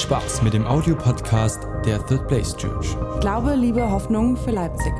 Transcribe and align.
Spaß 0.00 0.42
mit 0.42 0.54
dem 0.54 0.66
Audiopodcast 0.66 1.60
der 1.84 2.04
Third 2.06 2.28
Place 2.28 2.56
Church. 2.56 2.96
Glaube, 3.20 3.54
Liebe, 3.54 3.90
Hoffnung 3.90 4.36
für 4.36 4.50
Leipzig. 4.50 4.92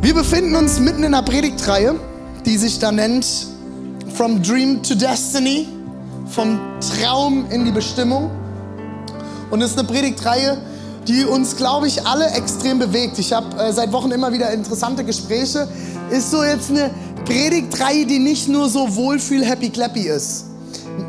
Wir 0.00 0.14
befinden 0.14 0.56
uns 0.56 0.80
mitten 0.80 1.04
in 1.04 1.14
einer 1.14 1.22
Predigtreihe, 1.22 1.94
die 2.46 2.56
sich 2.56 2.78
da 2.78 2.90
nennt 2.90 3.26
From 4.14 4.42
Dream 4.42 4.82
to 4.82 4.94
Destiny, 4.94 5.68
vom 6.26 6.58
Traum 6.80 7.46
in 7.50 7.64
die 7.64 7.72
Bestimmung. 7.72 8.30
Und 9.50 9.62
es 9.62 9.72
ist 9.72 9.78
eine 9.78 9.86
Predigtreihe, 9.86 10.58
die 11.06 11.24
uns, 11.24 11.56
glaube 11.56 11.86
ich, 11.86 12.06
alle 12.06 12.26
extrem 12.32 12.78
bewegt. 12.78 13.18
Ich 13.18 13.32
habe 13.32 13.56
äh, 13.56 13.72
seit 13.72 13.92
Wochen 13.92 14.10
immer 14.10 14.32
wieder 14.32 14.50
interessante 14.50 15.04
Gespräche. 15.04 15.66
Ist 16.10 16.30
so 16.30 16.42
jetzt 16.42 16.70
eine 16.70 16.90
Predigtreihe, 17.28 18.06
die 18.06 18.20
nicht 18.20 18.48
nur 18.48 18.70
so 18.70 18.96
Wohlfühl-Happy-Clappy 18.96 20.08
ist. 20.08 20.46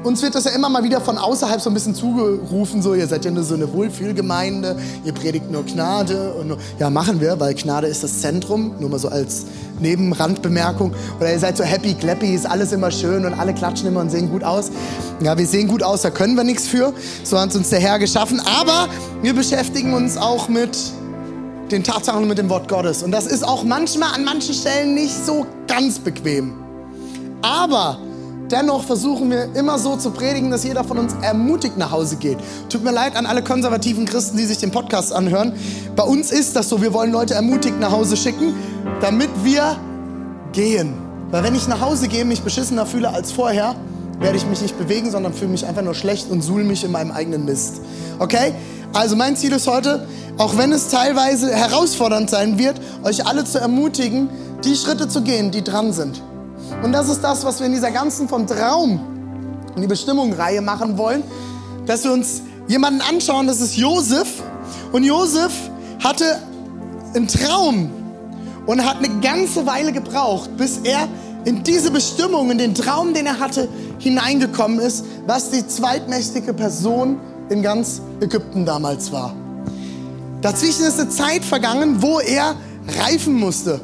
Uns 0.04 0.22
wird 0.22 0.36
das 0.36 0.44
ja 0.44 0.52
immer 0.52 0.68
mal 0.68 0.84
wieder 0.84 1.00
von 1.00 1.18
außerhalb 1.18 1.62
so 1.62 1.70
ein 1.70 1.74
bisschen 1.74 1.96
zugerufen, 1.96 2.82
so 2.82 2.94
ihr 2.94 3.08
seid 3.08 3.24
ja 3.24 3.32
nur 3.32 3.44
so 3.44 3.56
eine 3.56 3.72
Wohlfühlgemeinde, 3.72 4.78
ihr 5.06 5.14
predigt 5.14 5.50
nur 5.50 5.64
Gnade 5.66 6.34
und 6.34 6.50
nur, 6.50 6.58
ja 6.78 6.90
machen 6.90 7.22
wir, 7.22 7.40
weil 7.40 7.54
Gnade 7.54 7.88
ist 7.88 8.04
das 8.04 8.20
Zentrum, 8.20 8.74
nur 8.82 8.90
mal 8.90 9.00
so 9.00 9.08
als 9.08 9.46
Nebenrandbemerkung. 9.80 10.94
Oder 11.22 11.32
ihr 11.32 11.40
seid 11.40 11.56
so 11.56 11.64
happy, 11.64 11.94
clappy, 11.94 12.36
ist 12.36 12.46
alles 12.46 12.74
immer 12.74 12.92
schön 12.92 13.26
und 13.26 13.34
alle 13.34 13.54
klatschen 13.54 13.88
immer 13.88 14.02
und 14.02 14.12
sehen 14.12 14.30
gut 14.30 14.44
aus. 14.44 14.72
Ja, 15.22 15.38
wir 15.38 15.48
sehen 15.48 15.70
gut 15.70 15.84
aus, 15.84 16.02
da 16.02 16.10
können 16.10 16.36
wir 16.36 16.44
nichts 16.44 16.68
für, 16.68 16.94
so 17.24 17.40
hat 17.40 17.56
uns 17.56 17.70
der 17.70 17.80
Herr 17.80 17.98
geschaffen. 17.98 18.42
Aber 18.42 18.90
wir 19.22 19.34
beschäftigen 19.34 19.94
uns 19.94 20.18
auch 20.18 20.50
mit 20.50 20.78
den 21.72 21.84
Tatsachen 21.84 22.28
mit 22.28 22.38
dem 22.38 22.50
Wort 22.50 22.68
Gottes. 22.68 23.04
Und 23.04 23.12
das 23.12 23.28
ist 23.28 23.44
auch 23.44 23.64
manchmal 23.64 24.14
an 24.14 24.24
manchen 24.24 24.54
Stellen 24.54 24.94
nicht 24.94 25.14
so 25.26 25.46
ganz 25.68 26.00
bequem. 26.00 26.54
Aber 27.42 28.00
dennoch 28.52 28.84
versuchen 28.84 29.30
wir 29.30 29.56
immer 29.56 29.78
so 29.78 29.96
zu 29.96 30.12
predigen, 30.12 30.52
dass 30.52 30.64
jeder 30.64 30.84
von 30.84 30.98
uns 30.98 31.14
ermutigt 31.22 31.78
nach 31.78 31.92
Hause 31.92 32.16
geht. 32.18 32.38
Tut 32.70 32.84
mir 32.84 32.92
leid 32.92 33.16
an 33.16 33.26
alle 33.26 33.44
konservativen 33.44 34.06
Christen, 34.06 34.38
die 34.38 34.46
sich 34.46 34.58
den 34.58 34.72
Podcast 34.72 35.14
anhören. 35.14 35.54
Bei 35.96 36.04
uns 36.04 36.32
ist 36.32 36.56
das 36.56 36.70
so, 36.70 36.82
wir 36.82 36.94
wollen 36.94 37.12
Leute 37.12 37.36
ermutigt 37.36 37.80
nach 37.80 37.92
Hause 37.92 38.18
schicken, 38.18 38.54
damit 39.02 39.30
wir 39.44 39.78
gehen. 40.52 40.94
Weil 41.32 41.44
wenn 41.44 41.56
ich 41.56 41.68
nach 41.68 41.82
Hause 41.82 42.08
gehe, 42.08 42.26
mich 42.26 42.42
beschissener 42.42 42.86
fühle 42.86 43.10
als 43.10 43.32
vorher, 43.32 43.76
werde 44.20 44.38
ich 44.38 44.46
mich 44.46 44.62
nicht 44.62 44.78
bewegen, 44.78 45.12
sondern 45.12 45.34
fühle 45.34 45.52
mich 45.52 45.66
einfach 45.66 45.82
nur 45.82 45.96
schlecht 45.96 46.30
und 46.30 46.42
suhl 46.42 46.64
mich 46.64 46.84
in 46.84 46.92
meinem 46.92 47.12
eigenen 47.12 47.46
Mist. 47.46 47.82
Okay? 48.20 48.54
Also 48.94 49.16
mein 49.16 49.36
Ziel 49.36 49.54
ist 49.54 49.68
heute, 49.68 50.08
auch 50.38 50.58
wenn 50.58 50.72
es 50.72 50.90
teilweise 50.90 51.54
herausfordernd 51.54 52.30
sein 52.30 52.58
wird, 52.58 52.80
euch 53.04 53.26
alle 53.26 53.46
zu 53.46 53.60
ermutigen, 53.60 54.30
die 54.64 54.76
Schritte 54.76 55.08
zu 55.08 55.22
gehen, 55.22 55.52
die 55.52 55.64
dran 55.64 55.94
sind. 55.94 56.22
Und 56.84 56.92
das 56.92 57.10
ist 57.10 57.22
das, 57.22 57.46
was 57.46 57.60
wir 57.60 57.68
in 57.68 57.74
dieser 57.74 57.92
ganzen 57.92 58.28
vom 58.28 58.48
Traum 58.48 59.00
in 59.76 59.82
die 59.82 59.88
Bestimmung-Reihe 59.88 60.62
machen 60.62 60.98
wollen, 60.98 61.24
dass 61.86 62.04
wir 62.04 62.12
uns 62.12 62.42
jemanden 62.68 63.02
anschauen, 63.02 63.48
das 63.48 63.62
ist 63.62 63.78
Josef. 63.78 64.28
Und 64.92 65.04
Josef 65.04 65.52
hatte 66.04 66.40
einen 67.16 67.28
Traum 67.28 67.90
und 68.66 68.86
hat 68.86 68.98
eine 68.98 69.20
ganze 69.22 69.66
Weile 69.66 69.92
gebraucht, 69.92 70.56
bis 70.58 70.80
er 70.84 71.08
in 71.46 71.64
diese 71.64 71.92
Bestimmung, 71.92 72.52
in 72.52 72.58
den 72.58 72.76
Traum, 72.76 73.14
den 73.14 73.26
er 73.26 73.40
hatte, 73.40 73.68
hineingekommen 73.98 74.80
ist, 74.80 75.06
was 75.26 75.52
die 75.52 75.66
zweitmächtige 75.66 76.54
Person 76.54 77.20
in 77.50 77.62
ganz 77.62 78.02
Ägypten 78.22 78.66
damals 78.66 79.12
war. 79.12 79.34
Dazwischen 80.42 80.86
ist 80.86 81.00
eine 81.00 81.10
Zeit 81.10 81.44
vergangen, 81.44 82.02
wo 82.02 82.20
er 82.20 82.56
reifen 83.00 83.34
musste, 83.34 83.82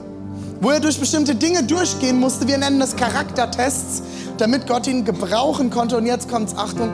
wo 0.61 0.69
er 0.69 0.79
durch 0.79 0.99
bestimmte 0.99 1.35
Dinge 1.35 1.63
durchgehen 1.63 2.19
musste. 2.19 2.47
Wir 2.47 2.57
nennen 2.57 2.79
das 2.79 2.95
Charaktertests, 2.95 4.03
damit 4.37 4.67
Gott 4.67 4.87
ihn 4.87 5.03
gebrauchen 5.03 5.69
konnte. 5.69 5.97
Und 5.97 6.05
jetzt 6.05 6.29
kommt's, 6.29 6.55
Achtung, 6.55 6.89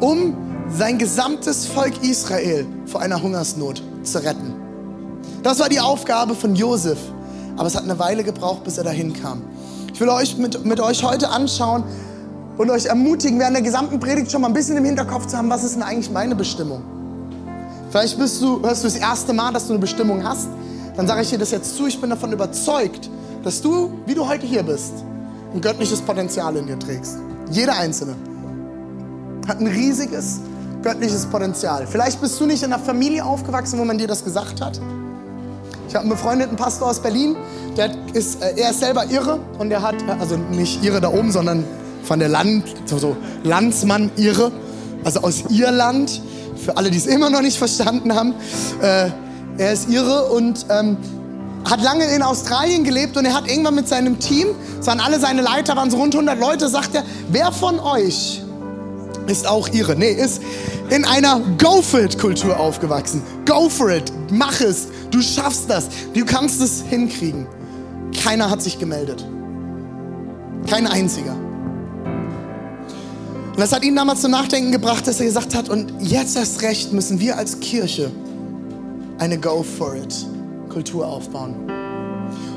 um 0.00 0.36
sein 0.70 0.98
gesamtes 0.98 1.66
Volk 1.66 2.02
Israel 2.02 2.66
vor 2.86 3.00
einer 3.00 3.22
Hungersnot 3.22 3.82
zu 4.02 4.22
retten. 4.22 4.54
Das 5.42 5.60
war 5.60 5.68
die 5.68 5.80
Aufgabe 5.80 6.34
von 6.34 6.56
Josef. 6.56 6.98
Aber 7.56 7.68
es 7.68 7.76
hat 7.76 7.84
eine 7.84 7.98
Weile 7.98 8.24
gebraucht, 8.24 8.64
bis 8.64 8.78
er 8.78 8.84
dahin 8.84 9.12
kam. 9.12 9.42
Ich 9.94 10.00
will 10.00 10.08
euch 10.08 10.36
mit, 10.36 10.64
mit 10.64 10.80
euch 10.80 11.04
heute 11.04 11.28
anschauen 11.28 11.84
und 12.58 12.68
euch 12.68 12.86
ermutigen, 12.86 13.38
während 13.38 13.54
der 13.54 13.62
gesamten 13.62 14.00
Predigt 14.00 14.32
schon 14.32 14.40
mal 14.40 14.48
ein 14.48 14.52
bisschen 14.52 14.76
im 14.76 14.84
Hinterkopf 14.84 15.26
zu 15.28 15.36
haben, 15.36 15.48
was 15.48 15.62
ist 15.62 15.76
denn 15.76 15.84
eigentlich 15.84 16.10
meine 16.10 16.34
Bestimmung? 16.34 16.82
Vielleicht 17.90 18.18
bist 18.18 18.42
du, 18.42 18.60
hörst 18.60 18.82
du 18.82 18.88
das 18.88 18.96
erste 18.96 19.32
Mal, 19.32 19.52
dass 19.52 19.68
du 19.68 19.72
eine 19.72 19.80
Bestimmung 19.80 20.24
hast. 20.24 20.48
Dann 20.96 21.06
sage 21.06 21.22
ich 21.22 21.30
dir 21.30 21.38
das 21.38 21.52
jetzt 21.52 21.76
zu. 21.76 21.86
Ich 21.86 22.00
bin 22.00 22.10
davon 22.10 22.32
überzeugt, 22.32 23.08
dass 23.44 23.62
du, 23.62 23.92
wie 24.06 24.14
du 24.14 24.28
heute 24.28 24.44
hier 24.44 24.64
bist, 24.64 24.94
ein 25.54 25.60
göttliches 25.60 26.00
Potenzial 26.00 26.56
in 26.56 26.66
dir 26.66 26.78
trägst. 26.78 27.18
Jeder 27.52 27.76
Einzelne 27.76 28.16
hat 29.46 29.60
ein 29.60 29.68
riesiges 29.68 30.40
göttliches 30.82 31.24
Potenzial. 31.26 31.86
Vielleicht 31.86 32.20
bist 32.20 32.40
du 32.40 32.46
nicht 32.46 32.64
in 32.64 32.72
einer 32.72 32.82
Familie 32.82 33.24
aufgewachsen, 33.24 33.78
wo 33.78 33.84
man 33.84 33.96
dir 33.96 34.08
das 34.08 34.24
gesagt 34.24 34.60
hat. 34.60 34.80
Ich 35.94 35.96
habe 35.96 36.08
einen 36.08 36.16
befreundeten 36.16 36.56
Pastor 36.56 36.90
aus 36.90 36.98
Berlin, 36.98 37.36
der 37.76 37.88
ist, 38.14 38.42
äh, 38.42 38.54
er 38.56 38.70
ist 38.70 38.80
selber 38.80 39.04
irre 39.08 39.38
und 39.60 39.70
der 39.70 39.80
hat, 39.80 39.94
also 40.18 40.36
nicht 40.36 40.82
irre 40.82 41.00
da 41.00 41.08
oben, 41.08 41.30
sondern 41.30 41.62
von 42.02 42.18
der 42.18 42.28
Land, 42.28 42.64
so, 42.86 43.16
Landsmann 43.44 44.10
irre, 44.16 44.50
also 45.04 45.20
aus 45.20 45.44
Irland 45.50 46.20
für 46.56 46.76
alle, 46.76 46.90
die 46.90 46.98
es 46.98 47.06
immer 47.06 47.30
noch 47.30 47.42
nicht 47.42 47.58
verstanden 47.58 48.12
haben. 48.12 48.34
Äh, 48.82 49.10
er 49.56 49.72
ist 49.72 49.88
Ire 49.88 50.32
und 50.32 50.66
ähm, 50.68 50.96
hat 51.64 51.80
lange 51.80 52.06
in 52.06 52.24
Australien 52.24 52.82
gelebt 52.82 53.16
und 53.16 53.24
er 53.24 53.34
hat 53.34 53.48
irgendwann 53.48 53.76
mit 53.76 53.86
seinem 53.86 54.18
Team, 54.18 54.48
es 54.80 54.88
waren 54.88 54.98
alle 54.98 55.20
seine 55.20 55.42
Leiter, 55.42 55.76
waren 55.76 55.92
so 55.92 55.98
rund 55.98 56.12
100 56.12 56.40
Leute, 56.40 56.68
sagt 56.68 56.96
er, 56.96 57.04
wer 57.30 57.52
von 57.52 57.78
euch 57.78 58.42
ist 59.28 59.46
auch 59.46 59.68
Ire? 59.68 59.94
Nee, 59.96 60.10
ist 60.10 60.42
in 60.90 61.04
einer 61.04 61.40
Go 61.56 61.82
for 61.82 62.00
it 62.00 62.18
Kultur 62.18 62.58
aufgewachsen. 62.58 63.22
Go 63.46 63.68
for 63.68 63.90
it, 63.90 64.12
mach 64.32 64.60
es, 64.60 64.88
du 65.14 65.22
schaffst 65.22 65.70
das, 65.70 65.88
du 66.12 66.24
kannst 66.24 66.60
es 66.60 66.82
hinkriegen. 66.82 67.46
Keiner 68.22 68.50
hat 68.50 68.60
sich 68.60 68.78
gemeldet. 68.78 69.24
Kein 70.68 70.86
einziger. 70.86 71.36
Und 73.52 73.60
das 73.60 73.72
hat 73.72 73.84
ihn 73.84 73.94
damals 73.94 74.22
zum 74.22 74.32
Nachdenken 74.32 74.72
gebracht, 74.72 75.06
dass 75.06 75.20
er 75.20 75.26
gesagt 75.26 75.54
hat, 75.54 75.68
und 75.68 75.92
jetzt 76.00 76.36
erst 76.36 76.62
recht 76.62 76.92
müssen 76.92 77.20
wir 77.20 77.38
als 77.38 77.60
Kirche 77.60 78.10
eine 79.18 79.38
Go 79.38 79.62
for 79.62 79.94
it 79.94 80.26
Kultur 80.68 81.06
aufbauen. 81.06 81.54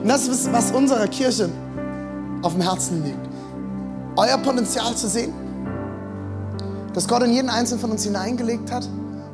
Und 0.02 0.08
das 0.08 0.28
ist, 0.28 0.52
was 0.52 0.72
unserer 0.72 1.08
Kirche 1.08 1.50
auf 2.42 2.54
dem 2.54 2.62
Herzen 2.62 3.04
liegt. 3.04 3.20
Euer 4.16 4.40
Potenzial 4.40 4.96
zu 4.96 5.08
sehen, 5.08 5.34
das 6.94 7.08
Gott 7.08 7.22
in 7.22 7.32
jeden 7.32 7.50
einzelnen 7.50 7.80
von 7.80 7.92
uns 7.92 8.04
hineingelegt 8.04 8.72
hat, 8.72 8.90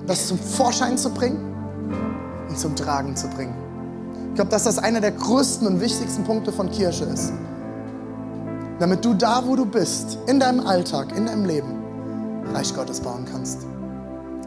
das 0.05 0.27
zum 0.27 0.37
Vorschein 0.37 0.97
zu 0.97 1.09
bringen 1.09 1.52
und 2.53 2.59
zum 2.59 2.75
Tragen 2.75 3.15
zu 3.15 3.27
bringen. 3.27 3.55
Ich 4.29 4.35
glaube, 4.35 4.49
dass 4.49 4.63
das 4.63 4.79
einer 4.79 5.01
der 5.01 5.11
größten 5.11 5.67
und 5.67 5.81
wichtigsten 5.81 6.23
Punkte 6.23 6.51
von 6.51 6.71
Kirche 6.71 7.05
ist 7.05 7.33
damit 8.79 9.05
du 9.05 9.13
da, 9.13 9.43
wo 9.45 9.55
du 9.55 9.65
bist, 9.65 10.17
in 10.27 10.39
deinem 10.39 10.59
Alltag, 10.59 11.15
in 11.15 11.25
deinem 11.25 11.45
Leben, 11.45 11.81
Reich 12.53 12.73
Gottes 12.75 12.99
bauen 12.99 13.25
kannst. 13.31 13.59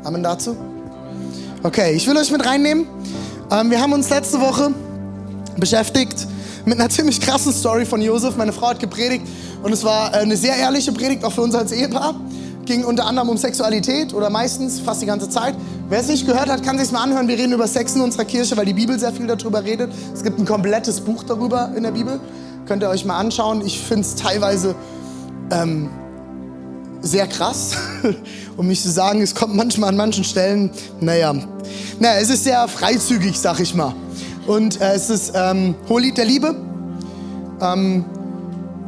Amen 0.05 0.23
dazu? 0.23 0.57
Okay, 1.63 1.95
ich 1.95 2.07
will 2.07 2.17
euch 2.17 2.31
mit 2.31 2.45
reinnehmen. 2.45 2.87
Ähm, 3.51 3.71
wir 3.71 3.81
haben 3.81 3.93
uns 3.93 4.11
letzte 4.11 4.41
Woche 4.41 4.73
beschäftigt 5.57 6.27
mit 6.65 6.79
einer 6.79 6.91
ziemlich 6.91 7.21
krassen 7.21 7.53
Story 7.53 7.87
von 7.87 8.03
Josef. 8.03 8.37
Meine 8.37 8.53
Frau 8.53 8.69
hat 8.69 8.81
gepredigt 8.81 9.27
und 9.63 9.73
es 9.73 9.85
war 9.85 10.13
äh, 10.13 10.19
eine 10.19 10.37
sehr 10.37 10.57
ehrliche 10.57 10.93
Predigt, 10.93 11.25
auch 11.25 11.33
für 11.33 11.43
uns 11.43 11.55
als 11.55 11.73
Ehepaar. 11.73 12.15
Ging 12.67 12.85
unter 12.85 13.07
anderem 13.07 13.31
um 13.31 13.37
Sexualität 13.37 14.13
oder 14.13 14.29
meistens 14.29 14.81
fast 14.81 15.01
die 15.01 15.07
ganze 15.07 15.31
Zeit. 15.31 15.55
Wer 15.89 16.01
es 16.01 16.09
nicht 16.09 16.27
gehört 16.27 16.49
hat, 16.49 16.65
kann 16.65 16.79
sich 16.81 16.91
mal 16.91 17.05
anhören. 17.05 17.29
Wir 17.29 17.39
reden 17.39 17.53
über 17.53 17.69
Sex 17.69 17.95
in 17.95 18.01
unserer 18.01 18.25
Kirche, 18.25 18.57
weil 18.57 18.67
die 18.67 18.73
Bibel 18.73 18.99
sehr 18.99 19.13
viel 19.13 19.29
darüber 19.29 19.63
redet. 19.63 19.93
Es 20.13 20.25
gibt 20.25 20.37
ein 20.37 20.45
komplettes 20.45 21.01
Buch 21.01 21.23
darüber 21.23 21.71
in 21.77 21.85
der 21.85 21.93
Bibel. 21.93 22.19
Könnt 22.67 22.83
ihr 22.83 22.89
euch 22.89 23.05
mal 23.05 23.19
anschauen. 23.19 23.65
Ich 23.65 23.79
finde 23.79 24.03
es 24.03 24.17
teilweise 24.17 24.75
ähm, 25.53 25.89
sehr 27.03 27.29
krass. 27.29 27.77
um 28.57 28.67
nicht 28.67 28.83
zu 28.83 28.91
sagen, 28.91 29.23
es 29.23 29.37
kommt 29.37 29.55
manchmal 29.55 29.91
an 29.91 29.97
manchen 29.97 30.25
Stellen, 30.25 30.71
naja, 31.01 31.35
naja 32.01 32.21
es 32.21 32.31
ist 32.31 32.43
sehr 32.43 32.67
freizügig, 32.67 33.39
sag 33.39 33.61
ich 33.61 33.73
mal. 33.73 33.95
Und 34.49 34.81
äh, 34.81 34.93
es 34.95 35.09
ist 35.09 35.35
ähm, 35.37 35.77
Hohelied 35.89 36.17
der 36.17 36.25
Liebe. 36.25 36.57
Ähm, 37.61 38.05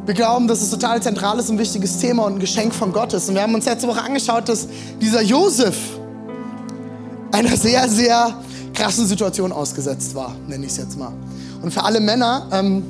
wir 0.05 0.13
glauben, 0.15 0.49
dass 0.49 0.61
es 0.61 0.69
total 0.69 1.01
zentral 1.01 1.39
ist, 1.39 1.49
ein 1.49 1.59
wichtiges 1.59 1.99
Thema 1.99 2.25
und 2.25 2.33
ein 2.33 2.39
Geschenk 2.39 2.73
von 2.73 2.91
Gott 2.91 3.13
ist. 3.13 3.29
Und 3.29 3.35
wir 3.35 3.41
haben 3.41 3.55
uns 3.55 3.65
letzte 3.65 3.87
Woche 3.87 4.01
angeschaut, 4.01 4.49
dass 4.49 4.67
dieser 4.99 5.21
Josef 5.21 5.98
einer 7.31 7.55
sehr, 7.55 7.87
sehr 7.87 8.33
krassen 8.73 9.05
Situation 9.05 9.51
ausgesetzt 9.51 10.15
war, 10.15 10.35
nenne 10.47 10.65
ich 10.65 10.71
es 10.71 10.77
jetzt 10.77 10.97
mal. 10.97 11.11
Und 11.61 11.73
für 11.73 11.83
alle 11.83 11.99
Männer, 11.99 12.47
ähm, 12.51 12.83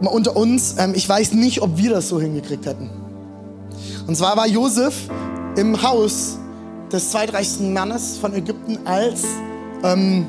unter 0.00 0.36
uns, 0.36 0.76
ähm, 0.78 0.92
ich 0.94 1.08
weiß 1.08 1.32
nicht, 1.32 1.62
ob 1.62 1.76
wir 1.76 1.90
das 1.90 2.08
so 2.08 2.20
hingekriegt 2.20 2.66
hätten. 2.66 2.90
Und 4.06 4.16
zwar 4.16 4.36
war 4.36 4.46
Josef 4.46 4.94
im 5.56 5.82
Haus 5.82 6.38
des 6.92 7.10
zweitreichsten 7.10 7.72
Mannes 7.72 8.16
von 8.18 8.34
Ägypten 8.34 8.78
als, 8.84 9.24
ähm, 9.82 10.26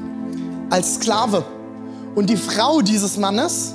als 0.70 0.96
Sklave. 0.96 1.46
Und 2.16 2.30
die 2.30 2.38
Frau 2.38 2.82
dieses 2.82 3.18
Mannes 3.18 3.74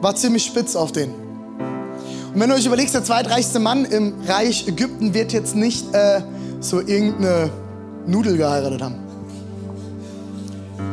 war 0.00 0.14
ziemlich 0.14 0.44
spitz 0.44 0.74
auf 0.74 0.92
den. 0.92 1.10
Und 1.10 2.40
wenn 2.40 2.48
du 2.48 2.56
euch 2.56 2.66
überlegst, 2.66 2.94
der 2.94 3.04
zweitreichste 3.04 3.58
Mann 3.58 3.84
im 3.84 4.14
Reich 4.26 4.66
Ägypten 4.66 5.14
wird 5.14 5.32
jetzt 5.32 5.54
nicht 5.54 5.94
äh, 5.94 6.22
so 6.60 6.80
irgendeine 6.80 7.50
Nudel 8.06 8.36
geheiratet 8.36 8.82
haben. 8.82 8.96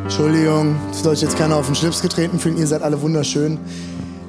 Entschuldigung, 0.04 0.76
soll 0.92 1.14
euch 1.14 1.22
jetzt 1.22 1.38
keiner 1.38 1.56
auf 1.56 1.66
den 1.66 1.76
Schlips 1.76 2.02
getreten 2.02 2.40
fühlen, 2.40 2.58
ihr 2.58 2.68
seid 2.68 2.82
alle 2.82 3.02
wunderschön. 3.02 3.58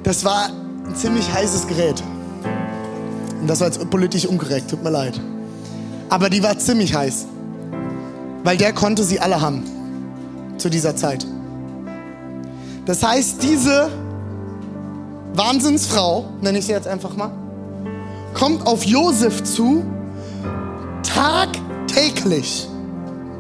Das 0.03 0.25
war 0.25 0.51
ein 0.87 0.95
ziemlich 0.95 1.33
heißes 1.33 1.67
Gerät. 1.67 2.03
Und 3.41 3.49
das 3.49 3.61
war 3.61 3.67
jetzt 3.69 3.91
politisch 3.91 4.27
unkorrekt, 4.27 4.71
tut 4.71 4.83
mir 4.83 4.91
leid. 4.91 5.21
Aber 6.09 6.31
die 6.31 6.43
war 6.43 6.59
ziemlich 6.59 6.95
heiß. 6.95 7.27
Weil 8.45 8.57
der 8.57 8.73
konnte 8.73 9.03
sie 9.03 9.19
alle 9.19 9.41
haben. 9.41 9.65
Zu 10.59 10.71
dieser 10.71 10.95
Zeit. 10.95 11.27
Das 12.87 13.03
heißt, 13.03 13.43
diese 13.43 13.91
Wahnsinnsfrau, 15.35 16.27
nenne 16.41 16.59
ich 16.59 16.67
sie 16.67 16.73
jetzt 16.73 16.87
einfach 16.87 17.17
mal, 17.17 17.31
kommt 18.35 18.67
auf 18.67 18.85
Josef 18.85 19.43
zu, 19.43 19.83
tagtäglich 21.03 22.69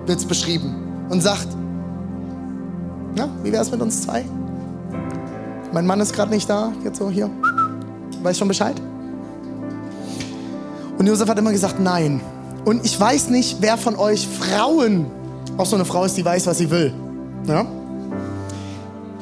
wird 0.06 0.18
es 0.18 0.24
beschrieben, 0.24 0.74
und 1.08 1.20
sagt, 1.20 1.48
na, 3.14 3.28
wie 3.42 3.52
wäre 3.52 3.62
es 3.62 3.70
mit 3.70 3.80
uns 3.80 4.02
zwei? 4.02 4.24
Mein 5.72 5.86
Mann 5.86 6.00
ist 6.00 6.14
gerade 6.14 6.30
nicht 6.30 6.48
da, 6.48 6.72
jetzt 6.82 6.98
so 6.98 7.10
hier. 7.10 7.30
Weiß 8.22 8.38
schon 8.38 8.48
Bescheid? 8.48 8.80
Und 10.98 11.06
Josef 11.06 11.28
hat 11.28 11.38
immer 11.38 11.52
gesagt, 11.52 11.80
nein. 11.80 12.20
Und 12.64 12.84
ich 12.84 12.98
weiß 12.98 13.28
nicht, 13.28 13.58
wer 13.60 13.76
von 13.76 13.96
euch 13.96 14.26
Frauen 14.26 15.06
auch 15.56 15.66
so 15.66 15.76
eine 15.76 15.84
Frau 15.84 16.04
ist, 16.04 16.16
die 16.16 16.24
weiß, 16.24 16.46
was 16.46 16.58
sie 16.58 16.70
will. 16.70 16.94
Ja? 17.46 17.66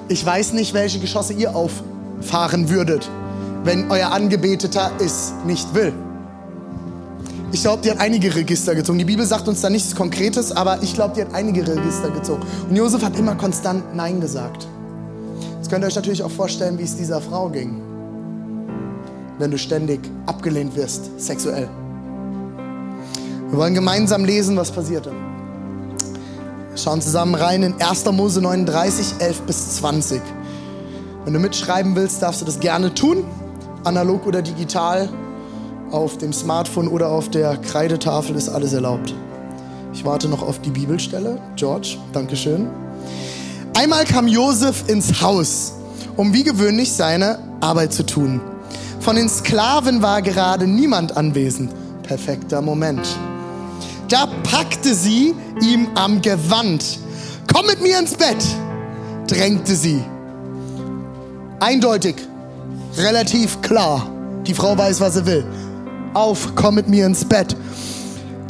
Ich 0.09 0.25
weiß 0.25 0.53
nicht, 0.53 0.75
welche 0.75 0.99
Geschosse 1.01 1.33
ihr 1.33 1.55
auffahren 1.57 2.69
würdet, 2.69 3.09
wenn 3.65 3.91
euer 3.91 4.13
Angebeteter 4.13 4.93
es 5.01 5.33
nicht 5.47 5.75
will. 5.75 5.93
Ich 7.53 7.61
glaube, 7.61 7.83
die 7.83 7.91
hat 7.91 8.01
einige 8.01 8.35
Register 8.35 8.75
gezogen. 8.75 8.99
Die 8.99 9.05
Bibel 9.05 9.27
sagt 9.27 9.47
uns 9.47 9.61
da 9.61 9.69
nichts 9.69 9.95
Konkretes, 9.95 10.53
aber 10.53 10.83
ich 10.83 10.95
glaube, 10.95 11.15
die 11.15 11.21
hat 11.21 11.35
einige 11.35 11.61
Register 11.69 12.09
gezogen. 12.09 12.43
Und 12.69 12.75
Josef 12.75 13.05
hat 13.05 13.19
immer 13.19 13.35
konstant 13.35 13.95
Nein 13.95 14.23
gesagt. 14.23 14.67
Jetzt 15.59 15.69
könnt 15.69 15.85
ihr 15.85 15.89
euch 15.89 15.95
natürlich 15.95 16.23
auch 16.23 16.31
vorstellen, 16.31 16.79
wie 16.79 16.85
es 16.85 16.97
dieser 16.97 17.21
Frau 17.21 17.51
ging, 17.51 17.83
wenn 19.39 19.51
du 19.51 19.59
ständig 19.59 20.01
abgelehnt 20.25 20.75
wirst, 20.77 21.11
sexuell. 21.21 21.69
Wir 23.51 23.59
wollen 23.59 23.75
gemeinsam 23.75 24.25
lesen, 24.25 24.57
was 24.57 24.71
passierte. 24.71 25.13
Wir 26.71 26.79
schauen 26.79 27.03
zusammen 27.03 27.35
rein 27.35 27.63
in 27.63 27.75
1. 27.83 28.07
Mose 28.13 28.41
39, 28.41 29.17
11 29.19 29.43
bis 29.43 29.77
20. 29.77 30.23
Wenn 31.27 31.35
du 31.35 31.39
mitschreiben 31.39 31.95
willst, 31.97 32.23
darfst 32.23 32.41
du 32.41 32.47
das 32.47 32.61
gerne 32.61 32.95
tun, 32.95 33.25
analog 33.85 34.27
oder 34.27 34.41
digital 34.41 35.11
auf 35.93 36.19
dem 36.19 36.33
Smartphone 36.33 36.89
oder 36.89 37.09
auf 37.09 37.29
der 37.29 37.57
Kreidetafel 37.57 38.35
ist 38.35 38.49
alles 38.49 38.73
erlaubt. 38.73 39.15
Ich 39.93 40.05
warte 40.05 40.29
noch 40.29 40.43
auf 40.43 40.61
die 40.61 40.71
Bibelstelle. 40.71 41.39
George, 41.57 41.99
Dankeschön. 42.13 42.69
Einmal 43.75 44.05
kam 44.05 44.27
Josef 44.27 44.89
ins 44.89 45.21
Haus, 45.21 45.75
um 46.17 46.33
wie 46.33 46.45
gewöhnlich 46.45 46.93
seine 46.93 47.39
Arbeit 47.61 47.93
zu 47.93 48.05
tun. 48.05 48.41
Von 49.01 49.17
den 49.17 49.29
Sklaven 49.29 50.03
war 50.03 50.23
gerade 50.23 50.67
niemand 50.67 51.17
anwesend. 51.17 51.71
Perfekter 52.03 52.63
Moment. 52.63 53.07
Da 54.09 54.27
packte 54.43 54.95
sie 54.95 55.35
ihm 55.61 55.89
am 55.95 56.23
Gewand. 56.23 56.99
Komm 57.53 57.67
mit 57.67 57.83
mir 57.83 57.99
ins 57.99 58.15
Bett, 58.15 58.45
drängte 59.27 59.75
sie. 59.75 60.03
Eindeutig, 61.61 62.17
relativ 62.97 63.61
klar. 63.63 64.07
Die 64.47 64.55
Frau 64.55 64.77
weiß, 64.77 65.01
was 65.01 65.15
sie 65.15 65.27
will 65.27 65.45
auf, 66.15 66.55
komm 66.55 66.77
mit 66.77 66.89
mir 66.89 67.07
ins 67.07 67.25
Bett, 67.25 67.57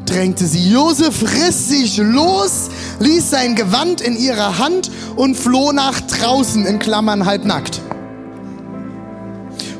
drängte 0.06 0.46
sie. 0.46 0.70
Josef 0.70 1.22
riss 1.22 1.68
sich 1.68 1.98
los, 1.98 2.68
ließ 3.00 3.30
sein 3.30 3.54
Gewand 3.54 4.00
in 4.00 4.16
ihrer 4.16 4.58
Hand 4.58 4.90
und 5.16 5.36
floh 5.36 5.72
nach 5.72 6.00
draußen, 6.00 6.66
in 6.66 6.78
Klammern 6.78 7.26
halbnackt. 7.26 7.80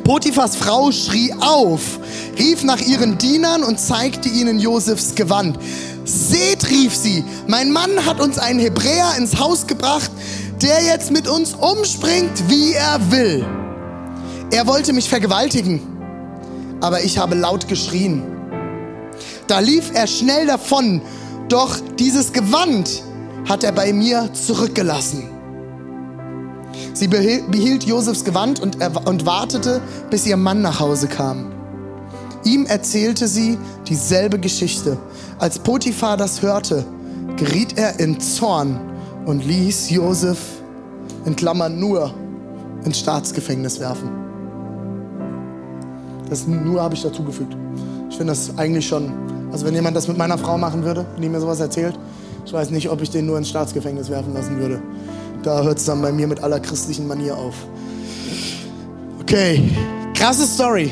Potiphas 0.05 0.56
Frau 0.56 0.90
schrie 0.90 1.32
auf, 1.40 2.00
rief 2.38 2.64
nach 2.64 2.81
ihren 2.81 3.19
Dienern 3.19 3.62
und 3.62 3.79
zeigte 3.79 4.28
ihnen 4.28 4.58
Josefs 4.58 5.14
Gewand. 5.14 5.58
Seht, 6.05 6.69
rief 6.69 6.94
sie, 6.96 7.25
mein 7.46 7.70
Mann 7.70 8.05
hat 8.05 8.20
uns 8.20 8.38
einen 8.38 8.58
Hebräer 8.58 9.14
ins 9.17 9.38
Haus 9.38 9.69
gebracht, 9.69 10.11
der 10.61 10.82
jetzt 10.82 11.12
mit 11.12 11.28
uns 11.28 11.55
umspringt, 11.55 12.49
wie 12.49 12.73
er 12.73 13.11
will. 13.12 13.46
Er 14.50 14.67
wollte 14.67 14.93
mich 14.93 15.08
vergewaltigen 15.08 15.92
aber 16.82 17.02
ich 17.05 17.17
habe 17.17 17.34
laut 17.34 17.69
geschrien. 17.69 18.23
Da 19.46 19.61
lief 19.61 19.93
er 19.94 20.06
schnell 20.06 20.46
davon, 20.46 21.00
doch 21.49 21.79
dieses 21.99 22.32
Gewand 22.32 23.02
hat 23.49 23.64
er 23.64 23.73
bei 23.73 23.93
mir 23.93 24.31
zurückgelassen. 24.34 25.29
Sie 26.93 27.08
behielt 27.08 27.84
Josefs 27.84 28.25
Gewand 28.25 28.61
und, 28.61 28.76
und 29.06 29.25
wartete, 29.25 29.81
bis 30.11 30.26
ihr 30.26 30.37
Mann 30.37 30.62
nach 30.62 30.81
Hause 30.81 31.06
kam. 31.06 31.52
Ihm 32.44 32.67
erzählte 32.67 33.28
sie 33.28 33.56
dieselbe 33.88 34.38
Geschichte. 34.38 34.99
Als 35.38 35.58
Potiphar 35.58 36.17
das 36.17 36.43
hörte, 36.43 36.85
geriet 37.37 37.78
er 37.78 38.00
in 38.00 38.20
Zorn 38.20 38.81
und 39.26 39.44
ließ 39.44 39.90
Josef 39.90 40.38
in 41.25 41.37
Klammern 41.37 41.78
nur 41.78 42.12
ins 42.85 42.99
Staatsgefängnis 42.99 43.78
werfen. 43.78 44.22
Das 46.32 46.46
nur 46.46 46.81
habe 46.81 46.94
ich 46.94 47.02
dazugefügt. 47.02 47.55
Ich 48.08 48.17
finde 48.17 48.32
das 48.32 48.56
eigentlich 48.56 48.87
schon, 48.87 49.12
also 49.52 49.67
wenn 49.67 49.75
jemand 49.75 49.94
das 49.94 50.08
mit 50.08 50.17
meiner 50.17 50.38
Frau 50.38 50.56
machen 50.56 50.82
würde, 50.82 51.05
die 51.20 51.29
mir 51.29 51.38
sowas 51.38 51.61
erzählt, 51.61 51.94
ich 52.46 52.55
weiß 52.55 52.70
nicht, 52.70 52.88
ob 52.88 53.02
ich 53.02 53.11
den 53.11 53.26
nur 53.26 53.37
ins 53.37 53.50
Staatsgefängnis 53.50 54.08
werfen 54.08 54.32
lassen 54.32 54.58
würde. 54.58 54.81
Da 55.43 55.62
hört 55.62 55.76
es 55.76 55.84
dann 55.84 56.00
bei 56.00 56.11
mir 56.11 56.26
mit 56.26 56.43
aller 56.43 56.58
christlichen 56.58 57.06
Manier 57.06 57.37
auf. 57.37 57.52
Okay, 59.20 59.62
krasse 60.14 60.46
Story. 60.46 60.90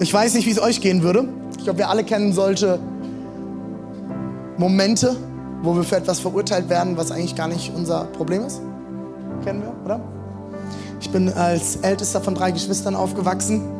Ich 0.00 0.12
weiß 0.12 0.34
nicht, 0.34 0.44
wie 0.44 0.50
es 0.50 0.60
euch 0.60 0.82
gehen 0.82 1.02
würde. 1.02 1.26
Ich 1.56 1.64
glaube, 1.64 1.78
wir 1.78 1.88
alle 1.88 2.04
kennen 2.04 2.34
solche 2.34 2.78
Momente, 4.58 5.16
wo 5.62 5.74
wir 5.74 5.82
für 5.82 5.96
etwas 5.96 6.20
verurteilt 6.20 6.68
werden, 6.68 6.98
was 6.98 7.10
eigentlich 7.10 7.36
gar 7.36 7.48
nicht 7.48 7.72
unser 7.74 8.04
Problem 8.04 8.44
ist. 8.44 8.60
Kennen 9.44 9.62
wir, 9.62 9.74
oder? 9.82 9.98
Ich 11.00 11.08
bin 11.08 11.32
als 11.32 11.76
ältester 11.76 12.20
von 12.20 12.34
drei 12.34 12.50
Geschwistern 12.50 12.94
aufgewachsen 12.94 13.79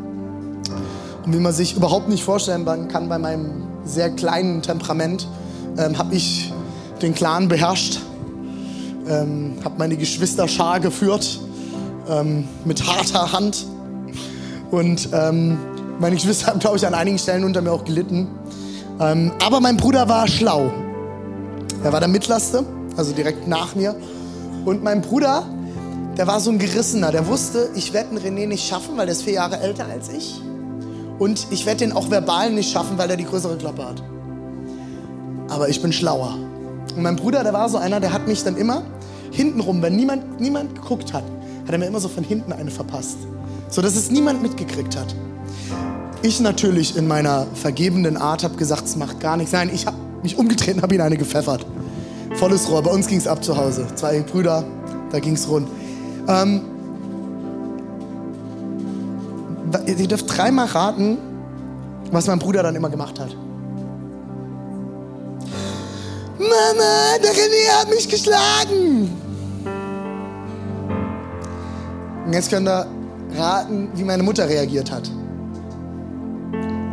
und 1.24 1.34
wie 1.34 1.40
man 1.40 1.52
sich 1.52 1.76
überhaupt 1.76 2.08
nicht 2.08 2.24
vorstellen 2.24 2.66
kann 2.88 3.08
bei 3.08 3.18
meinem 3.18 3.62
sehr 3.84 4.10
kleinen 4.10 4.62
Temperament, 4.62 5.26
ähm, 5.78 5.98
habe 5.98 6.14
ich 6.14 6.52
den 7.02 7.14
Clan 7.14 7.48
beherrscht, 7.48 7.98
ähm, 9.08 9.56
habe 9.64 9.74
meine 9.78 9.96
Geschwisterschar 9.96 10.80
geführt 10.80 11.40
ähm, 12.08 12.48
mit 12.64 12.86
harter 12.86 13.32
Hand. 13.32 13.66
Und 14.70 15.08
ähm, 15.12 15.58
meine 15.98 16.16
Geschwister 16.16 16.46
haben, 16.46 16.60
glaube 16.60 16.76
ich, 16.76 16.86
an 16.86 16.94
einigen 16.94 17.18
Stellen 17.18 17.44
unter 17.44 17.60
mir 17.60 17.72
auch 17.72 17.84
gelitten. 17.84 18.28
Ähm, 19.00 19.32
aber 19.44 19.60
mein 19.60 19.76
Bruder 19.76 20.08
war 20.08 20.28
schlau. 20.28 20.70
Er 21.82 21.92
war 21.92 22.00
der 22.00 22.08
Mittlerste, 22.08 22.64
also 22.96 23.12
direkt 23.12 23.48
nach 23.48 23.74
mir. 23.74 23.96
Und 24.64 24.82
mein 24.82 25.00
Bruder, 25.00 25.44
der 26.16 26.26
war 26.26 26.40
so 26.40 26.50
ein 26.50 26.58
Gerissener. 26.58 27.10
Der 27.10 27.26
wusste, 27.26 27.70
ich 27.74 27.92
werde 27.92 28.10
einen 28.10 28.18
René 28.18 28.46
nicht 28.46 28.66
schaffen, 28.66 28.96
weil 28.96 29.06
der 29.06 29.14
ist 29.14 29.22
vier 29.22 29.34
Jahre 29.34 29.60
älter 29.60 29.86
als 29.86 30.08
ich. 30.10 30.40
Und 31.20 31.48
ich 31.50 31.66
werde 31.66 31.80
den 31.80 31.92
auch 31.92 32.10
verbal 32.10 32.50
nicht 32.50 32.72
schaffen, 32.72 32.96
weil 32.96 33.10
er 33.10 33.16
die 33.16 33.26
größere 33.26 33.58
Klappe 33.58 33.84
hat. 33.84 34.02
Aber 35.50 35.68
ich 35.68 35.82
bin 35.82 35.92
schlauer. 35.92 36.38
Und 36.96 37.02
mein 37.02 37.16
Bruder, 37.16 37.44
der 37.44 37.52
war 37.52 37.68
so 37.68 37.76
einer, 37.76 38.00
der 38.00 38.14
hat 38.14 38.26
mich 38.26 38.42
dann 38.42 38.56
immer 38.56 38.82
hintenrum, 39.30 39.82
wenn 39.82 39.94
niemand, 39.94 40.40
niemand 40.40 40.74
geguckt 40.74 41.12
hat, 41.12 41.22
hat 41.64 41.72
er 41.72 41.78
mir 41.78 41.86
immer 41.86 42.00
so 42.00 42.08
von 42.08 42.24
hinten 42.24 42.54
eine 42.54 42.70
verpasst. 42.70 43.18
So 43.68 43.82
dass 43.82 43.96
es 43.96 44.10
niemand 44.10 44.42
mitgekriegt 44.42 44.96
hat. 44.96 45.14
Ich 46.22 46.40
natürlich 46.40 46.96
in 46.96 47.06
meiner 47.06 47.46
vergebenden 47.52 48.16
Art 48.16 48.42
habe 48.42 48.56
gesagt, 48.56 48.86
es 48.86 48.96
macht 48.96 49.20
gar 49.20 49.36
nichts. 49.36 49.52
Nein, 49.52 49.70
ich 49.72 49.86
habe 49.86 49.98
mich 50.22 50.38
umgedreht 50.38 50.76
und 50.76 50.82
habe 50.82 50.94
ihn 50.94 51.02
eine 51.02 51.18
gepfeffert. 51.18 51.66
Volles 52.34 52.68
Rohr. 52.70 52.82
Bei 52.82 52.90
uns 52.90 53.06
ging 53.06 53.18
es 53.18 53.26
ab 53.26 53.44
zu 53.44 53.58
Hause. 53.58 53.86
Zwei 53.94 54.20
Brüder, 54.20 54.64
da 55.12 55.20
ging 55.20 55.34
es 55.34 55.46
rund. 55.48 55.68
Ähm, 56.28 56.62
ihr 59.86 60.08
dürft 60.08 60.36
dreimal 60.36 60.66
raten, 60.66 61.18
was 62.10 62.26
mein 62.26 62.38
Bruder 62.38 62.62
dann 62.62 62.74
immer 62.74 62.90
gemacht 62.90 63.18
hat. 63.20 63.36
Mama, 66.38 67.18
der 67.22 67.32
René 67.32 67.80
hat 67.80 67.88
mich 67.90 68.08
geschlagen. 68.08 69.10
Und 72.26 72.32
jetzt 72.32 72.50
könnt 72.50 72.68
ihr 72.68 72.86
raten, 73.36 73.90
wie 73.94 74.04
meine 74.04 74.22
Mutter 74.22 74.48
reagiert 74.48 74.90
hat. 74.90 75.10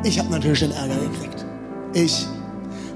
Ich 0.04 0.20
habe 0.20 0.30
natürlich 0.30 0.60
den 0.60 0.72
Ärger 0.72 0.96
gekriegt. 0.96 1.46
Ich, 1.94 2.28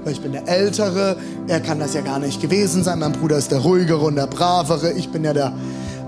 weil 0.04 0.12
ich 0.12 0.20
bin 0.20 0.32
der 0.32 0.46
Ältere, 0.46 1.16
er 1.48 1.60
kann 1.60 1.78
das 1.78 1.94
ja 1.94 2.00
gar 2.00 2.18
nicht 2.18 2.40
gewesen 2.40 2.84
sein. 2.84 2.98
Mein 2.98 3.12
Bruder 3.12 3.38
ist 3.38 3.50
der 3.50 3.60
Ruhigere 3.60 4.04
und 4.04 4.16
der 4.16 4.26
Bravere. 4.26 4.92
Ich 4.92 5.10
bin 5.10 5.24
ja 5.24 5.32
der 5.32 5.52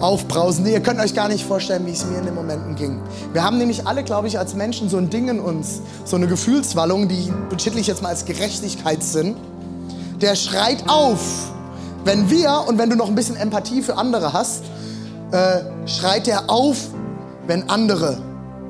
aufbrausend. 0.04 0.68
Ihr 0.68 0.80
könnt 0.80 1.00
euch 1.00 1.14
gar 1.14 1.28
nicht 1.28 1.44
vorstellen, 1.44 1.86
wie 1.86 1.92
es 1.92 2.04
mir 2.04 2.18
in 2.18 2.26
den 2.26 2.34
Momenten 2.34 2.76
ging. 2.76 3.00
Wir 3.32 3.42
haben 3.42 3.56
nämlich 3.56 3.86
alle, 3.86 4.04
glaube 4.04 4.28
ich, 4.28 4.38
als 4.38 4.54
Menschen 4.54 4.90
so 4.90 4.98
ein 4.98 5.08
Ding 5.08 5.28
in 5.28 5.40
uns, 5.40 5.80
so 6.04 6.16
eine 6.16 6.26
Gefühlswallung, 6.26 7.08
die 7.08 7.32
betitel 7.48 7.78
ich 7.78 7.86
jetzt 7.86 8.02
mal 8.02 8.10
als 8.10 8.26
Gerechtigkeitssinn. 8.26 9.34
Der 10.20 10.36
schreit 10.36 10.84
auf, 10.88 11.20
wenn 12.04 12.28
wir, 12.28 12.64
und 12.68 12.78
wenn 12.78 12.90
du 12.90 12.96
noch 12.96 13.08
ein 13.08 13.14
bisschen 13.14 13.36
Empathie 13.36 13.80
für 13.80 13.96
andere 13.96 14.34
hast, 14.34 14.64
äh, 15.32 15.60
schreit 15.86 16.26
der 16.26 16.50
auf, 16.50 16.76
wenn 17.46 17.68
andere 17.70 18.18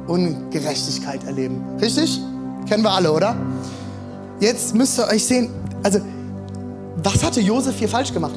Ungerechtigkeit 0.07 1.25
erleben. 1.25 1.65
Richtig? 1.81 2.21
Kennen 2.69 2.85
wir 2.85 2.93
alle, 2.93 3.13
oder? 3.13 3.35
Jetzt 4.39 4.75
müsst 4.75 4.99
ihr 4.99 5.09
euch 5.09 5.27
sehen, 5.27 5.51
also, 5.83 5.99
was 7.03 7.25
hatte 7.25 7.41
Josef 7.41 7.77
hier 7.77 7.89
falsch 7.89 8.13
gemacht? 8.13 8.35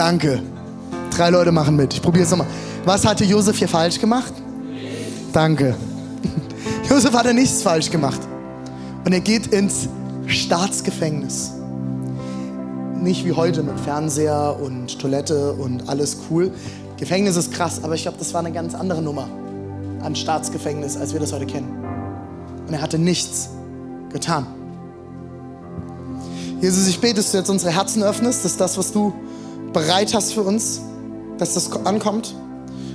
Danke. 0.00 0.42
Drei 1.14 1.28
Leute 1.28 1.52
machen 1.52 1.76
mit. 1.76 1.92
Ich 1.92 2.00
probiere 2.00 2.24
es 2.24 2.30
nochmal. 2.30 2.46
Was 2.86 3.04
hatte 3.04 3.22
Josef 3.22 3.58
hier 3.58 3.68
falsch 3.68 4.00
gemacht? 4.00 4.32
Danke. 5.30 5.76
Josef 6.88 7.12
hatte 7.12 7.34
nichts 7.34 7.60
falsch 7.60 7.90
gemacht. 7.90 8.18
Und 9.04 9.12
er 9.12 9.20
geht 9.20 9.48
ins 9.48 9.90
Staatsgefängnis. 10.26 11.50
Nicht 12.94 13.26
wie 13.26 13.32
heute 13.32 13.62
mit 13.62 13.78
Fernseher 13.78 14.56
und 14.58 14.98
Toilette 14.98 15.52
und 15.52 15.86
alles 15.90 16.16
cool. 16.30 16.50
Gefängnis 16.96 17.36
ist 17.36 17.52
krass, 17.52 17.84
aber 17.84 17.94
ich 17.94 18.00
glaube, 18.00 18.16
das 18.16 18.32
war 18.32 18.40
eine 18.40 18.52
ganz 18.52 18.74
andere 18.74 19.02
Nummer 19.02 19.28
an 20.00 20.16
Staatsgefängnis, 20.16 20.96
als 20.96 21.12
wir 21.12 21.20
das 21.20 21.34
heute 21.34 21.44
kennen. 21.44 21.84
Und 22.66 22.72
er 22.72 22.80
hatte 22.80 22.98
nichts 22.98 23.50
getan. 24.10 24.46
Jesus, 26.62 26.88
ich 26.88 27.02
bete, 27.02 27.16
dass 27.16 27.32
du 27.32 27.36
jetzt 27.36 27.50
unsere 27.50 27.70
Herzen 27.70 28.02
öffnest, 28.02 28.46
dass 28.46 28.56
das, 28.56 28.78
was 28.78 28.92
du 28.92 29.12
bereit 29.72 30.14
hast 30.14 30.32
für 30.32 30.42
uns, 30.42 30.80
dass 31.38 31.54
das 31.54 31.70
ankommt. 31.84 32.34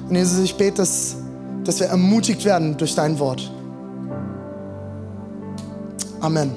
Und 0.08 0.16
Jesus, 0.16 0.40
ich 0.40 0.56
bete, 0.56 0.78
dass, 0.78 1.16
dass 1.64 1.80
wir 1.80 1.88
ermutigt 1.88 2.46
werden 2.46 2.78
durch 2.78 2.96
dein 2.96 3.18
Wort. 3.20 3.52
Amen. 6.22 6.52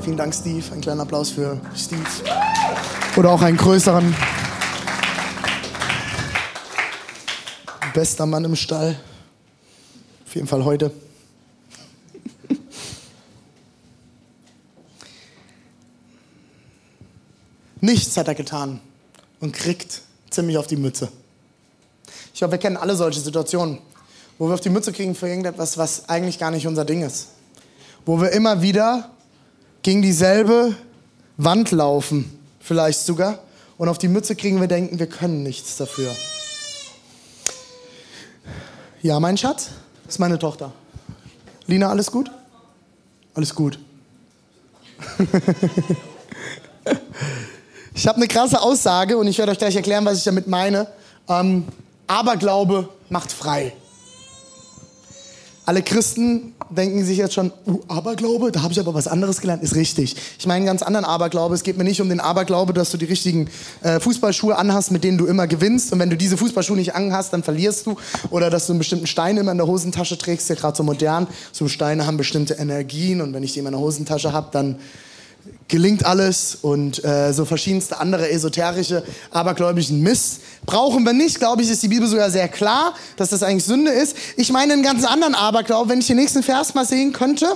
Vielen 0.00 0.16
Dank, 0.16 0.34
Steve. 0.34 0.64
Ein 0.72 0.80
kleiner 0.80 1.02
Applaus 1.02 1.30
für 1.30 1.60
Steve. 1.74 2.00
Oder 3.16 3.30
auch 3.30 3.42
einen 3.42 3.56
größeren. 3.56 4.14
Bester 7.92 8.26
Mann 8.26 8.44
im 8.44 8.56
Stall. 8.56 8.96
Auf 10.26 10.34
jeden 10.34 10.46
Fall 10.46 10.64
heute. 10.64 10.92
Nichts 17.80 18.16
hat 18.16 18.28
er 18.28 18.34
getan 18.34 18.80
und 19.40 19.52
kriegt 19.52 20.02
ziemlich 20.30 20.58
auf 20.58 20.66
die 20.66 20.76
Mütze. 20.76 21.08
Ich 22.32 22.38
glaube, 22.38 22.52
wir 22.52 22.58
kennen 22.58 22.76
alle 22.76 22.96
solche 22.96 23.20
Situationen, 23.20 23.78
wo 24.38 24.48
wir 24.48 24.54
auf 24.54 24.60
die 24.60 24.70
Mütze 24.70 24.92
kriegen 24.92 25.14
für 25.14 25.28
irgendetwas, 25.28 25.78
was 25.78 26.08
eigentlich 26.08 26.38
gar 26.38 26.50
nicht 26.50 26.66
unser 26.66 26.84
Ding 26.84 27.02
ist. 27.02 27.28
Wo 28.04 28.20
wir 28.20 28.32
immer 28.32 28.62
wieder 28.62 29.10
gegen 29.82 30.02
dieselbe 30.02 30.74
Wand 31.36 31.70
laufen, 31.70 32.38
vielleicht 32.60 33.00
sogar, 33.00 33.40
und 33.78 33.88
auf 33.88 33.98
die 33.98 34.08
Mütze 34.08 34.36
kriegen 34.36 34.60
wir 34.60 34.68
denken, 34.68 34.98
wir 34.98 35.06
können 35.06 35.42
nichts 35.42 35.76
dafür. 35.76 36.14
Ja, 39.02 39.20
mein 39.20 39.36
Schatz, 39.36 39.70
das 40.04 40.14
ist 40.14 40.18
meine 40.18 40.38
Tochter. 40.38 40.72
Lina, 41.66 41.90
alles 41.90 42.10
gut? 42.10 42.30
Alles 43.34 43.54
gut. 43.54 43.78
Ich 47.98 48.06
habe 48.06 48.18
eine 48.18 48.28
krasse 48.28 48.60
Aussage 48.60 49.16
und 49.16 49.26
ich 49.26 49.38
werde 49.38 49.52
euch 49.52 49.58
gleich 49.58 49.74
erklären, 49.74 50.04
was 50.04 50.18
ich 50.18 50.24
damit 50.24 50.46
meine. 50.46 50.86
Ähm, 51.30 51.64
Aberglaube 52.06 52.90
macht 53.08 53.32
frei. 53.32 53.72
Alle 55.64 55.80
Christen 55.80 56.52
denken 56.68 57.02
sich 57.06 57.16
jetzt 57.16 57.32
schon, 57.32 57.52
uh, 57.66 57.80
Aberglaube, 57.88 58.52
da 58.52 58.60
habe 58.62 58.74
ich 58.74 58.78
aber 58.78 58.92
was 58.92 59.08
anderes 59.08 59.40
gelernt. 59.40 59.62
Ist 59.62 59.74
richtig. 59.74 60.14
Ich 60.38 60.46
meine 60.46 60.58
einen 60.58 60.66
ganz 60.66 60.82
anderen 60.82 61.06
Aberglaube. 61.06 61.54
Es 61.54 61.62
geht 61.62 61.78
mir 61.78 61.84
nicht 61.84 62.02
um 62.02 62.10
den 62.10 62.20
Aberglaube, 62.20 62.74
dass 62.74 62.90
du 62.90 62.98
die 62.98 63.06
richtigen 63.06 63.48
äh, 63.82 63.98
Fußballschuhe 63.98 64.56
anhast, 64.56 64.90
mit 64.90 65.02
denen 65.02 65.16
du 65.16 65.24
immer 65.24 65.46
gewinnst. 65.46 65.90
Und 65.94 65.98
wenn 65.98 66.10
du 66.10 66.18
diese 66.18 66.36
Fußballschuhe 66.36 66.76
nicht 66.76 66.94
anhast, 66.94 67.32
dann 67.32 67.42
verlierst 67.42 67.86
du. 67.86 67.96
Oder 68.28 68.50
dass 68.50 68.66
du 68.66 68.74
einen 68.74 68.78
bestimmten 68.78 69.06
Stein 69.06 69.38
immer 69.38 69.52
in 69.52 69.58
der 69.58 69.66
Hosentasche 69.66 70.18
trägst, 70.18 70.50
ja 70.50 70.54
gerade 70.54 70.76
so 70.76 70.82
modern. 70.82 71.28
So 71.50 71.66
Steine 71.66 72.06
haben 72.06 72.18
bestimmte 72.18 72.54
Energien 72.54 73.22
und 73.22 73.32
wenn 73.32 73.42
ich 73.42 73.54
die 73.54 73.60
in 73.60 73.64
meiner 73.64 73.78
Hosentasche 73.78 74.34
habe, 74.34 74.48
dann 74.52 74.76
gelingt 75.68 76.04
alles 76.04 76.56
und 76.62 77.04
äh, 77.04 77.32
so 77.32 77.44
verschiedenste 77.44 77.98
andere 77.98 78.30
esoterische, 78.30 79.02
abergläubischen 79.30 80.00
Mist. 80.00 80.40
Brauchen 80.64 81.04
wir 81.04 81.12
nicht, 81.12 81.38
glaube 81.38 81.62
ich, 81.62 81.70
ist 81.70 81.82
die 81.82 81.88
Bibel 81.88 82.06
sogar 82.06 82.30
sehr 82.30 82.48
klar, 82.48 82.94
dass 83.16 83.30
das 83.30 83.42
eigentlich 83.42 83.64
Sünde 83.64 83.90
ist. 83.90 84.16
Ich 84.36 84.52
meine 84.52 84.72
einen 84.72 84.82
ganz 84.82 85.04
anderen 85.04 85.34
Aberglaube, 85.34 85.90
wenn 85.90 85.98
ich 85.98 86.06
den 86.06 86.16
nächsten 86.16 86.42
Vers 86.42 86.74
mal 86.74 86.86
sehen 86.86 87.12
könnte. 87.12 87.46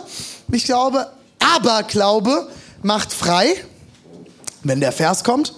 Ich 0.51 0.65
glaube, 0.65 1.07
Aberglaube 1.39 2.49
macht 2.83 3.13
frei, 3.13 3.55
wenn 4.63 4.81
der 4.81 4.93
Vers 4.93 5.23
kommt. 5.23 5.55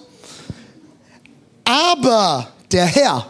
Aber 1.65 2.49
der 2.71 2.87
Herr, 2.87 3.27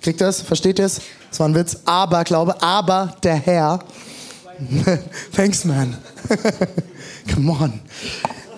kriegt 0.00 0.20
das, 0.20 0.42
versteht 0.42 0.78
ihr 0.78 0.86
es? 0.86 1.00
Das 1.30 1.40
war 1.40 1.48
ein 1.48 1.54
Witz, 1.54 1.76
Aberglaube, 1.84 2.62
aber 2.62 3.16
der 3.22 3.34
Herr, 3.34 3.80
thanks 5.34 5.64
man. 5.64 5.96
Come 7.32 7.52
on. 7.52 7.80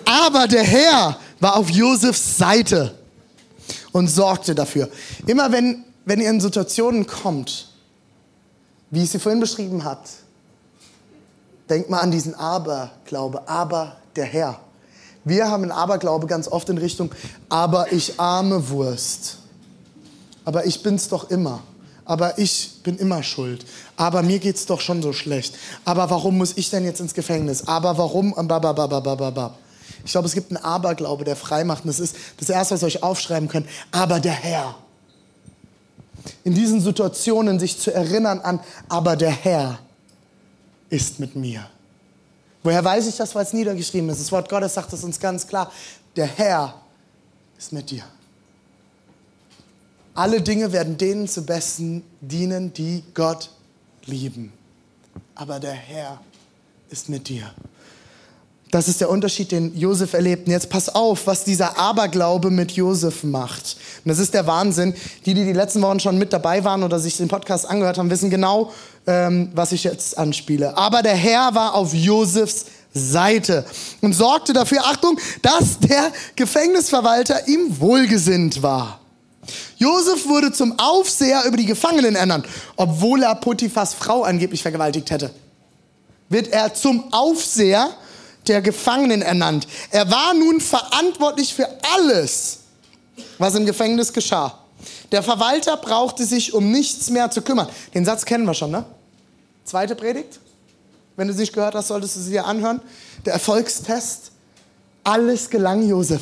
Aber 0.05 0.47
der 0.47 0.63
Herr 0.63 1.17
war 1.39 1.55
auf 1.55 1.69
Josefs 1.69 2.37
Seite 2.37 2.95
und 3.91 4.07
sorgte 4.07 4.55
dafür. 4.55 4.89
Immer 5.27 5.51
wenn, 5.51 5.85
wenn 6.05 6.21
ihr 6.21 6.29
in 6.29 6.41
Situationen 6.41 7.05
kommt, 7.05 7.69
wie 8.89 9.03
ich 9.03 9.09
sie 9.09 9.19
vorhin 9.19 9.39
beschrieben 9.39 9.83
hat, 9.83 10.09
denkt 11.69 11.89
mal 11.89 11.99
an 11.99 12.11
diesen 12.11 12.35
Aberglaube. 12.35 13.47
Aber 13.47 13.97
der 14.15 14.25
Herr. 14.25 14.59
Wir 15.23 15.49
haben 15.49 15.63
einen 15.63 15.71
Aberglaube 15.71 16.27
ganz 16.27 16.47
oft 16.47 16.67
in 16.69 16.77
Richtung, 16.77 17.11
aber 17.47 17.91
ich 17.93 18.19
arme 18.19 18.69
Wurst. 18.69 19.37
Aber 20.43 20.65
ich 20.65 20.81
bin's 20.81 21.07
doch 21.09 21.29
immer 21.29 21.61
aber 22.11 22.37
ich 22.37 22.71
bin 22.83 22.97
immer 22.97 23.23
schuld. 23.23 23.65
Aber 23.95 24.21
mir 24.21 24.39
geht's 24.39 24.65
doch 24.65 24.81
schon 24.81 25.01
so 25.01 25.13
schlecht. 25.13 25.55
Aber 25.85 26.09
warum 26.09 26.37
muss 26.37 26.57
ich 26.57 26.69
denn 26.69 26.83
jetzt 26.83 26.99
ins 26.99 27.13
Gefängnis? 27.13 27.69
Aber 27.69 27.97
warum? 27.97 28.35
Ich 30.03 30.11
glaube, 30.11 30.27
es 30.27 30.33
gibt 30.33 30.51
einen 30.51 30.61
Aberglaube, 30.61 31.23
der 31.23 31.37
frei 31.37 31.63
macht. 31.63 31.85
Und 31.85 31.87
das 31.87 32.01
ist 32.01 32.17
das 32.35 32.49
Erste, 32.49 32.73
was 32.73 32.83
ihr 32.83 32.87
euch 32.87 33.01
aufschreiben 33.01 33.47
könnt. 33.47 33.65
Aber 33.93 34.19
der 34.19 34.33
Herr. 34.33 34.75
In 36.43 36.53
diesen 36.53 36.81
Situationen 36.81 37.59
sich 37.59 37.79
zu 37.79 37.93
erinnern 37.93 38.41
an, 38.41 38.59
aber 38.89 39.15
der 39.15 39.31
Herr 39.31 39.79
ist 40.89 41.21
mit 41.21 41.37
mir. 41.37 41.65
Woher 42.61 42.83
weiß 42.83 43.07
ich 43.07 43.15
das, 43.15 43.33
weil 43.35 43.45
es 43.45 43.53
niedergeschrieben 43.53 44.09
ist? 44.09 44.19
Das 44.19 44.33
Wort 44.33 44.49
Gottes 44.49 44.73
sagt 44.73 44.91
es 44.91 45.01
uns 45.05 45.17
ganz 45.17 45.47
klar. 45.47 45.71
Der 46.17 46.27
Herr 46.27 46.73
ist 47.57 47.71
mit 47.71 47.89
dir. 47.89 48.03
Alle 50.13 50.41
Dinge 50.41 50.71
werden 50.71 50.97
denen 50.97 51.27
zu 51.27 51.45
Besten 51.45 52.03
dienen, 52.19 52.73
die 52.73 53.03
Gott 53.13 53.49
lieben. 54.05 54.51
Aber 55.35 55.59
der 55.59 55.73
Herr 55.73 56.19
ist 56.89 57.09
mit 57.09 57.29
dir. 57.29 57.51
Das 58.71 58.87
ist 58.87 59.01
der 59.01 59.09
Unterschied, 59.09 59.51
den 59.51 59.77
Josef 59.77 60.13
erlebt. 60.13 60.47
Und 60.47 60.53
jetzt 60.53 60.69
pass 60.69 60.87
auf, 60.87 61.27
was 61.27 61.43
dieser 61.43 61.77
Aberglaube 61.77 62.49
mit 62.49 62.71
Josef 62.71 63.23
macht. 63.23 63.75
Und 64.03 64.09
das 64.09 64.17
ist 64.17 64.33
der 64.33 64.47
Wahnsinn. 64.47 64.93
Die, 65.25 65.33
die 65.33 65.43
die 65.43 65.53
letzten 65.53 65.81
Wochen 65.81 65.99
schon 65.99 66.17
mit 66.17 66.31
dabei 66.31 66.63
waren 66.63 66.83
oder 66.83 66.97
sich 66.97 67.17
den 67.17 67.27
Podcast 67.27 67.69
angehört 67.69 67.97
haben, 67.97 68.09
wissen 68.09 68.29
genau, 68.29 68.71
ähm, 69.07 69.51
was 69.53 69.73
ich 69.73 69.83
jetzt 69.83 70.17
anspiele. 70.17 70.77
Aber 70.77 71.01
der 71.01 71.15
Herr 71.15 71.53
war 71.53 71.75
auf 71.75 71.93
Josefs 71.93 72.65
Seite 72.93 73.65
und 74.01 74.13
sorgte 74.13 74.53
dafür, 74.53 74.83
Achtung, 74.85 75.17
dass 75.41 75.79
der 75.79 76.11
Gefängnisverwalter 76.35 77.47
ihm 77.47 77.79
wohlgesinnt 77.79 78.63
war. 78.63 79.00
Josef 79.77 80.27
wurde 80.27 80.51
zum 80.51 80.77
Aufseher 80.77 81.43
über 81.45 81.57
die 81.57 81.65
Gefangenen 81.65 82.15
ernannt, 82.15 82.45
obwohl 82.75 83.23
er 83.23 83.35
Potiphas 83.35 83.93
Frau 83.93 84.23
angeblich 84.23 84.61
vergewaltigt 84.61 85.09
hätte. 85.11 85.31
Wird 86.29 86.49
er 86.49 86.73
zum 86.73 87.11
Aufseher 87.11 87.89
der 88.47 88.61
Gefangenen 88.61 89.21
ernannt. 89.21 89.67
Er 89.89 90.09
war 90.09 90.33
nun 90.33 90.61
verantwortlich 90.61 91.53
für 91.53 91.67
alles, 91.95 92.59
was 93.37 93.55
im 93.55 93.65
Gefängnis 93.65 94.13
geschah. 94.13 94.57
Der 95.11 95.23
Verwalter 95.23 95.77
brauchte 95.77 96.25
sich 96.25 96.53
um 96.53 96.71
nichts 96.71 97.09
mehr 97.09 97.29
zu 97.29 97.41
kümmern. 97.41 97.67
Den 97.93 98.05
Satz 98.05 98.25
kennen 98.25 98.45
wir 98.45 98.53
schon, 98.53 98.71
ne? 98.71 98.85
Zweite 99.65 99.95
Predigt. 99.95 100.39
Wenn 101.15 101.27
du 101.27 101.33
sie 101.33 101.41
nicht 101.41 101.53
gehört 101.53 101.75
hast, 101.75 101.89
solltest 101.89 102.15
du 102.15 102.19
sie 102.21 102.31
dir 102.31 102.45
anhören. 102.45 102.81
Der 103.25 103.33
Erfolgstest. 103.33 104.31
Alles 105.03 105.49
gelang 105.49 105.87
Josef. 105.87 106.21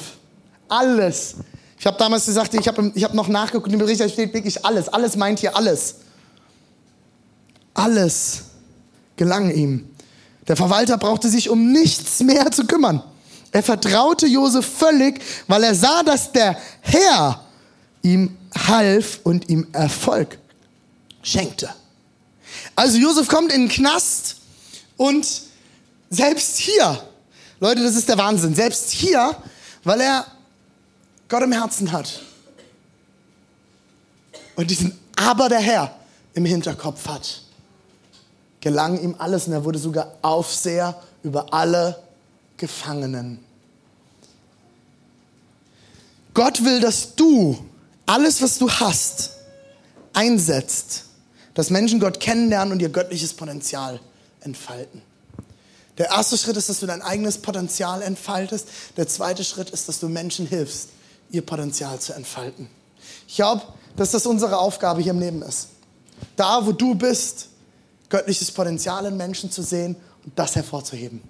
Alles. 0.68 1.36
Ich 1.80 1.86
habe 1.88 1.98
damals 1.98 2.26
gesagt, 2.26 2.54
ich 2.54 2.68
habe 2.68 2.92
ich 2.94 3.04
hab 3.06 3.14
noch 3.14 3.30
nachgeguckt, 3.30 3.72
im 3.72 3.80
Bericht 3.80 4.04
steht 4.12 4.34
wirklich 4.34 4.66
alles. 4.66 4.90
Alles 4.90 5.16
meint 5.16 5.40
hier 5.40 5.56
alles. 5.56 5.96
Alles 7.74 8.42
gelang 9.16 9.50
ihm. 9.50 9.90
Der 10.50 10.58
Verwalter 10.58 10.98
brauchte 10.98 11.30
sich 11.30 11.50
um 11.50 11.72
nichts 11.72 12.20
mehr 12.20 12.52
zu 12.52 12.66
kümmern. 12.66 13.02
Er 13.52 13.64
vertraute 13.64 14.28
Josef 14.28 14.66
völlig, 14.66 15.22
weil 15.48 15.64
er 15.64 15.74
sah, 15.74 16.04
dass 16.04 16.32
der 16.34 16.58
Herr 16.82 17.46
ihm 18.02 18.38
half 18.68 19.22
und 19.24 19.50
ihm 19.50 19.68
Erfolg 19.72 20.38
schenkte. 21.24 21.70
Also 22.76 22.98
Josef 22.98 23.28
kommt 23.28 23.54
in 23.54 23.62
den 23.62 23.70
Knast 23.70 24.36
und 24.98 25.26
selbst 26.10 26.58
hier, 26.58 27.02
Leute, 27.62 27.84
das 27.84 27.96
ist 27.96 28.10
der 28.10 28.18
Wahnsinn, 28.18 28.54
selbst 28.54 28.92
hier, 28.92 29.36
weil 29.84 30.02
er 30.02 30.26
Gott 31.30 31.44
im 31.44 31.52
Herzen 31.52 31.92
hat 31.92 32.22
und 34.56 34.70
diesen 34.70 35.00
Aber 35.16 35.48
der 35.48 35.60
Herr 35.60 35.96
im 36.34 36.44
Hinterkopf 36.44 37.08
hat, 37.08 37.42
gelang 38.62 39.00
ihm 39.02 39.16
alles 39.18 39.48
und 39.48 39.54
er 39.54 39.64
wurde 39.64 39.80
sogar 39.80 40.18
Aufseher 40.22 41.02
über 41.24 41.54
alle 41.54 42.02
Gefangenen. 42.58 43.40
Gott 46.34 46.64
will, 46.64 46.80
dass 46.80 47.16
du 47.16 47.58
alles, 48.06 48.42
was 48.42 48.58
du 48.58 48.70
hast, 48.70 49.32
einsetzt, 50.14 51.06
dass 51.54 51.70
Menschen 51.70 52.00
Gott 52.00 52.20
kennenlernen 52.20 52.72
und 52.72 52.82
ihr 52.82 52.90
göttliches 52.90 53.34
Potenzial 53.34 54.00
entfalten. 54.42 55.02
Der 55.98 56.08
erste 56.08 56.38
Schritt 56.38 56.56
ist, 56.58 56.70
dass 56.70 56.80
du 56.80 56.86
dein 56.86 57.02
eigenes 57.02 57.38
Potenzial 57.38 58.02
entfaltest. 58.02 58.68
Der 58.96 59.08
zweite 59.08 59.44
Schritt 59.44 59.70
ist, 59.70 59.90
dass 59.90 60.00
du 60.00 60.08
Menschen 60.08 60.48
hilfst, 60.48 60.90
ihr 61.32 61.46
Potenzial 61.46 62.00
zu 62.00 62.14
entfalten. 62.14 62.68
Ich 63.28 63.36
glaube, 63.36 63.62
dass 63.96 64.12
das 64.12 64.26
unsere 64.26 64.58
Aufgabe 64.58 65.02
hier 65.02 65.12
im 65.12 65.20
Leben 65.20 65.42
ist. 65.42 65.70
Da, 66.36 66.66
wo 66.66 66.72
du 66.72 66.96
bist, 66.96 67.50
göttliches 68.10 68.52
Potenzial 68.52 69.06
in 69.06 69.18
Menschen 69.18 69.52
zu 69.52 69.62
sehen 69.62 69.96
und 70.26 70.38
das 70.38 70.56
hervorzuheben. 70.56 71.22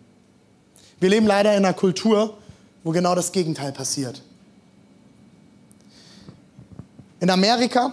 Wir 1.00 1.10
leben 1.10 1.28
leider 1.28 1.52
in 1.52 1.66
einer 1.66 1.74
Kultur, 1.74 2.38
wo 2.84 2.92
genau 2.92 3.16
das 3.16 3.32
Gegenteil 3.32 3.72
passiert. 3.72 4.22
In 7.20 7.30
Amerika 7.30 7.92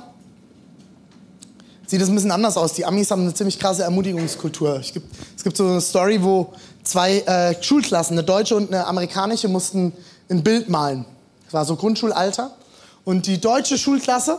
sieht 1.86 2.00
es 2.00 2.08
ein 2.08 2.14
bisschen 2.14 2.30
anders 2.30 2.56
aus. 2.56 2.72
Die 2.75 2.84
Amis 2.84 3.10
haben 3.10 3.22
eine 3.22 3.34
ziemlich 3.34 3.58
krasse 3.58 3.82
Ermutigungskultur. 3.82 4.80
Es 4.80 4.92
gibt, 4.92 5.12
es 5.36 5.42
gibt 5.42 5.56
so 5.56 5.66
eine 5.66 5.80
Story, 5.80 6.22
wo 6.22 6.52
zwei 6.82 7.20
äh, 7.20 7.62
Schulklassen, 7.62 8.16
eine 8.16 8.25
deutsche 8.25 8.56
und 8.56 8.72
eine 8.72 8.86
amerikanische, 8.86 9.48
mussten 9.48 9.92
ein 10.28 10.42
Bild 10.42 10.68
malen. 10.68 11.04
Das 11.46 11.54
war 11.54 11.64
so 11.64 11.76
Grundschulalter. 11.76 12.54
Und 13.04 13.26
die 13.26 13.40
deutsche 13.40 13.78
Schulklasse, 13.78 14.38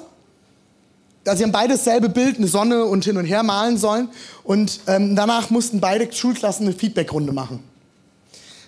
also 1.26 1.38
sie 1.38 1.44
haben 1.44 1.52
beide 1.52 1.74
dasselbe 1.74 2.10
Bild, 2.10 2.38
eine 2.38 2.48
Sonne 2.48 2.86
und 2.86 3.04
hin 3.04 3.18
und 3.18 3.26
her 3.26 3.44
malen 3.44 3.78
sollen. 3.78 4.10
Und 4.44 4.82
ähm, 4.88 5.16
danach 5.16 5.50
mussten 5.50 5.80
beide 5.80 6.12
Schulklassen 6.12 6.68
eine 6.68 6.76
Feedbackrunde 6.76 7.34
machen. 7.34 7.64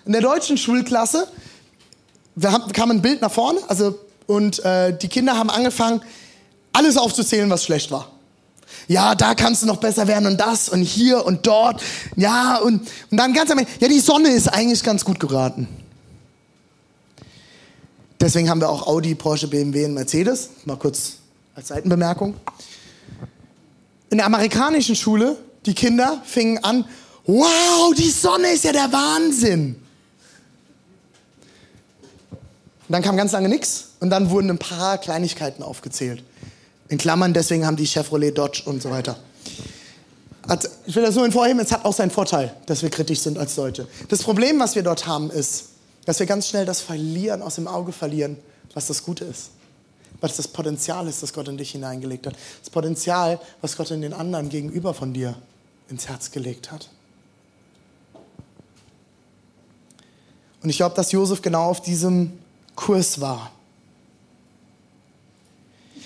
In 0.06 0.12
der 0.12 0.22
deutschen 0.22 0.56
Schulklasse 0.56 1.28
haben, 2.42 2.72
kam 2.72 2.90
ein 2.90 3.02
Bild 3.02 3.20
nach 3.20 3.30
vorne, 3.30 3.60
also 3.68 3.98
und 4.26 4.64
äh, 4.64 4.96
die 4.96 5.08
Kinder 5.08 5.36
haben 5.36 5.50
angefangen, 5.50 6.02
alles 6.72 6.96
aufzuzählen, 6.96 7.50
was 7.50 7.64
schlecht 7.64 7.90
war. 7.90 8.10
Ja, 8.86 9.14
da 9.14 9.34
kannst 9.34 9.62
du 9.62 9.66
noch 9.66 9.78
besser 9.78 10.06
werden 10.06 10.26
und 10.26 10.40
das 10.40 10.68
und 10.68 10.82
hier 10.82 11.26
und 11.26 11.46
dort. 11.46 11.82
Ja, 12.16 12.56
und, 12.58 12.88
und 13.10 13.16
dann 13.16 13.32
ganz 13.34 13.50
am 13.50 13.58
Ende, 13.58 13.70
ja, 13.80 13.88
die 13.88 14.00
Sonne 14.00 14.28
ist 14.28 14.48
eigentlich 14.48 14.82
ganz 14.82 15.04
gut 15.04 15.18
geraten. 15.18 15.68
Deswegen 18.20 18.50
haben 18.50 18.60
wir 18.60 18.68
auch 18.68 18.86
Audi, 18.86 19.14
Porsche, 19.14 19.48
BMW 19.48 19.86
und 19.86 19.94
Mercedes. 19.94 20.50
Mal 20.66 20.76
kurz 20.76 21.14
als 21.54 21.68
Seitenbemerkung. 21.68 22.34
In 24.10 24.18
der 24.18 24.26
amerikanischen 24.26 24.94
Schule, 24.94 25.36
die 25.64 25.74
Kinder 25.74 26.20
fingen 26.24 26.62
an, 26.62 26.84
wow, 27.26 27.94
die 27.96 28.10
Sonne 28.10 28.48
ist 28.48 28.64
ja 28.64 28.72
der 28.72 28.92
Wahnsinn. 28.92 29.76
Und 32.88 32.92
dann 32.92 33.02
kam 33.02 33.16
ganz 33.16 33.32
lange 33.32 33.48
nichts 33.48 33.90
und 34.00 34.10
dann 34.10 34.30
wurden 34.30 34.50
ein 34.50 34.58
paar 34.58 34.98
Kleinigkeiten 34.98 35.62
aufgezählt. 35.62 36.22
In 36.88 36.98
Klammern, 36.98 37.32
deswegen 37.32 37.64
haben 37.64 37.76
die 37.76 37.86
Chevrolet, 37.86 38.32
Dodge 38.32 38.62
und 38.66 38.82
so 38.82 38.90
weiter. 38.90 39.16
Also, 40.48 40.68
ich 40.86 40.96
will 40.96 41.04
das 41.04 41.14
nur 41.14 41.24
hervorheben, 41.24 41.60
es 41.60 41.70
hat 41.70 41.84
auch 41.84 41.94
seinen 41.94 42.10
Vorteil, 42.10 42.52
dass 42.66 42.82
wir 42.82 42.90
kritisch 42.90 43.20
sind 43.20 43.38
als 43.38 43.54
Deutsche. 43.54 43.86
Das 44.08 44.22
Problem, 44.22 44.58
was 44.58 44.74
wir 44.74 44.82
dort 44.82 45.06
haben, 45.06 45.30
ist, 45.30 45.69
dass 46.04 46.18
wir 46.18 46.26
ganz 46.26 46.48
schnell 46.48 46.64
das 46.64 46.80
verlieren, 46.80 47.42
aus 47.42 47.56
dem 47.56 47.68
Auge 47.68 47.92
verlieren, 47.92 48.36
was 48.74 48.86
das 48.86 49.04
Gute 49.04 49.24
ist. 49.24 49.50
Was 50.20 50.36
das 50.36 50.48
Potenzial 50.48 51.06
ist, 51.08 51.22
das 51.22 51.32
Gott 51.32 51.48
in 51.48 51.56
dich 51.56 51.70
hineingelegt 51.70 52.26
hat. 52.26 52.34
Das 52.60 52.70
Potenzial, 52.70 53.40
was 53.60 53.76
Gott 53.76 53.90
in 53.90 54.02
den 54.02 54.12
anderen 54.12 54.48
gegenüber 54.48 54.92
von 54.92 55.14
dir 55.14 55.34
ins 55.88 56.08
Herz 56.08 56.30
gelegt 56.30 56.70
hat. 56.70 56.88
Und 60.62 60.68
ich 60.68 60.76
glaube, 60.76 60.94
dass 60.94 61.12
Josef 61.12 61.40
genau 61.42 61.70
auf 61.70 61.80
diesem 61.80 62.38
Kurs 62.76 63.20
war. 63.20 63.50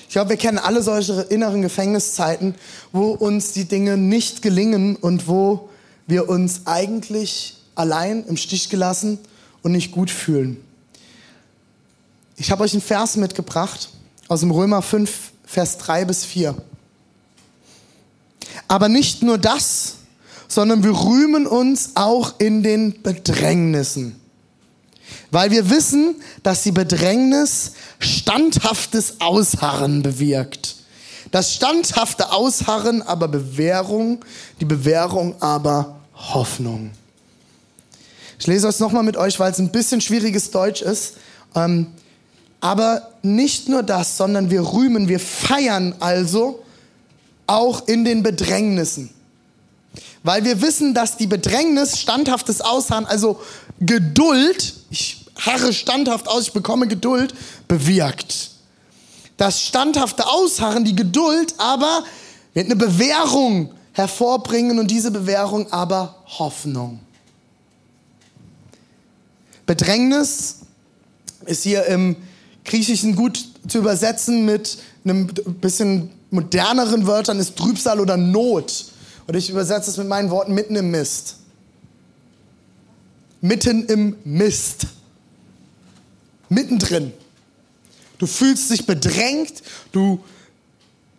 Ich 0.07 0.17
glaube, 0.17 0.31
wir 0.31 0.37
kennen 0.37 0.59
alle 0.59 0.81
solche 0.81 1.23
inneren 1.23 1.63
Gefängniszeiten, 1.63 2.55
wo 2.93 3.11
uns 3.11 3.53
die 3.53 3.65
Dinge 3.65 3.97
nicht 3.97 4.43
gelingen 4.43 4.95
und 4.95 5.27
wo 5.27 5.71
wir 6.07 6.29
uns 6.29 6.67
eigentlich 6.67 7.57
allein 7.75 8.25
im 8.27 8.37
Stich 8.37 8.69
gelassen 8.69 9.19
und 9.65 9.73
nicht 9.73 9.91
gut 9.91 10.11
fühlen. 10.11 10.63
Ich 12.37 12.53
habe 12.53 12.63
euch 12.63 12.73
einen 12.73 12.83
Vers 12.83 13.17
mitgebracht 13.17 13.89
aus 14.29 14.41
dem 14.41 14.53
Römer 14.53 14.81
5, 14.81 15.33
Vers 15.45 15.79
3 15.79 16.05
bis 16.05 16.25
4. 16.25 16.55
Aber 18.69 18.89
nicht 18.89 19.23
nur 19.23 19.39
das, 19.39 19.97
sondern 20.47 20.85
wir 20.85 20.93
rühmen 20.93 21.49
uns 21.49 21.91
auch 21.97 22.35
in 22.39 22.63
den 22.63 23.03
Bedrängnissen 23.03 24.21
weil 25.35 25.51
wir 25.51 25.69
wissen, 25.69 26.15
dass 26.43 26.63
die 26.63 26.73
Bedrängnis 26.73 27.73
standhaftes 27.99 29.21
Ausharren 29.21 30.03
bewirkt. 30.03 30.77
Das 31.31 31.55
standhafte 31.55 32.31
Ausharren 32.31 33.03
aber 33.03 33.27
Bewährung, 33.29 34.25
die 34.61 34.65
Bewährung 34.65 35.35
aber 35.43 35.97
Hoffnung. 36.15 36.93
Ich 38.39 38.47
lese 38.47 38.69
es 38.69 38.81
nochmal 38.81 39.03
mit 39.03 39.17
euch, 39.17 39.39
weil 39.41 39.53
es 39.53 39.59
ein 39.59 39.71
bisschen 39.71 40.01
schwieriges 40.01 40.51
Deutsch 40.51 40.83
ist. 40.83 41.15
Ähm, 41.55 41.89
aber 42.61 43.11
nicht 43.23 43.69
nur 43.69 43.83
das, 43.83 44.17
sondern 44.17 44.51
wir 44.51 44.73
rühmen, 44.73 45.09
wir 45.09 45.21
feiern 45.21 45.95
also 46.01 46.65
auch 47.47 47.87
in 47.87 48.05
den 48.05 48.23
Bedrängnissen. 48.23 49.11
Weil 50.23 50.45
wir 50.45 50.63
wissen, 50.63 50.95
dass 50.95 51.19
die 51.19 51.27
Bedrängnis 51.27 52.01
standhaftes 52.01 52.63
Ausharren, 52.63 53.05
also 53.05 53.39
Geduld, 53.81 54.75
ich 54.91 55.27
harre 55.39 55.73
standhaft 55.73 56.29
aus, 56.29 56.45
ich 56.45 56.53
bekomme 56.53 56.89
Geduld, 56.89 57.35
bewirkt. 57.69 58.51
Das 59.37 59.61
standhafte 59.61 60.27
Ausharren, 60.27 60.85
die 60.85 60.97
Geduld 60.97 61.55
aber 61.59 62.05
wird 62.55 62.67
eine 62.67 62.77
Bewährung 62.77 63.75
hervorbringen 63.93 64.79
und 64.79 64.91
diese 64.91 65.11
Bewährung 65.11 65.71
aber 65.73 66.23
Hoffnung. 66.39 67.01
Bedrängnis 69.67 70.61
ist 71.47 71.63
hier 71.63 71.87
im 71.87 72.17
Griechischen 72.65 73.17
gut 73.17 73.45
zu 73.69 73.79
übersetzen 73.79 74.45
mit 74.45 74.79
einem 75.05 75.27
bisschen 75.61 76.11
moderneren 76.31 77.07
Wörtern, 77.07 77.39
ist 77.39 77.57
Trübsal 77.57 78.01
oder 78.01 78.17
Not. 78.17 78.87
Und 79.27 79.37
ich 79.37 79.51
übersetze 79.51 79.91
es 79.91 79.97
mit 79.97 80.09
meinen 80.09 80.31
Worten 80.31 80.55
mitten 80.55 80.77
im 80.77 80.91
Mist. 80.91 81.37
Mitten 83.41 83.85
im 83.87 84.17
Mist 84.25 84.87
mittendrin. 86.49 87.13
Du 88.19 88.27
fühlst 88.27 88.71
dich 88.71 88.87
bedrängt, 88.87 89.63
du 89.93 90.21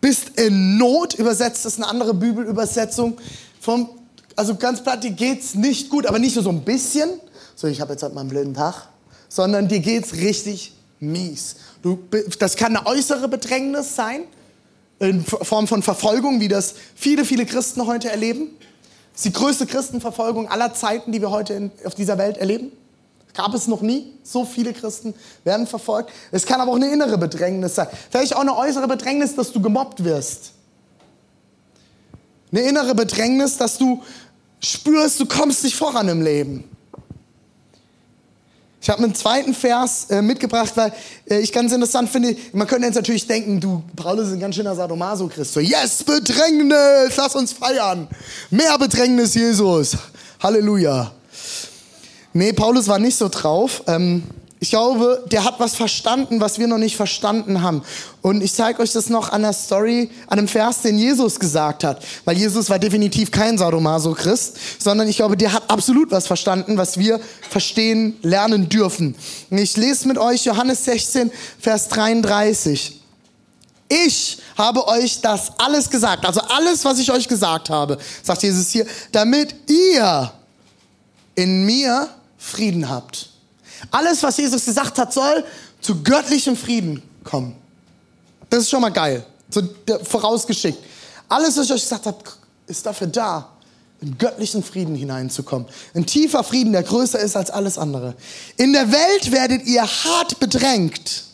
bist 0.00 0.38
in 0.38 0.78
Not, 0.78 1.14
übersetzt 1.14 1.64
das 1.64 1.76
eine 1.76 1.86
andere 1.86 2.14
Bibelübersetzung. 2.14 3.18
Vom, 3.60 3.88
also 4.34 4.56
ganz 4.56 4.82
platt, 4.82 5.04
dir 5.04 5.10
geht's 5.10 5.54
nicht 5.54 5.90
gut, 5.90 6.06
aber 6.06 6.18
nicht 6.18 6.34
nur 6.34 6.44
so 6.44 6.50
ein 6.50 6.62
bisschen, 6.62 7.10
so 7.56 7.66
ich 7.66 7.80
habe 7.80 7.94
jetzt 7.94 8.02
halt 8.04 8.14
mal 8.14 8.20
einen 8.20 8.30
blinden 8.30 8.54
Tag, 8.54 8.88
sondern 9.28 9.66
dir 9.66 9.80
geht's 9.80 10.14
richtig 10.14 10.74
mies. 11.00 11.56
Du, 11.82 11.98
das 12.38 12.56
kann 12.56 12.76
eine 12.76 12.86
äußere 12.86 13.28
Bedrängnis 13.28 13.96
sein, 13.96 14.24
in 14.98 15.24
Form 15.24 15.66
von 15.66 15.82
Verfolgung, 15.82 16.40
wie 16.40 16.48
das 16.48 16.74
viele, 16.94 17.24
viele 17.24 17.44
Christen 17.44 17.86
heute 17.86 18.10
erleben. 18.10 18.50
Das 19.12 19.24
ist 19.24 19.24
die 19.24 19.32
größte 19.32 19.66
Christenverfolgung 19.66 20.48
aller 20.48 20.74
Zeiten, 20.74 21.12
die 21.12 21.20
wir 21.20 21.30
heute 21.30 21.54
in, 21.54 21.70
auf 21.84 21.94
dieser 21.94 22.18
Welt 22.18 22.36
erleben. 22.38 22.72
Gab 23.34 23.52
es 23.54 23.66
noch 23.66 23.82
nie. 23.82 24.12
So 24.22 24.44
viele 24.44 24.72
Christen 24.72 25.14
werden 25.44 25.66
verfolgt. 25.66 26.10
Es 26.32 26.46
kann 26.46 26.60
aber 26.60 26.72
auch 26.72 26.76
eine 26.76 26.90
innere 26.90 27.18
Bedrängnis 27.18 27.74
sein. 27.74 27.88
Vielleicht 28.10 28.34
auch 28.34 28.40
eine 28.40 28.56
äußere 28.56 28.88
Bedrängnis, 28.88 29.34
dass 29.34 29.52
du 29.52 29.60
gemobbt 29.60 30.04
wirst. 30.04 30.52
Eine 32.50 32.62
innere 32.62 32.94
Bedrängnis, 32.94 33.58
dass 33.58 33.76
du 33.76 34.02
spürst, 34.60 35.20
du 35.20 35.26
kommst 35.26 35.64
nicht 35.64 35.76
voran 35.76 36.08
im 36.08 36.22
Leben. 36.22 36.64
Ich 38.86 38.90
habe 38.90 39.02
einen 39.02 39.16
zweiten 39.16 39.52
Vers 39.52 40.06
äh, 40.10 40.22
mitgebracht, 40.22 40.70
weil 40.76 40.92
äh, 41.28 41.40
ich 41.40 41.52
ganz 41.52 41.72
interessant 41.72 42.08
finde, 42.08 42.36
man 42.52 42.68
könnte 42.68 42.86
jetzt 42.86 42.94
natürlich 42.94 43.26
denken, 43.26 43.58
du, 43.58 43.82
Paulus 43.96 44.28
ist 44.28 44.34
ein 44.34 44.38
ganz 44.38 44.54
schöner 44.54 44.76
Sadomaso-Christ. 44.76 45.54
So, 45.54 45.58
yes, 45.58 46.04
Bedrängnis, 46.04 47.16
lass 47.16 47.34
uns 47.34 47.52
feiern. 47.52 48.06
Mehr 48.48 48.78
Bedrängnis, 48.78 49.34
Jesus. 49.34 49.96
Halleluja. 50.40 51.10
Nee, 52.32 52.52
Paulus 52.52 52.86
war 52.86 53.00
nicht 53.00 53.16
so 53.16 53.28
drauf. 53.28 53.82
Ähm, 53.88 54.22
ich 54.58 54.70
glaube, 54.70 55.22
der 55.30 55.44
hat 55.44 55.60
was 55.60 55.74
verstanden, 55.74 56.40
was 56.40 56.58
wir 56.58 56.66
noch 56.66 56.78
nicht 56.78 56.96
verstanden 56.96 57.60
haben. 57.60 57.82
Und 58.22 58.42
ich 58.42 58.54
zeige 58.54 58.80
euch 58.80 58.92
das 58.92 59.10
noch 59.10 59.30
an 59.30 59.42
der 59.42 59.52
Story, 59.52 60.10
an 60.28 60.38
einem 60.38 60.48
Vers, 60.48 60.80
den 60.80 60.96
Jesus 60.96 61.38
gesagt 61.38 61.84
hat. 61.84 62.02
Weil 62.24 62.38
Jesus 62.38 62.70
war 62.70 62.78
definitiv 62.78 63.30
kein 63.30 63.58
Sadomaso-Christ, 63.58 64.56
sondern 64.78 65.08
ich 65.08 65.16
glaube, 65.16 65.36
der 65.36 65.52
hat 65.52 65.70
absolut 65.70 66.10
was 66.10 66.26
verstanden, 66.26 66.78
was 66.78 66.98
wir 66.98 67.20
verstehen, 67.50 68.16
lernen 68.22 68.70
dürfen. 68.70 69.14
Und 69.50 69.58
ich 69.58 69.76
lese 69.76 70.08
mit 70.08 70.16
euch 70.16 70.46
Johannes 70.46 70.86
16, 70.86 71.30
Vers 71.60 71.88
33. 71.88 73.02
Ich 73.88 74.38
habe 74.56 74.88
euch 74.88 75.20
das 75.20 75.52
alles 75.58 75.90
gesagt, 75.90 76.24
also 76.24 76.40
alles, 76.40 76.82
was 76.84 76.98
ich 76.98 77.12
euch 77.12 77.28
gesagt 77.28 77.68
habe, 77.68 77.98
sagt 78.22 78.42
Jesus 78.42 78.70
hier, 78.70 78.86
damit 79.12 79.54
ihr 79.68 80.32
in 81.34 81.66
mir 81.66 82.08
Frieden 82.38 82.88
habt. 82.88 83.35
Alles, 83.90 84.22
was 84.22 84.36
Jesus 84.36 84.64
gesagt 84.64 84.98
hat, 84.98 85.12
soll 85.12 85.44
zu 85.80 86.02
göttlichem 86.02 86.56
Frieden 86.56 87.02
kommen. 87.24 87.56
Das 88.48 88.60
ist 88.60 88.70
schon 88.70 88.80
mal 88.80 88.90
geil. 88.90 89.24
So, 89.50 89.62
vorausgeschickt. 90.04 90.78
Alles, 91.28 91.56
was 91.56 91.66
ich 91.66 91.72
euch 91.72 91.82
gesagt 91.82 92.06
habe, 92.06 92.18
ist 92.66 92.84
dafür 92.84 93.06
da, 93.06 93.50
in 94.00 94.18
göttlichen 94.18 94.62
Frieden 94.62 94.94
hineinzukommen. 94.94 95.66
Ein 95.94 96.06
tiefer 96.06 96.44
Frieden, 96.44 96.72
der 96.72 96.82
größer 96.82 97.18
ist 97.18 97.36
als 97.36 97.50
alles 97.50 97.78
andere. 97.78 98.14
In 98.56 98.72
der 98.72 98.92
Welt 98.92 99.32
werdet 99.32 99.66
ihr 99.66 99.82
hart 99.82 100.38
bedrängt. 100.38 101.24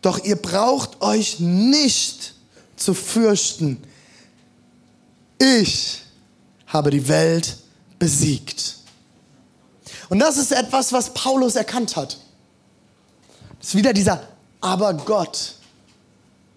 Doch 0.00 0.24
ihr 0.24 0.36
braucht 0.36 1.00
euch 1.00 1.38
nicht 1.38 2.34
zu 2.76 2.94
fürchten. 2.94 3.82
Ich 5.38 6.02
habe 6.66 6.90
die 6.90 7.06
Welt 7.06 7.56
besiegt. 7.98 8.76
Und 10.12 10.18
das 10.18 10.36
ist 10.36 10.52
etwas, 10.52 10.92
was 10.92 11.14
Paulus 11.14 11.56
erkannt 11.56 11.96
hat. 11.96 12.18
Das 13.58 13.68
ist 13.68 13.74
wieder 13.76 13.94
dieser, 13.94 14.28
aber 14.60 14.92
Gott 14.92 15.54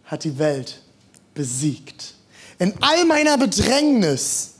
hat 0.03 0.25
die 0.25 0.37
Welt 0.37 0.81
besiegt. 1.33 2.15
In 2.59 2.73
all 2.81 3.05
meiner 3.05 3.37
Bedrängnis. 3.37 4.55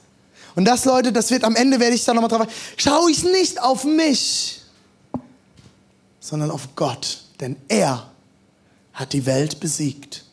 Und 0.56 0.64
das, 0.64 0.86
Leute, 0.86 1.12
das 1.12 1.30
wird 1.30 1.44
am 1.44 1.58
Ende, 1.58 1.82
werde 1.82 1.94
ich 1.94 2.06
da 2.06 2.14
nochmal 2.14 2.30
drauf, 2.30 2.48
schaue 2.78 3.12
ich 3.12 3.22
nicht 3.26 3.62
auf 3.62 3.84
mich, 3.84 4.62
sondern 6.22 6.50
auf 6.50 6.74
Gott. 6.78 7.26
Denn 7.42 7.58
er 7.68 8.10
hat 8.94 9.12
die 9.12 9.26
Welt 9.26 9.60
besiegt. 9.60 10.24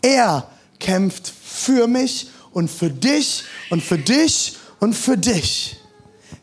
Er 0.00 0.48
kämpft 0.78 1.26
für 1.26 1.88
mich 1.88 2.28
und 2.52 2.70
für 2.70 2.88
dich 2.88 3.42
und 3.70 3.82
für 3.82 3.98
dich 3.98 4.58
und 4.78 4.94
für 4.94 5.18
dich. 5.18 5.76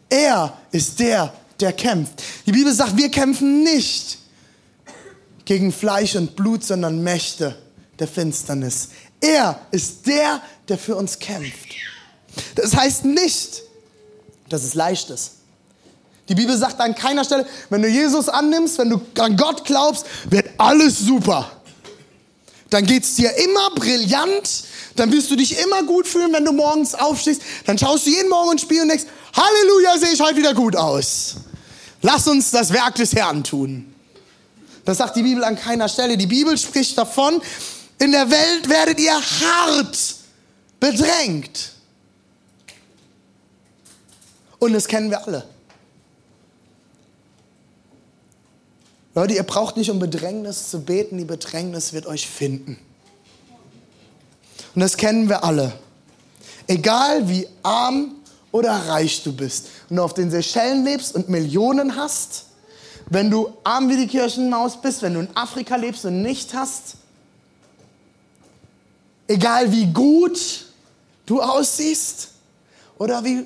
Er 0.09 0.57
ist 0.71 0.99
der, 0.99 1.33
der 1.61 1.73
kämpft. 1.73 2.23
Die 2.45 2.51
Bibel 2.51 2.73
sagt, 2.73 2.97
wir 2.97 3.09
kämpfen 3.09 3.63
nicht 3.63 4.17
gegen 5.45 5.71
Fleisch 5.71 6.15
und 6.15 6.35
Blut, 6.35 6.63
sondern 6.63 7.03
Mächte 7.03 7.55
der 7.97 8.07
Finsternis. 8.07 8.89
Er 9.21 9.59
ist 9.71 10.05
der, 10.07 10.41
der 10.67 10.77
für 10.77 10.95
uns 10.95 11.19
kämpft. 11.19 11.69
Das 12.55 12.75
heißt 12.75 13.05
nicht, 13.05 13.63
dass 14.47 14.63
es 14.63 14.73
leicht 14.73 15.09
ist. 15.09 15.31
Die 16.29 16.35
Bibel 16.35 16.55
sagt 16.55 16.79
an 16.79 16.93
keiner 16.93 17.23
Stelle, 17.25 17.45
wenn 17.69 17.81
du 17.81 17.87
Jesus 17.87 18.29
annimmst, 18.29 18.77
wenn 18.77 18.89
du 18.91 19.01
an 19.17 19.35
Gott 19.35 19.65
glaubst, 19.65 20.05
wird 20.29 20.47
alles 20.57 20.99
super. 20.99 21.51
Dann 22.69 22.85
geht 22.85 23.03
es 23.03 23.15
dir 23.15 23.35
immer 23.35 23.71
brillant, 23.71 24.63
dann 24.95 25.11
wirst 25.11 25.31
du 25.31 25.35
dich 25.35 25.57
immer 25.57 25.81
gut 25.83 26.07
fühlen, 26.07 26.31
wenn 26.31 26.45
du 26.45 26.51
morgens 26.51 26.93
aufstehst. 26.93 27.41
Dann 27.65 27.79
schaust 27.79 28.05
du 28.05 28.11
jeden 28.11 28.29
Morgen 28.29 28.51
ins 28.51 28.61
Spiel 28.61 28.83
und 28.83 28.89
denkst, 28.89 29.05
Halleluja, 29.33 29.97
sehe 29.97 30.13
ich 30.13 30.21
heute 30.21 30.37
wieder 30.37 30.53
gut 30.53 30.75
aus. 30.75 31.35
Lass 32.01 32.27
uns 32.27 32.51
das 32.51 32.71
Werk 32.71 32.95
des 32.95 33.13
Herrn 33.13 33.43
tun. 33.43 33.93
Das 34.85 34.97
sagt 34.97 35.15
die 35.15 35.23
Bibel 35.23 35.43
an 35.43 35.55
keiner 35.55 35.89
Stelle. 35.89 36.17
Die 36.17 36.27
Bibel 36.27 36.57
spricht 36.57 36.97
davon, 36.97 37.41
in 37.99 38.11
der 38.11 38.29
Welt 38.31 38.69
werdet 38.69 38.99
ihr 38.99 39.13
hart 39.13 40.15
bedrängt. 40.79 41.73
Und 44.59 44.73
das 44.73 44.87
kennen 44.87 45.09
wir 45.09 45.25
alle. 45.25 45.45
Leute, 49.15 49.33
ihr 49.33 49.43
braucht 49.43 49.75
nicht 49.75 49.89
um 49.89 49.99
Bedrängnis 49.99 50.69
zu 50.69 50.81
beten, 50.81 51.17
die 51.17 51.25
Bedrängnis 51.25 51.93
wird 51.93 52.05
euch 52.05 52.27
finden. 52.27 52.77
Und 54.75 54.81
das 54.81 54.95
kennen 54.95 55.27
wir 55.27 55.43
alle. 55.43 55.73
Egal 56.67 57.27
wie 57.27 57.47
arm 57.63 58.15
oder 58.51 58.71
reich 58.71 59.23
du 59.23 59.33
bist. 59.33 59.67
Du 59.89 60.01
auf 60.01 60.13
den 60.13 60.31
Seychellen 60.31 60.83
lebst 60.83 61.15
und 61.15 61.29
Millionen 61.29 61.95
hast, 61.95 62.45
wenn 63.09 63.29
du 63.29 63.53
arm 63.63 63.89
wie 63.89 63.97
die 63.97 64.07
Kirchenmaus 64.07 64.81
bist, 64.81 65.01
wenn 65.01 65.13
du 65.13 65.21
in 65.21 65.29
Afrika 65.35 65.75
lebst 65.75 66.05
und 66.05 66.21
nicht 66.21 66.53
hast, 66.53 66.95
egal 69.27 69.71
wie 69.71 69.87
gut 69.87 70.65
du 71.25 71.41
aussiehst 71.41 72.29
oder 72.97 73.23
wie 73.23 73.45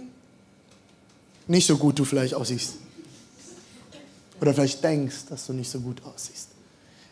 nicht 1.47 1.67
so 1.67 1.77
gut 1.77 1.99
du 1.99 2.05
vielleicht 2.05 2.33
aussiehst. 2.33 2.75
Oder 4.41 4.53
vielleicht 4.53 4.83
denkst, 4.83 5.25
dass 5.29 5.45
du 5.45 5.53
nicht 5.53 5.69
so 5.69 5.79
gut 5.79 6.01
aussiehst. 6.03 6.49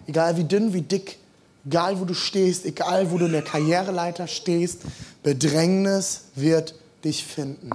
Egal 0.08 0.36
wie 0.38 0.44
dünn, 0.44 0.74
wie 0.74 0.82
dick, 0.82 1.18
egal 1.66 2.00
wo 2.00 2.06
du 2.06 2.14
stehst, 2.14 2.66
egal 2.66 3.12
wo 3.12 3.18
du 3.18 3.26
in 3.26 3.32
der 3.32 3.44
Karriereleiter 3.44 4.28
stehst, 4.28 4.80
Bedrängnis 5.24 6.26
wird 6.36 6.76
dich 7.04 7.26
finden. 7.26 7.72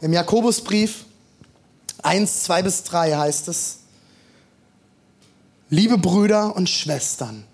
Im 0.00 0.12
Jakobusbrief 0.12 1.04
1, 2.02 2.44
2 2.44 2.62
bis 2.62 2.84
3 2.84 3.16
heißt 3.16 3.48
es, 3.48 3.80
liebe 5.68 5.98
Brüder 5.98 6.56
und 6.56 6.68
Schwestern, 6.68 7.44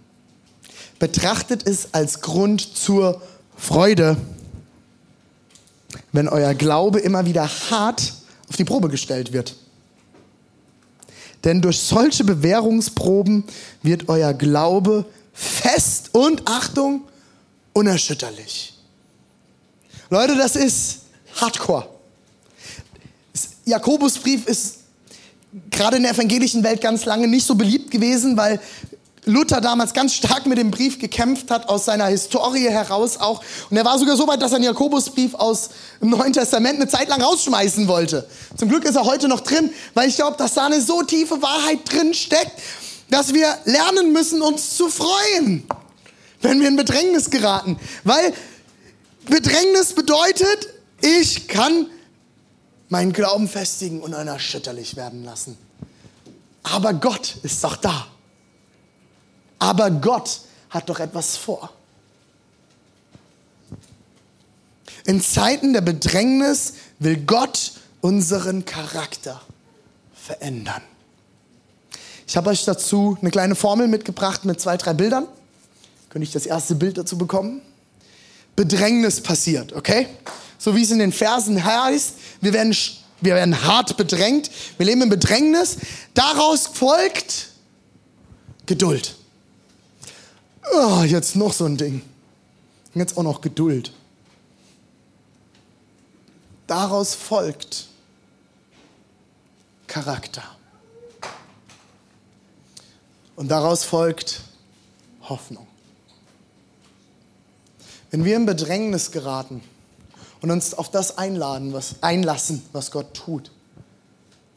betrachtet 0.98 1.66
es 1.66 1.92
als 1.92 2.20
Grund 2.20 2.76
zur 2.76 3.20
Freude, 3.56 4.16
wenn 6.12 6.28
euer 6.28 6.54
Glaube 6.54 7.00
immer 7.00 7.26
wieder 7.26 7.48
hart 7.70 8.14
auf 8.48 8.56
die 8.56 8.64
Probe 8.64 8.88
gestellt 8.88 9.32
wird. 9.32 9.56
Denn 11.44 11.62
durch 11.62 11.80
solche 11.80 12.24
Bewährungsproben 12.24 13.44
wird 13.82 14.08
euer 14.08 14.32
Glaube 14.34 15.04
fest 15.32 16.05
und 16.16 16.48
Achtung, 16.48 17.02
unerschütterlich. 17.74 18.72
Leute, 20.08 20.34
das 20.34 20.56
ist 20.56 21.00
Hardcore. 21.38 21.86
Jakobusbrief 23.66 24.46
ist 24.46 24.78
gerade 25.70 25.98
in 25.98 26.04
der 26.04 26.12
evangelischen 26.12 26.62
Welt 26.64 26.80
ganz 26.80 27.04
lange 27.04 27.28
nicht 27.28 27.46
so 27.46 27.54
beliebt 27.54 27.90
gewesen, 27.90 28.34
weil 28.38 28.60
Luther 29.26 29.60
damals 29.60 29.92
ganz 29.92 30.14
stark 30.14 30.46
mit 30.46 30.56
dem 30.56 30.70
Brief 30.70 30.98
gekämpft 30.98 31.50
hat, 31.50 31.68
aus 31.68 31.84
seiner 31.84 32.06
Historie 32.06 32.70
heraus 32.70 33.18
auch. 33.18 33.42
Und 33.68 33.76
er 33.76 33.84
war 33.84 33.98
sogar 33.98 34.16
so 34.16 34.26
weit, 34.26 34.40
dass 34.40 34.52
er 34.52 34.58
den 34.58 34.64
Jakobusbrief 34.64 35.34
aus 35.34 35.68
dem 36.00 36.10
Neuen 36.10 36.32
Testament 36.32 36.76
eine 36.76 36.88
Zeit 36.88 37.10
lang 37.10 37.20
rausschmeißen 37.20 37.88
wollte. 37.88 38.26
Zum 38.56 38.70
Glück 38.70 38.86
ist 38.86 38.94
er 38.94 39.04
heute 39.04 39.28
noch 39.28 39.40
drin, 39.40 39.70
weil 39.92 40.08
ich 40.08 40.16
glaube, 40.16 40.38
dass 40.38 40.54
da 40.54 40.64
eine 40.64 40.80
so 40.80 41.02
tiefe 41.02 41.42
Wahrheit 41.42 41.80
drin 41.84 42.14
steckt, 42.14 42.52
dass 43.10 43.34
wir 43.34 43.54
lernen 43.66 44.14
müssen, 44.14 44.40
uns 44.40 44.76
zu 44.78 44.88
freuen, 44.88 45.66
wenn 46.48 46.60
wir 46.60 46.68
in 46.68 46.76
Bedrängnis 46.76 47.30
geraten. 47.30 47.78
Weil 48.04 48.32
Bedrängnis 49.26 49.92
bedeutet, 49.94 50.68
ich 51.00 51.48
kann 51.48 51.86
meinen 52.88 53.12
Glauben 53.12 53.48
festigen 53.48 54.00
und 54.00 54.14
unerschütterlich 54.14 54.96
werden 54.96 55.24
lassen. 55.24 55.58
Aber 56.62 56.94
Gott 56.94 57.36
ist 57.42 57.62
doch 57.64 57.76
da. 57.76 58.06
Aber 59.58 59.90
Gott 59.90 60.40
hat 60.70 60.88
doch 60.88 61.00
etwas 61.00 61.36
vor. 61.36 61.70
In 65.04 65.20
Zeiten 65.20 65.72
der 65.72 65.80
Bedrängnis 65.80 66.74
will 66.98 67.16
Gott 67.16 67.72
unseren 68.00 68.64
Charakter 68.64 69.40
verändern. 70.14 70.82
Ich 72.26 72.36
habe 72.36 72.50
euch 72.50 72.64
dazu 72.64 73.16
eine 73.20 73.30
kleine 73.30 73.54
Formel 73.54 73.86
mitgebracht 73.86 74.44
mit 74.44 74.60
zwei, 74.60 74.76
drei 74.76 74.94
Bildern. 74.94 75.28
Könnte 76.08 76.24
ich 76.24 76.32
das 76.32 76.46
erste 76.46 76.74
Bild 76.74 76.98
dazu 76.98 77.18
bekommen? 77.18 77.62
Bedrängnis 78.54 79.20
passiert, 79.20 79.72
okay? 79.74 80.08
So 80.58 80.74
wie 80.74 80.82
es 80.82 80.90
in 80.90 80.98
den 80.98 81.12
Versen 81.12 81.62
heißt, 81.62 82.14
wir 82.40 82.52
werden, 82.52 82.74
wir 83.20 83.34
werden 83.34 83.62
hart 83.62 83.96
bedrängt, 83.96 84.50
wir 84.78 84.86
leben 84.86 85.02
in 85.02 85.08
Bedrängnis. 85.08 85.76
Daraus 86.14 86.66
folgt 86.66 87.50
Geduld. 88.64 89.14
Oh, 90.72 91.02
jetzt 91.02 91.36
noch 91.36 91.52
so 91.52 91.66
ein 91.66 91.76
Ding. 91.76 92.02
Jetzt 92.94 93.16
auch 93.16 93.22
noch 93.22 93.40
Geduld. 93.40 93.92
Daraus 96.66 97.14
folgt 97.14 97.86
Charakter. 99.86 100.42
Und 103.36 103.48
daraus 103.48 103.84
folgt 103.84 104.40
Hoffnung. 105.22 105.65
Wenn 108.10 108.24
wir 108.24 108.36
in 108.36 108.46
Bedrängnis 108.46 109.10
geraten 109.10 109.62
und 110.40 110.50
uns 110.50 110.74
auf 110.74 110.90
das 110.90 111.18
einladen, 111.18 111.72
was, 111.72 112.02
einlassen, 112.02 112.62
was 112.72 112.90
Gott 112.90 113.14
tut, 113.14 113.50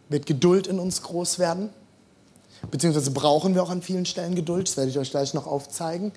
wird 0.09 0.25
Geduld 0.25 0.67
in 0.67 0.79
uns 0.79 1.01
groß 1.01 1.39
werden. 1.39 1.69
Beziehungsweise 2.71 3.11
brauchen 3.11 3.55
wir 3.55 3.63
auch 3.63 3.69
an 3.69 3.81
vielen 3.81 4.05
Stellen 4.05 4.35
Geduld. 4.35 4.67
Das 4.67 4.77
werde 4.77 4.89
ich 4.89 4.97
euch 4.97 5.11
gleich 5.11 5.33
noch 5.33 5.47
aufzeigen. 5.47 6.11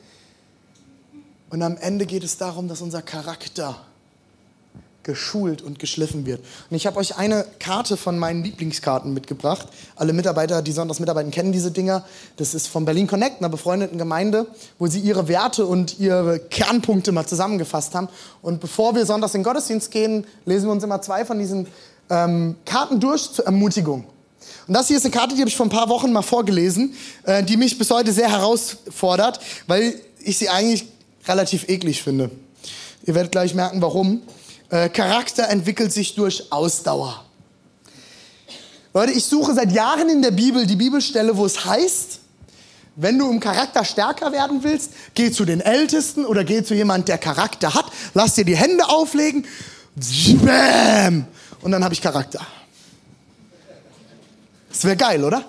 Und 1.51 1.63
am 1.63 1.77
Ende 1.77 2.07
geht 2.07 2.25
es 2.25 2.39
darum, 2.39 2.69
dass 2.69 2.81
unser 2.81 3.03
Charakter 3.03 3.77
geschult 5.03 5.63
und 5.63 5.79
geschliffen 5.79 6.27
wird. 6.27 6.41
Und 6.71 6.77
ich 6.77 6.87
habe 6.87 6.99
euch 6.99 7.17
eine 7.17 7.45
Karte 7.59 7.97
von 7.97 8.19
meinen 8.19 8.45
Lieblingskarten 8.45 9.13
mitgebracht. 9.13 9.69
Alle 9.97 10.13
Mitarbeiter, 10.13 10.63
die 10.63 10.73
Sonntags 10.73 11.01
mitarbeiten, 11.01 11.31
kennen 11.31 11.53
diese 11.53 11.71
Dinger. 11.71 12.05
Das 12.37 12.55
ist 12.55 12.69
von 12.69 12.85
Berlin 12.85 13.07
Connect, 13.07 13.41
einer 13.41 13.49
befreundeten 13.49 13.99
Gemeinde, 13.99 14.47
wo 14.79 14.87
sie 14.87 15.01
ihre 15.01 15.29
Werte 15.29 15.67
und 15.67 15.99
ihre 15.99 16.39
Kernpunkte 16.39 17.13
mal 17.13 17.27
zusammengefasst 17.27 17.95
haben. 17.95 18.09
Und 18.43 18.61
bevor 18.61 18.95
wir 18.95 19.07
sonntags 19.07 19.35
in 19.35 19.41
den 19.41 19.45
Gottesdienst 19.45 19.91
gehen, 19.91 20.27
lesen 20.45 20.67
wir 20.67 20.73
uns 20.73 20.85
immer 20.85 21.03
zwei 21.03 21.25
von 21.25 21.39
diesen 21.39 21.67
ähm, 22.11 22.57
Karten 22.65 23.01
durch 23.01 23.33
zur 23.33 23.47
Ermutigung. 23.47 24.05
Und 24.67 24.75
das 24.75 24.89
hier 24.89 24.97
ist 24.97 25.05
eine 25.05 25.13
Karte, 25.13 25.35
die 25.35 25.41
habe 25.41 25.49
ich 25.49 25.57
vor 25.57 25.67
ein 25.67 25.71
paar 25.71 25.89
Wochen 25.89 26.13
mal 26.13 26.23
vorgelesen, 26.23 26.95
äh, 27.25 27.43
die 27.43 27.57
mich 27.57 27.79
bis 27.79 27.91
heute 27.91 28.13
sehr 28.13 28.31
herausfordert, 28.31 29.41
weil 29.67 29.95
ich 30.21 30.39
sie 30.39 30.49
eigentlich 30.49 30.87
relativ 31.27 31.69
eklig 31.69 32.03
finde. 32.03 32.31
Ihr 33.05 33.15
werdet 33.15 33.33
gleich 33.33 33.55
merken, 33.55 33.83
warum. 33.83 34.23
Äh, 34.73 34.89
Charakter 34.89 35.51
entwickelt 35.51 35.93
sich 35.93 36.15
durch 36.15 36.51
Ausdauer. 36.51 37.23
Leute, 38.95 39.13
ich 39.13 39.27
suche 39.27 39.55
seit 39.55 39.71
Jahren 39.71 40.09
in 40.09 40.23
der 40.23 40.31
Bibel 40.31 40.67
die 40.67 40.77
Bibelstelle, 40.77 41.37
wo 41.37 41.45
es 41.45 41.67
heißt, 41.67 42.21
wenn 42.97 43.19
du 43.19 43.31
im 43.31 43.39
Charakter 43.39 43.85
stärker 43.85 44.33
werden 44.33 44.65
willst, 44.65 44.93
geh 45.15 45.31
zu 45.31 45.45
den 45.45 45.61
Ältesten 45.61 46.25
oder 46.25 46.43
geh 46.43 46.63
zu 46.63 46.75
jemand, 46.75 47.09
der 47.09 47.19
Charakter 47.19 47.75
hat, 47.75 47.85
lass 48.15 48.35
dir 48.35 48.47
die 48.47 48.57
Hände 48.57 48.89
auflegen, 48.89 49.47
bam, 50.43 51.27
und 51.61 51.71
dann 51.71 51.85
habe 51.85 51.93
ich 51.93 52.01
Charakter. 52.01 52.41
Das 54.71 54.85
wäre 54.85 54.97
geil, 54.97 55.23
oder? 55.23 55.45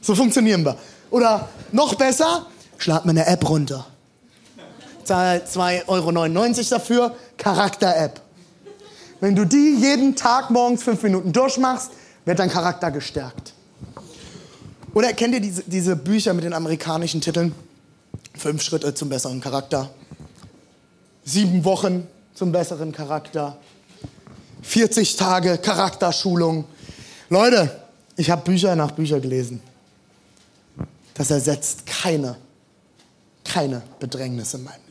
So 0.00 0.14
funktionieren 0.14 0.64
wir. 0.64 0.78
Oder 1.10 1.50
noch 1.70 1.96
besser, 1.96 2.46
schlag 2.78 3.04
mir 3.04 3.10
eine 3.10 3.26
App 3.26 3.46
runter. 3.46 3.86
Zahl 5.04 5.42
2,99 5.46 5.88
Euro 5.88 6.68
dafür, 6.70 7.16
Charakter-App. 7.42 8.20
Wenn 9.20 9.34
du 9.34 9.44
die 9.44 9.76
jeden 9.80 10.14
Tag 10.14 10.50
morgens 10.50 10.84
fünf 10.84 11.02
Minuten 11.02 11.32
durchmachst, 11.32 11.90
wird 12.24 12.38
dein 12.38 12.48
Charakter 12.50 12.92
gestärkt. 12.92 13.52
Oder 14.94 15.12
kennt 15.12 15.34
ihr 15.34 15.40
diese, 15.40 15.64
diese 15.64 15.96
Bücher 15.96 16.34
mit 16.34 16.44
den 16.44 16.52
amerikanischen 16.52 17.20
Titeln? 17.20 17.52
Fünf 18.34 18.62
Schritte 18.62 18.94
zum 18.94 19.08
besseren 19.08 19.40
Charakter. 19.40 19.90
Sieben 21.24 21.64
Wochen 21.64 22.06
zum 22.34 22.52
besseren 22.52 22.92
Charakter. 22.92 23.56
40 24.62 25.16
Tage 25.16 25.58
Charakterschulung. 25.58 26.64
Leute, 27.28 27.76
ich 28.16 28.30
habe 28.30 28.42
Bücher 28.42 28.76
nach 28.76 28.92
Bücher 28.92 29.18
gelesen. 29.18 29.60
Das 31.14 31.32
ersetzt 31.32 31.86
keine, 31.86 32.36
keine 33.44 33.82
Bedrängnis 33.98 34.54
in 34.54 34.62
meinem 34.62 34.81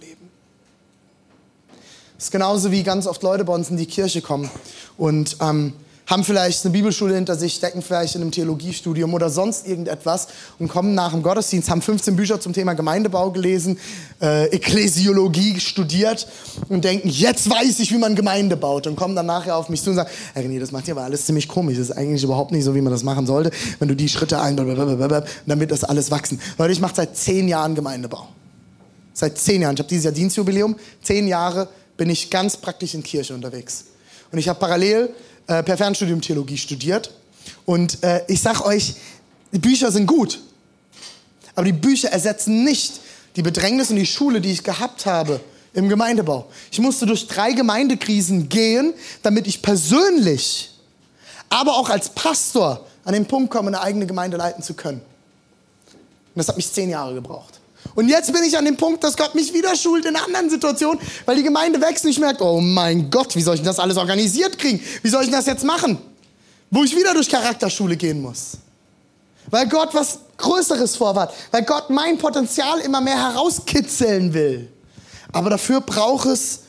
das 2.21 2.27
ist 2.27 2.31
genauso 2.33 2.71
wie 2.71 2.83
ganz 2.83 3.07
oft 3.07 3.23
Leute 3.23 3.43
bei 3.43 3.51
uns 3.51 3.71
in 3.71 3.77
die 3.77 3.87
Kirche 3.87 4.21
kommen 4.21 4.47
und 4.95 5.37
ähm, 5.41 5.73
haben 6.05 6.23
vielleicht 6.23 6.63
eine 6.63 6.71
Bibelschule 6.71 7.15
hinter 7.15 7.35
sich, 7.35 7.55
stecken 7.55 7.81
vielleicht 7.81 8.13
in 8.13 8.21
einem 8.21 8.29
Theologiestudium 8.29 9.11
oder 9.15 9.31
sonst 9.31 9.67
irgendetwas 9.67 10.27
und 10.59 10.67
kommen 10.67 10.93
nach 10.93 11.13
dem 11.13 11.23
Gottesdienst, 11.23 11.71
haben 11.71 11.81
15 11.81 12.15
Bücher 12.15 12.39
zum 12.39 12.53
Thema 12.53 12.75
Gemeindebau 12.75 13.31
gelesen, 13.31 13.79
äh, 14.21 14.45
Ekklesiologie 14.49 15.59
studiert 15.59 16.27
und 16.69 16.85
denken, 16.85 17.09
jetzt 17.09 17.49
weiß 17.49 17.79
ich, 17.79 17.91
wie 17.91 17.97
man 17.97 18.13
Gemeinde 18.13 18.55
baut 18.55 18.85
und 18.85 18.95
kommen 18.95 19.15
dann 19.15 19.25
nachher 19.25 19.57
auf 19.57 19.69
mich 19.69 19.81
zu 19.81 19.89
und 19.89 19.95
sagen, 19.95 20.09
hey 20.35 20.45
René, 20.45 20.59
das 20.59 20.71
macht 20.71 20.87
ja 20.87 20.93
aber 20.93 21.05
alles 21.05 21.25
ziemlich 21.25 21.47
komisch, 21.47 21.79
das 21.79 21.89
ist 21.89 21.97
eigentlich 21.97 22.23
überhaupt 22.23 22.51
nicht 22.51 22.65
so, 22.65 22.75
wie 22.75 22.81
man 22.81 22.93
das 22.93 23.01
machen 23.01 23.25
sollte, 23.25 23.49
wenn 23.79 23.87
du 23.87 23.95
die 23.95 24.09
Schritte 24.09 24.39
ein, 24.39 24.59
wird 24.59 25.71
das 25.71 25.83
alles 25.83 26.11
wachsen. 26.11 26.39
Leute, 26.59 26.71
ich 26.71 26.81
mache 26.81 26.93
seit 26.93 27.17
zehn 27.17 27.47
Jahren 27.47 27.73
Gemeindebau. 27.73 28.27
Seit 29.11 29.39
zehn 29.39 29.63
Jahren. 29.63 29.73
Ich 29.73 29.79
habe 29.79 29.89
dieses 29.89 30.05
Jahr 30.05 30.13
Dienstjubiläum, 30.13 30.75
zehn 31.01 31.27
Jahre 31.27 31.67
bin 31.97 32.09
ich 32.09 32.29
ganz 32.29 32.57
praktisch 32.57 32.93
in 32.93 33.03
Kirche 33.03 33.33
unterwegs. 33.33 33.85
Und 34.31 34.39
ich 34.39 34.47
habe 34.47 34.59
parallel 34.59 35.13
äh, 35.47 35.63
per 35.63 35.77
Fernstudium 35.77 36.21
Theologie 36.21 36.57
studiert. 36.57 37.11
Und 37.65 38.03
äh, 38.03 38.23
ich 38.27 38.41
sag 38.41 38.65
euch, 38.65 38.95
die 39.51 39.59
Bücher 39.59 39.91
sind 39.91 40.07
gut. 40.07 40.39
Aber 41.55 41.65
die 41.65 41.73
Bücher 41.73 42.09
ersetzen 42.09 42.63
nicht 42.63 43.01
die 43.35 43.41
Bedrängnis 43.41 43.89
und 43.89 43.97
die 43.97 44.05
Schule, 44.05 44.41
die 44.41 44.51
ich 44.51 44.63
gehabt 44.63 45.05
habe 45.05 45.41
im 45.73 45.89
Gemeindebau. 45.89 46.47
Ich 46.71 46.79
musste 46.79 47.05
durch 47.05 47.27
drei 47.27 47.53
Gemeindekrisen 47.53 48.49
gehen, 48.49 48.93
damit 49.23 49.47
ich 49.47 49.61
persönlich, 49.61 50.71
aber 51.49 51.77
auch 51.77 51.89
als 51.89 52.09
Pastor 52.09 52.85
an 53.03 53.13
den 53.13 53.25
Punkt 53.25 53.51
komme, 53.51 53.67
eine 53.67 53.81
eigene 53.81 54.05
Gemeinde 54.05 54.37
leiten 54.37 54.63
zu 54.63 54.73
können. 54.73 55.01
Und 55.01 56.39
das 56.39 56.47
hat 56.47 56.57
mich 56.57 56.71
zehn 56.71 56.89
Jahre 56.89 57.13
gebraucht. 57.13 57.60
Und 57.95 58.07
jetzt 58.07 58.31
bin 58.31 58.43
ich 58.43 58.57
an 58.57 58.65
dem 58.65 58.77
Punkt, 58.77 59.03
dass 59.03 59.17
Gott 59.17 59.35
mich 59.35 59.53
wieder 59.53 59.75
schult 59.75 60.05
in 60.05 60.15
anderen 60.15 60.49
Situationen, 60.49 60.99
weil 61.25 61.35
die 61.35 61.43
Gemeinde 61.43 61.81
wächst 61.81 62.05
und 62.05 62.11
ich 62.11 62.19
merke, 62.19 62.43
oh 62.43 62.61
mein 62.61 63.09
Gott, 63.09 63.35
wie 63.35 63.41
soll 63.41 63.55
ich 63.55 63.61
das 63.61 63.79
alles 63.79 63.97
organisiert 63.97 64.57
kriegen? 64.57 64.81
Wie 65.01 65.09
soll 65.09 65.23
ich 65.23 65.31
das 65.31 65.45
jetzt 65.45 65.63
machen? 65.63 65.97
Wo 66.69 66.83
ich 66.83 66.95
wieder 66.95 67.13
durch 67.13 67.29
Charakterschule 67.29 67.97
gehen 67.97 68.21
muss. 68.21 68.57
Weil 69.49 69.67
Gott 69.67 69.89
was 69.93 70.19
Größeres 70.37 70.95
vorhat, 70.95 71.33
weil 71.51 71.63
Gott 71.63 71.89
mein 71.89 72.17
Potenzial 72.17 72.79
immer 72.79 73.01
mehr 73.01 73.17
herauskitzeln 73.17 74.33
will. 74.33 74.69
Aber 75.31 75.49
dafür 75.49 75.81
braucht 75.81 76.27
es 76.27 76.61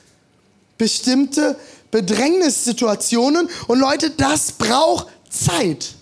bestimmte 0.76 1.56
Bedrängnissituationen 1.90 3.48
und 3.68 3.78
Leute, 3.78 4.11
das 4.11 4.52
braucht 4.52 5.06
Zeit. 5.30 5.94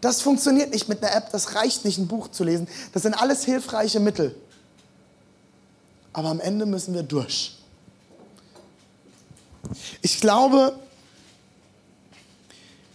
Das 0.00 0.22
funktioniert 0.22 0.72
nicht 0.72 0.88
mit 0.88 1.02
einer 1.02 1.14
App, 1.14 1.30
das 1.30 1.54
reicht 1.54 1.84
nicht, 1.84 1.98
ein 1.98 2.08
Buch 2.08 2.30
zu 2.30 2.44
lesen. 2.44 2.68
Das 2.92 3.02
sind 3.02 3.14
alles 3.14 3.44
hilfreiche 3.44 4.00
Mittel. 4.00 4.34
Aber 6.12 6.28
am 6.28 6.40
Ende 6.40 6.66
müssen 6.66 6.94
wir 6.94 7.02
durch. 7.02 7.58
Ich 10.02 10.20
glaube, 10.20 10.74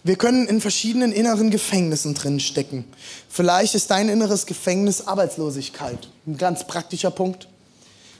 wir 0.02 0.16
können 0.16 0.46
in 0.46 0.60
verschiedenen 0.60 1.12
inneren 1.12 1.50
Gefängnissen 1.50 2.14
drin 2.14 2.38
stecken. 2.40 2.84
Vielleicht 3.28 3.74
ist 3.74 3.90
dein 3.90 4.08
inneres 4.08 4.46
Gefängnis 4.46 5.06
Arbeitslosigkeit, 5.06 6.08
ein 6.26 6.36
ganz 6.36 6.66
praktischer 6.66 7.10
Punkt. 7.10 7.48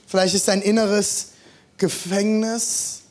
Vielleicht 0.05 0.35
ist 0.35 0.47
dein 0.47 0.61
inneres 0.61 1.29
Gefängnis, 1.77 3.01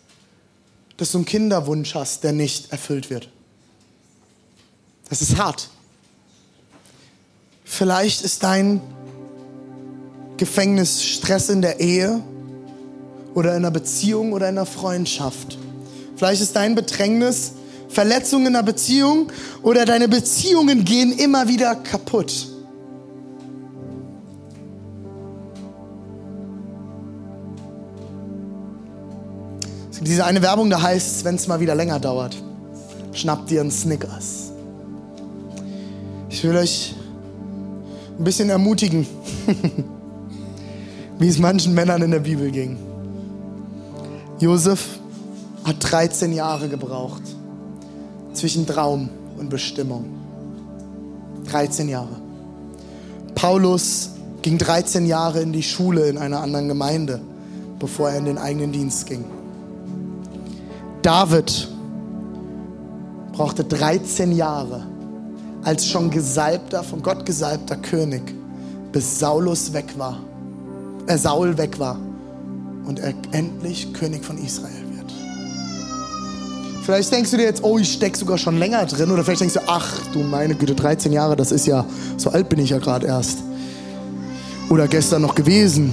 dass 0.97 1.13
du 1.13 1.19
einen 1.19 1.25
Kinderwunsch 1.27 1.95
hast, 1.95 2.25
der 2.25 2.33
nicht 2.33 2.73
erfüllt 2.73 3.11
wird. 3.11 3.29
Das 5.09 5.23
ist 5.23 5.39
hart. 5.39 5.69
Vielleicht 7.65 8.23
ist 8.23 8.43
dein 8.43 8.81
Gefängnis 10.37 11.03
Stress 11.03 11.49
in 11.49 11.63
der 11.63 11.81
Ehe 11.81 12.23
oder 13.35 13.51
in 13.51 13.57
einer 13.59 13.71
Beziehung 13.71 14.33
oder 14.33 14.49
in 14.49 14.57
einer 14.57 14.67
Freundschaft. 14.67 15.59
Vielleicht 16.17 16.43
ist 16.43 16.57
dein 16.57 16.75
Bedrängnis 16.75 17.53
Verletzung 17.89 18.43
in 18.43 18.49
einer 18.49 18.63
Beziehung 18.63 19.33
oder 19.63 19.85
deine 19.85 20.09
Beziehungen 20.09 20.85
gehen 20.85 21.13
immer 21.13 21.49
wieder 21.49 21.75
kaputt. 21.77 22.49
Es 29.91 29.97
gibt 29.97 30.09
diese 30.09 30.27
eine 30.27 30.43
Werbung, 30.43 30.69
da 30.69 30.83
heißt 30.83 31.17
es, 31.17 31.25
wenn 31.25 31.37
es 31.37 31.47
mal 31.47 31.61
wieder 31.61 31.75
länger 31.75 31.99
dauert, 31.99 32.37
schnappt 33.13 33.51
dir 33.51 33.63
einen 33.63 33.71
Snickers. 33.71 34.46
Ich 36.37 36.45
will 36.45 36.55
euch 36.55 36.95
ein 38.19 38.23
bisschen 38.23 38.51
ermutigen, 38.51 39.07
wie 41.19 41.29
es 41.29 41.39
manchen 41.39 41.73
Männern 41.73 42.03
in 42.03 42.11
der 42.11 42.19
Bibel 42.19 42.51
ging. 42.51 42.77
Josef 44.39 44.99
hat 45.65 45.77
13 45.81 46.35
Jahre 46.35 46.69
gebraucht 46.69 47.23
zwischen 48.35 48.67
Traum 48.67 49.09
und 49.39 49.49
Bestimmung. 49.49 50.05
13 51.47 51.89
Jahre. 51.89 52.21
Paulus 53.35 54.11
ging 54.43 54.59
13 54.59 55.07
Jahre 55.07 55.41
in 55.41 55.55
die 55.55 55.63
Schule 55.63 56.07
in 56.07 56.19
einer 56.19 56.43
anderen 56.43 56.69
Gemeinde, 56.69 57.19
bevor 57.79 58.11
er 58.11 58.19
in 58.19 58.27
den 58.27 58.37
eigenen 58.37 58.73
Dienst 58.73 59.07
ging. 59.07 59.25
David 61.01 61.67
brauchte 63.33 63.65
13 63.65 64.33
Jahre, 64.33 64.96
als 65.67 65.89
schon 65.89 66.11
gesalbter, 66.11 66.85
von 66.85 67.03
Gott 67.03 67.27
gesalbter 67.27 67.75
König, 67.77 68.23
bis 68.93 69.19
Saulus 69.19 69.73
weg 69.73 69.99
war, 69.99 70.21
äh, 71.09 71.19
Saul 71.19 71.59
weg 71.59 71.81
war 71.81 71.99
und 72.87 73.01
er 73.01 73.13
endlich 73.33 73.93
König 73.93 74.25
von 74.25 74.39
Israel 74.39 74.85
wird. 74.95 75.13
Vielleicht 76.85 77.13
denkst 77.13 77.33
du 77.33 77.37
dir 77.37 77.43
jetzt, 77.43 77.65
oh, 77.65 77.79
ich 77.79 77.93
stecke 77.93 78.17
sogar 78.17 78.39
schon 78.39 78.59
länger 78.59 78.87
drin. 78.87 79.11
Oder 79.11 79.25
vielleicht 79.25 79.41
denkst 79.41 79.55
du, 79.55 79.61
ach 79.67 79.93
du 80.13 80.21
meine 80.21 80.55
Güte, 80.55 80.77
13 80.77 81.13
Jahre, 81.13 81.35
das 81.35 81.51
ist 81.51 81.67
ja, 81.67 81.85
so 82.17 82.31
alt 82.31 82.49
bin 82.49 82.61
ich 82.61 82.71
ja 82.71 82.79
gerade 82.79 83.09
erst. 83.09 83.39
Oder 84.71 84.87
gestern 84.87 85.23
noch 85.23 85.35
gewesen. 85.35 85.93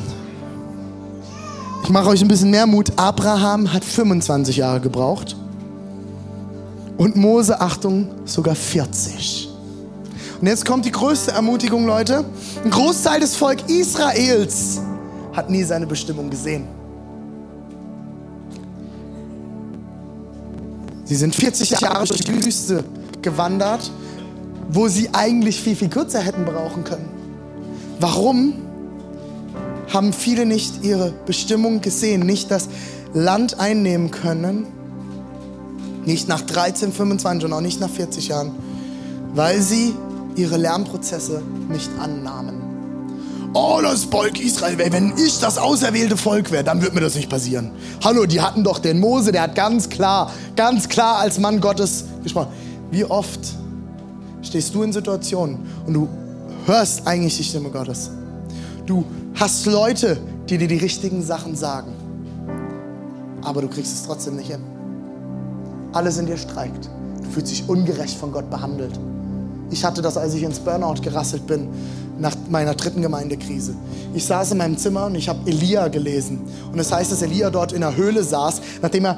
Ich 1.84 1.90
mache 1.90 2.10
euch 2.10 2.22
ein 2.22 2.28
bisschen 2.28 2.52
mehr 2.52 2.68
Mut. 2.68 2.92
Abraham 2.96 3.74
hat 3.74 3.84
25 3.84 4.58
Jahre 4.58 4.82
gebraucht. 4.82 5.36
Und 6.96 7.16
Mose, 7.16 7.60
Achtung, 7.60 8.10
sogar 8.26 8.54
40. 8.54 9.53
Und 10.44 10.48
jetzt 10.48 10.66
kommt 10.66 10.84
die 10.84 10.92
größte 10.92 11.32
Ermutigung, 11.32 11.86
Leute. 11.86 12.26
Ein 12.66 12.70
Großteil 12.70 13.22
des 13.22 13.34
Volk 13.34 13.70
Israels 13.70 14.82
hat 15.32 15.50
nie 15.50 15.64
seine 15.64 15.88
Bestimmung 15.88 16.30
gesehen. 16.30 16.68
Sie 21.06 21.16
sind 21.16 21.34
40 21.34 21.80
Jahre 21.80 22.06
durch 22.06 22.20
die 22.20 22.44
Wüste 22.44 22.84
gewandert, 23.22 23.90
wo 24.70 24.90
sie 24.90 25.08
eigentlich 25.14 25.62
viel, 25.62 25.78
viel 25.78 25.88
kürzer 25.88 26.20
hätten 26.20 26.44
brauchen 26.44 26.84
können. 26.84 27.08
Warum 28.02 28.56
haben 29.94 30.12
viele 30.12 30.46
nicht 30.46 30.84
ihre 30.84 31.14
Bestimmung 31.26 31.80
gesehen, 31.80 32.26
nicht 32.26 32.52
das 32.52 32.68
Land 33.14 33.62
einnehmen 33.62 34.12
können? 34.12 34.68
Nicht 36.04 36.28
nach 36.28 36.42
13, 36.42 36.92
25 36.92 37.46
und 37.46 37.54
auch 37.54 37.62
nicht 37.62 37.80
nach 37.80 37.90
40 37.90 38.28
Jahren, 38.28 38.52
weil 39.34 39.62
sie 39.62 39.94
ihre 40.36 40.58
Lernprozesse 40.58 41.42
nicht 41.70 41.90
annahmen. 42.00 42.62
Oh, 43.56 43.80
das 43.84 44.06
Volk 44.06 44.40
Israel, 44.40 44.78
wenn 44.78 45.14
ich 45.18 45.40
das 45.40 45.60
auserwählte 45.60 46.18
Volk 46.18 46.52
wäre, 46.52 46.64
dann 46.64 46.82
würde 46.82 46.96
mir 46.96 47.02
das 47.02 47.14
nicht 47.16 47.30
passieren. 47.30 47.72
Hallo, 48.04 48.26
die 48.26 48.42
hatten 48.42 48.64
doch 48.64 48.80
den 48.80 49.00
Mose, 49.00 49.32
der 49.32 49.44
hat 49.44 49.56
ganz 49.56 49.90
klar, 49.90 50.32
ganz 50.56 50.90
klar 50.90 51.18
als 51.18 51.38
Mann 51.40 51.62
Gottes 51.62 52.06
gesprochen. 52.24 52.52
Wie 52.90 53.06
oft 53.06 53.40
stehst 54.42 54.74
du 54.74 54.84
in 54.84 54.92
Situationen 54.92 55.60
und 55.86 55.94
du 55.94 56.10
hörst 56.66 57.08
eigentlich 57.08 57.38
die 57.38 57.44
Stimme 57.44 57.70
Gottes. 57.70 58.10
Du 58.86 59.06
hast 59.36 59.66
Leute, 59.66 60.18
die 60.50 60.58
dir 60.58 60.68
die 60.68 60.78
richtigen 60.78 61.24
Sachen 61.24 61.56
sagen, 61.56 61.94
aber 63.42 63.62
du 63.62 63.68
kriegst 63.68 63.94
es 63.94 64.04
trotzdem 64.04 64.36
nicht 64.36 64.52
hin. 64.52 64.62
Alles 65.94 66.18
in 66.18 66.26
dir 66.26 66.38
streikt. 66.38 66.90
Du 67.22 67.30
fühlst 67.30 67.52
dich 67.52 67.68
ungerecht 67.70 68.18
von 68.18 68.32
Gott 68.32 68.50
behandelt. 68.50 69.00
Ich 69.74 69.84
hatte 69.84 70.04
das, 70.04 70.18
als 70.18 70.36
ich 70.36 70.44
ins 70.44 70.60
Burnout 70.60 71.02
gerasselt 71.02 71.48
bin, 71.48 71.68
nach 72.20 72.36
meiner 72.48 72.76
dritten 72.76 73.02
Gemeindekrise. 73.02 73.74
Ich 74.14 74.24
saß 74.26 74.52
in 74.52 74.60
meinem 74.60 74.78
Zimmer 74.78 75.08
und 75.08 75.16
ich 75.16 75.28
habe 75.28 75.50
Elia 75.50 75.88
gelesen. 75.88 76.42
Und 76.72 76.78
es 76.78 76.90
das 76.90 77.00
heißt, 77.00 77.12
dass 77.12 77.22
Elia 77.24 77.50
dort 77.50 77.74
in 77.74 77.82
der 77.82 77.96
Höhle 77.96 78.24
saß, 78.24 78.62
nachdem 78.84 79.06
er 79.06 79.18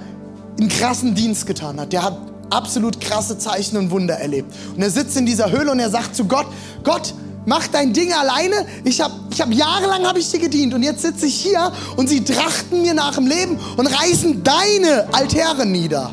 einen 0.57 0.69
krassen 0.69 1.13
Dienst 1.13 1.45
getan 1.45 1.77
hat. 1.77 1.91
Der 1.91 2.03
hat 2.03 2.17
absolut 2.49 3.01
krasse 3.01 3.37
Zeichen 3.37 3.75
und 3.75 3.91
Wunder 3.91 4.15
erlebt. 4.15 4.53
Und 4.73 4.81
er 4.81 4.89
sitzt 4.89 5.17
in 5.17 5.25
dieser 5.25 5.51
Höhle 5.51 5.71
und 5.71 5.79
er 5.79 5.89
sagt 5.89 6.15
zu 6.15 6.23
Gott, 6.23 6.47
Gott, 6.85 7.13
mach 7.45 7.67
dein 7.67 7.91
Ding 7.91 8.13
alleine. 8.13 8.65
Ich 8.85 9.01
habe 9.01 9.13
ich 9.31 9.41
hab 9.41 9.51
jahrelang 9.51 10.05
habe 10.05 10.19
ich 10.19 10.31
dir 10.31 10.39
gedient 10.39 10.73
und 10.73 10.83
jetzt 10.83 11.01
sitze 11.01 11.25
ich 11.25 11.35
hier 11.35 11.69
und 11.97 12.07
sie 12.07 12.23
trachten 12.23 12.81
mir 12.81 12.93
nach 12.93 13.15
dem 13.15 13.27
Leben 13.27 13.59
und 13.75 13.87
reißen 13.87 14.41
deine 14.41 15.13
Altäre 15.13 15.65
nieder. 15.65 16.11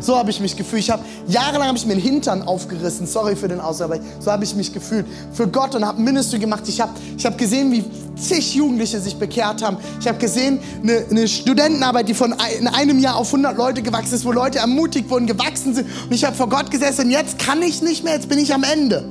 So 0.00 0.16
habe 0.16 0.30
ich 0.30 0.40
mich 0.40 0.56
gefühlt. 0.56 0.82
Ich 0.82 0.90
habe 0.90 1.04
jahrelang 1.28 1.68
habe 1.68 1.78
ich 1.78 1.86
mir 1.86 1.94
den 1.94 2.02
Hintern 2.02 2.42
aufgerissen. 2.42 3.06
Sorry 3.06 3.36
für 3.36 3.48
den 3.48 3.60
Ausdruck, 3.60 3.92
aber 3.92 4.00
so 4.18 4.30
habe 4.30 4.44
ich 4.44 4.54
mich 4.54 4.72
gefühlt 4.72 5.06
für 5.32 5.46
Gott 5.46 5.74
und 5.74 5.84
habe 5.84 6.00
Ministry 6.00 6.38
gemacht. 6.38 6.62
Ich 6.66 6.80
habe 6.80 6.92
ich 7.16 7.26
hab 7.26 7.36
gesehen, 7.36 7.70
wie 7.70 7.84
zig 8.16 8.54
Jugendliche 8.54 9.00
sich 9.00 9.16
bekehrt 9.16 9.62
haben. 9.62 9.76
Ich 10.00 10.08
habe 10.08 10.18
gesehen, 10.18 10.60
eine, 10.82 11.04
eine 11.10 11.28
Studentenarbeit, 11.28 12.08
die 12.08 12.14
von 12.14 12.32
ein, 12.32 12.38
in 12.60 12.68
einem 12.68 12.98
Jahr 12.98 13.16
auf 13.16 13.28
100 13.28 13.56
Leute 13.56 13.82
gewachsen 13.82 14.14
ist, 14.14 14.24
wo 14.24 14.32
Leute 14.32 14.58
ermutigt 14.58 15.10
wurden, 15.10 15.26
gewachsen 15.26 15.74
sind. 15.74 15.88
Und 16.04 16.12
ich 16.12 16.24
habe 16.24 16.34
vor 16.34 16.48
Gott 16.48 16.70
gesessen. 16.70 17.06
Und 17.06 17.10
jetzt 17.10 17.38
kann 17.38 17.62
ich 17.62 17.82
nicht 17.82 18.04
mehr. 18.04 18.14
Jetzt 18.14 18.28
bin 18.28 18.38
ich 18.38 18.52
am 18.54 18.62
Ende. 18.62 19.04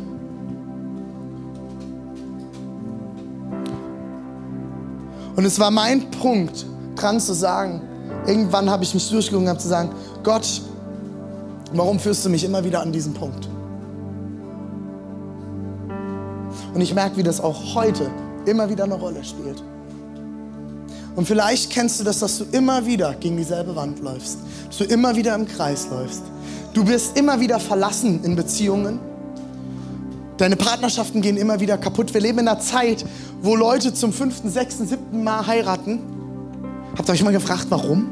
Und 5.36 5.45
es 5.45 5.58
war 5.58 5.71
mein 5.71 6.12
Punkt, 6.12 6.65
dran 6.97 7.19
zu 7.19 7.34
sagen, 7.34 7.82
irgendwann 8.28 8.69
habe 8.69 8.84
ich 8.84 8.93
mich 8.93 9.10
durchgelungen, 9.10 9.47
habe 9.47 9.60
zu 9.60 9.69
sagen, 9.69 9.89
Gott, 10.23 10.62
Warum 11.73 11.99
führst 11.99 12.25
du 12.25 12.29
mich 12.29 12.43
immer 12.43 12.63
wieder 12.63 12.82
an 12.82 12.91
diesen 12.91 13.13
Punkt? 13.13 13.47
Und 16.73 16.82
ich 16.82 16.93
merke, 16.93 17.17
wie 17.17 17.23
das 17.23 17.41
auch 17.41 17.75
heute 17.75 18.10
immer 18.45 18.69
wieder 18.69 18.86
eine 18.86 18.95
Rolle 18.95 19.23
spielt. 19.23 19.63
Und 21.15 21.27
vielleicht 21.27 21.71
kennst 21.71 21.99
du 21.99 22.03
das, 22.03 22.19
dass 22.19 22.38
du 22.38 22.45
immer 22.51 22.86
wieder 22.86 23.13
gegen 23.15 23.38
dieselbe 23.38 23.75
Wand 23.75 23.99
läufst, 23.99 24.38
dass 24.67 24.77
du 24.77 24.84
immer 24.86 25.15
wieder 25.15 25.36
im 25.36 25.47
Kreis 25.47 25.88
läufst. 25.89 26.23
Du 26.73 26.88
wirst 26.88 27.17
immer 27.17 27.39
wieder 27.39 27.60
verlassen 27.60 28.23
in 28.23 28.36
Beziehungen. 28.36 28.99
Deine 30.38 30.55
Partnerschaften 30.55 31.21
gehen 31.21 31.36
immer 31.36 31.60
wieder 31.60 31.77
kaputt. 31.77 32.13
Wir 32.13 32.21
leben 32.21 32.39
in 32.39 32.47
einer 32.47 32.60
Zeit, 32.60 33.05
wo 33.41 33.55
Leute 33.55 33.93
zum 33.93 34.13
fünften, 34.13 34.49
sechsten, 34.49 34.88
siebten 34.88 35.23
Mal 35.23 35.45
heiraten. 35.45 35.99
Habt 36.97 37.10
ihr 37.10 37.13
euch 37.13 37.23
mal 37.23 37.34
gefragt, 37.34 37.65
warum? 37.69 38.08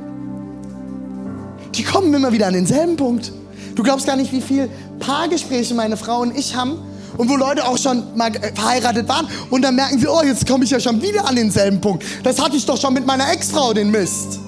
Die 1.75 1.83
kommen 1.83 2.13
immer 2.13 2.31
wieder 2.31 2.47
an 2.47 2.53
denselben 2.53 2.97
Punkt. 2.97 3.31
Du 3.75 3.83
glaubst 3.83 4.05
gar 4.05 4.15
nicht, 4.15 4.31
wie 4.31 4.41
viel 4.41 4.69
Paargespräche 4.99 5.73
meine 5.73 5.97
Frau 5.97 6.21
und 6.21 6.37
ich 6.37 6.55
haben 6.55 6.79
und 7.17 7.29
wo 7.29 7.35
Leute 7.35 7.67
auch 7.67 7.77
schon 7.77 8.03
mal 8.15 8.31
verheiratet 8.31 9.07
waren 9.07 9.27
und 9.49 9.61
dann 9.61 9.75
merken 9.75 9.99
sie, 9.99 10.07
oh, 10.07 10.21
jetzt 10.23 10.47
komme 10.47 10.63
ich 10.63 10.71
ja 10.71 10.79
schon 10.79 11.01
wieder 11.01 11.27
an 11.27 11.35
denselben 11.35 11.81
Punkt. 11.81 12.03
Das 12.23 12.41
hatte 12.41 12.55
ich 12.55 12.65
doch 12.65 12.79
schon 12.79 12.93
mit 12.93 13.05
meiner 13.05 13.31
Ex-Frau, 13.31 13.73
den 13.73 13.91
Mist. 13.91 14.39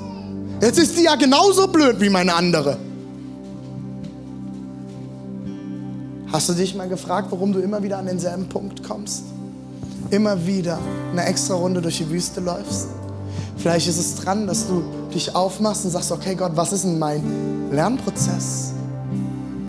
Jetzt 0.62 0.78
ist 0.78 0.96
sie 0.96 1.06
ja 1.06 1.16
genauso 1.16 1.68
blöd 1.68 2.02
wie 2.02 2.10
meine 2.10 2.34
andere. 2.34 2.78
Hast 6.32 6.50
du 6.50 6.54
dich 6.54 6.76
mal 6.76 6.88
gefragt, 6.88 7.28
warum 7.32 7.54
du 7.54 7.60
immer 7.60 7.82
wieder 7.82 7.98
an 7.98 8.06
denselben 8.06 8.48
Punkt 8.50 8.84
kommst? 8.84 9.24
Immer 10.12 10.46
wieder 10.46 10.80
eine 11.12 11.26
extra 11.26 11.56
Runde 11.56 11.82
durch 11.82 11.98
die 11.98 12.10
Wüste 12.10 12.40
läufst? 12.40 12.88
Vielleicht 13.58 13.88
ist 13.88 13.98
es 13.98 14.16
dran, 14.16 14.48
dass 14.48 14.68
du 14.68 14.84
dich 15.14 15.36
aufmachst 15.36 15.86
und 15.86 15.92
sagst, 15.92 16.12
okay 16.12 16.36
Gott, 16.36 16.52
was 16.56 16.72
ist 16.72 16.84
denn 16.84 17.00
mein 17.00 17.72
Lernprozess? 17.72 18.74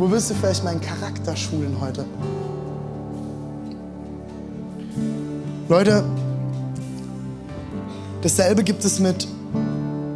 Wo 0.01 0.11
wirst 0.11 0.31
du 0.31 0.35
vielleicht 0.35 0.65
meinen 0.65 0.81
Charakter 0.81 1.37
schulen 1.37 1.77
heute? 1.79 2.07
Leute, 5.69 6.03
dasselbe 8.23 8.65
gibt 8.65 8.83
es 8.83 8.99
mit, 8.99 9.29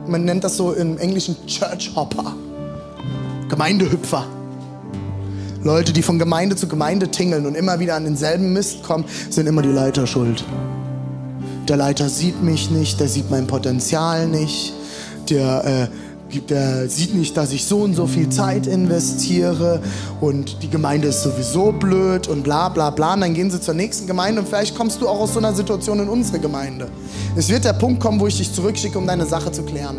man 0.07 0.25
nennt 0.25 0.43
das 0.43 0.57
so 0.57 0.73
im 0.73 0.97
Englischen 0.97 1.37
Church 1.47 1.93
Hopper, 1.95 2.35
Gemeindehüpfer. 3.51 4.25
Leute, 5.63 5.93
die 5.93 6.01
von 6.01 6.19
Gemeinde 6.19 6.57
zu 6.57 6.67
Gemeinde 6.67 7.11
tingeln 7.11 7.45
und 7.45 7.55
immer 7.55 7.79
wieder 7.79 7.97
an 7.97 8.05
denselben 8.05 8.55
Mist 8.55 8.85
kommen, 8.85 9.05
sind 9.29 9.47
immer 9.47 9.61
die 9.61 9.69
Leiter 9.69 10.07
schuld. 10.07 10.47
Der 11.69 11.77
Leiter 11.77 12.09
sieht 12.09 12.43
mich 12.43 12.71
nicht, 12.71 13.01
der 13.01 13.09
sieht 13.09 13.31
mein 13.31 13.47
Potenzial 13.47 14.29
nicht, 14.29 14.73
der 15.29 15.91
äh, 15.91 16.04
der 16.41 16.89
sieht 16.89 17.15
nicht, 17.15 17.37
dass 17.37 17.53
ich 17.53 17.65
so 17.65 17.79
und 17.79 17.95
so 17.95 18.07
viel 18.07 18.29
Zeit 18.29 18.67
investiere 18.67 19.81
und 20.21 20.63
die 20.63 20.71
Gemeinde 20.71 21.09
ist 21.09 21.23
sowieso 21.23 21.73
blöd 21.73 22.29
und 22.29 22.43
bla 22.43 22.69
bla 22.69 22.91
bla. 22.91 23.15
Und 23.15 23.21
dann 23.21 23.35
gehen 23.35 23.51
sie 23.51 23.61
zur 23.61 23.75
nächsten 23.75 24.07
Gemeinde 24.07 24.41
und 24.41 24.49
vielleicht 24.49 24.77
kommst 24.77 25.01
du 25.01 25.09
auch 25.09 25.21
aus 25.21 25.35
so 25.35 25.39
einer 25.39 25.55
Situation 25.55 26.01
in 26.01 26.09
unsere 26.09 26.39
Gemeinde. 26.39 26.89
Es 27.37 27.49
wird 27.49 27.65
der 27.65 27.73
Punkt 27.73 28.01
kommen, 28.01 28.21
wo 28.21 28.27
ich 28.27 28.37
dich 28.37 28.53
zurückschicke, 28.53 28.99
um 28.99 29.07
deine 29.07 29.27
Sache 29.27 29.53
zu 29.53 29.63
klären. 29.63 29.99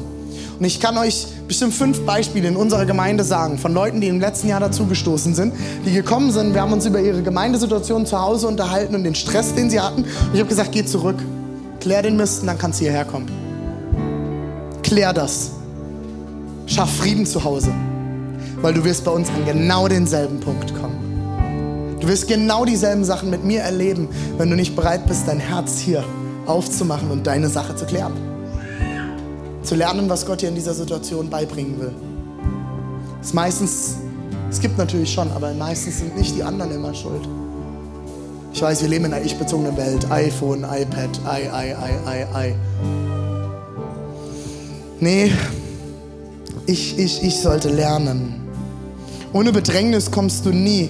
Und 0.58 0.66
ich 0.66 0.80
kann 0.80 0.98
euch 0.98 1.28
bestimmt 1.48 1.74
fünf 1.74 2.06
Beispiele 2.06 2.48
in 2.48 2.56
unserer 2.56 2.86
Gemeinde 2.86 3.24
sagen 3.24 3.58
von 3.58 3.74
Leuten, 3.74 4.00
die 4.00 4.08
im 4.08 4.22
letzten 4.22 4.48
Jahr 4.48 4.62
dazugestoßen 4.62 5.36
sind, 5.36 5.54
die 5.86 5.92
gekommen 5.92 6.32
sind. 6.32 6.54
Wir 6.54 6.62
haben 6.62 6.72
uns 6.72 6.86
über 6.86 7.02
ihre 7.02 7.22
Gemeindesituation 7.22 8.06
zu 8.06 8.22
Hause 8.22 8.48
unterhalten 8.48 8.96
und 8.96 9.04
den 9.04 9.16
Stress, 9.16 9.54
den 9.54 9.70
sie 9.70 9.82
hatten. 9.82 10.04
Und 10.04 10.34
ich 10.34 10.40
habe 10.40 10.50
gesagt, 10.50 10.72
geh 10.72 10.86
zurück, 10.86 11.18
klär 11.82 12.02
den 12.04 12.16
Mist 12.16 12.42
und 12.42 12.48
dann 12.48 12.58
kannst 12.58 12.80
du 12.80 12.86
hierher 12.86 13.06
kommen. 13.06 13.30
Klär 14.82 15.12
das. 15.12 15.52
Schaff 16.68 16.98
Frieden 16.98 17.26
zu 17.26 17.44
Hause, 17.44 17.72
weil 18.62 18.74
du 18.74 18.84
wirst 18.84 19.06
bei 19.06 19.12
uns 19.12 19.30
an 19.30 19.46
genau 19.46 19.88
denselben 19.88 20.40
Punkt 20.40 20.74
kommen. 20.74 21.98
Du 22.00 22.08
wirst 22.08 22.28
genau 22.28 22.66
dieselben 22.66 23.04
Sachen 23.04 23.30
mit 23.30 23.44
mir 23.44 23.62
erleben, 23.62 24.10
wenn 24.38 24.50
du 24.50 24.56
nicht 24.56 24.76
bereit 24.76 25.06
bist, 25.06 25.28
dein 25.28 25.40
Herz 25.40 25.80
hier 25.80 26.04
aufzumachen 26.46 27.12
und 27.12 27.26
deine 27.26 27.50
Sache 27.50 27.76
zu 27.76 27.86
klären. 27.86 28.14
Zu 29.64 29.76
lernen, 29.76 30.10
was 30.10 30.26
Gott 30.26 30.42
dir 30.42 30.50
in 30.50 30.56
dieser 30.56 30.74
Situation 30.74 31.30
beibringen 31.30 31.80
will. 31.80 31.94
Es 33.22 33.34
meistens, 33.34 33.98
es 34.50 34.60
gibt 34.60 34.78
natürlich 34.78 35.12
schon, 35.12 35.32
aber 35.32 35.54
meistens 35.54 36.00
sind 36.00 36.18
nicht 36.18 36.36
die 36.36 36.44
anderen 36.44 36.72
immer 36.72 36.94
schuld. 36.94 37.28
Ich 38.54 38.62
weiß, 38.62 38.82
wir 38.82 38.90
leben 38.90 39.06
in 39.06 39.14
einer 39.14 39.26
ich-bezogenen 39.26 39.76
Welt. 39.78 40.10
iPhone, 40.12 40.64
iPad, 40.64 41.10
i, 41.26 41.42
i, 41.42 41.72
i, 41.72 42.48
i, 42.48 42.50
i. 42.50 42.56
Nee, 45.00 45.32
ich, 46.66 46.98
ich, 46.98 47.24
ich 47.24 47.40
sollte 47.40 47.70
lernen. 47.70 48.42
Ohne 49.34 49.52
Bedrängnis 49.52 50.12
kommst 50.12 50.46
du 50.46 50.52
nie 50.52 50.90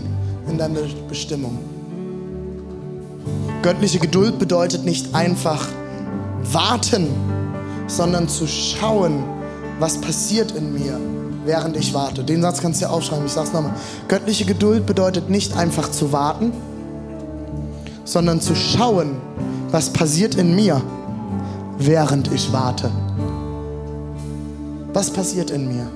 in 0.49 0.57
deine 0.57 0.81
Bestimmung. 1.09 1.57
Göttliche 3.61 3.99
Geduld 3.99 4.37
bedeutet 4.37 4.85
nicht 4.85 5.15
einfach 5.15 5.67
warten, 6.51 7.07
sondern 7.87 8.29
zu 8.29 8.47
schauen, 8.47 9.23
was 9.79 9.99
passiert 9.99 10.51
in 10.51 10.73
mir, 10.73 10.99
während 11.45 11.75
ich 11.75 11.93
warte. 11.93 12.23
Den 12.23 12.41
Satz 12.41 12.61
kannst 12.61 12.81
du 12.81 12.85
ja 12.85 12.91
aufschreiben, 12.91 13.25
ich 13.25 13.31
sag's 13.31 13.51
nochmal. 13.51 13.73
Göttliche 14.07 14.45
Geduld 14.45 14.85
bedeutet 14.85 15.29
nicht 15.29 15.57
einfach 15.57 15.89
zu 15.89 16.11
warten, 16.11 16.51
sondern 18.03 18.39
zu 18.39 18.55
schauen, 18.55 19.15
was 19.71 19.89
passiert 19.89 20.35
in 20.35 20.55
mir, 20.55 20.81
während 21.79 22.31
ich 22.31 22.53
warte. 22.53 22.91
Was 24.95 25.11
passiert 25.11 25.51
in 25.51 25.67
mir? 25.67 25.91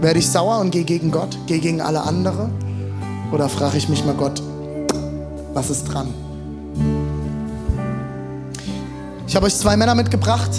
Werde 0.00 0.20
ich 0.20 0.28
sauer 0.28 0.60
und 0.60 0.70
gehe 0.70 0.84
gegen 0.84 1.10
Gott, 1.10 1.36
gehe 1.48 1.58
gegen 1.58 1.80
alle 1.80 2.00
anderen? 2.00 2.52
Oder 3.32 3.48
frage 3.48 3.76
ich 3.76 3.88
mich 3.88 4.04
mal 4.04 4.14
Gott, 4.14 4.40
was 5.52 5.68
ist 5.68 5.82
dran? 5.86 6.14
Ich 9.26 9.34
habe 9.34 9.46
euch 9.46 9.56
zwei 9.56 9.76
Männer 9.76 9.96
mitgebracht. 9.96 10.52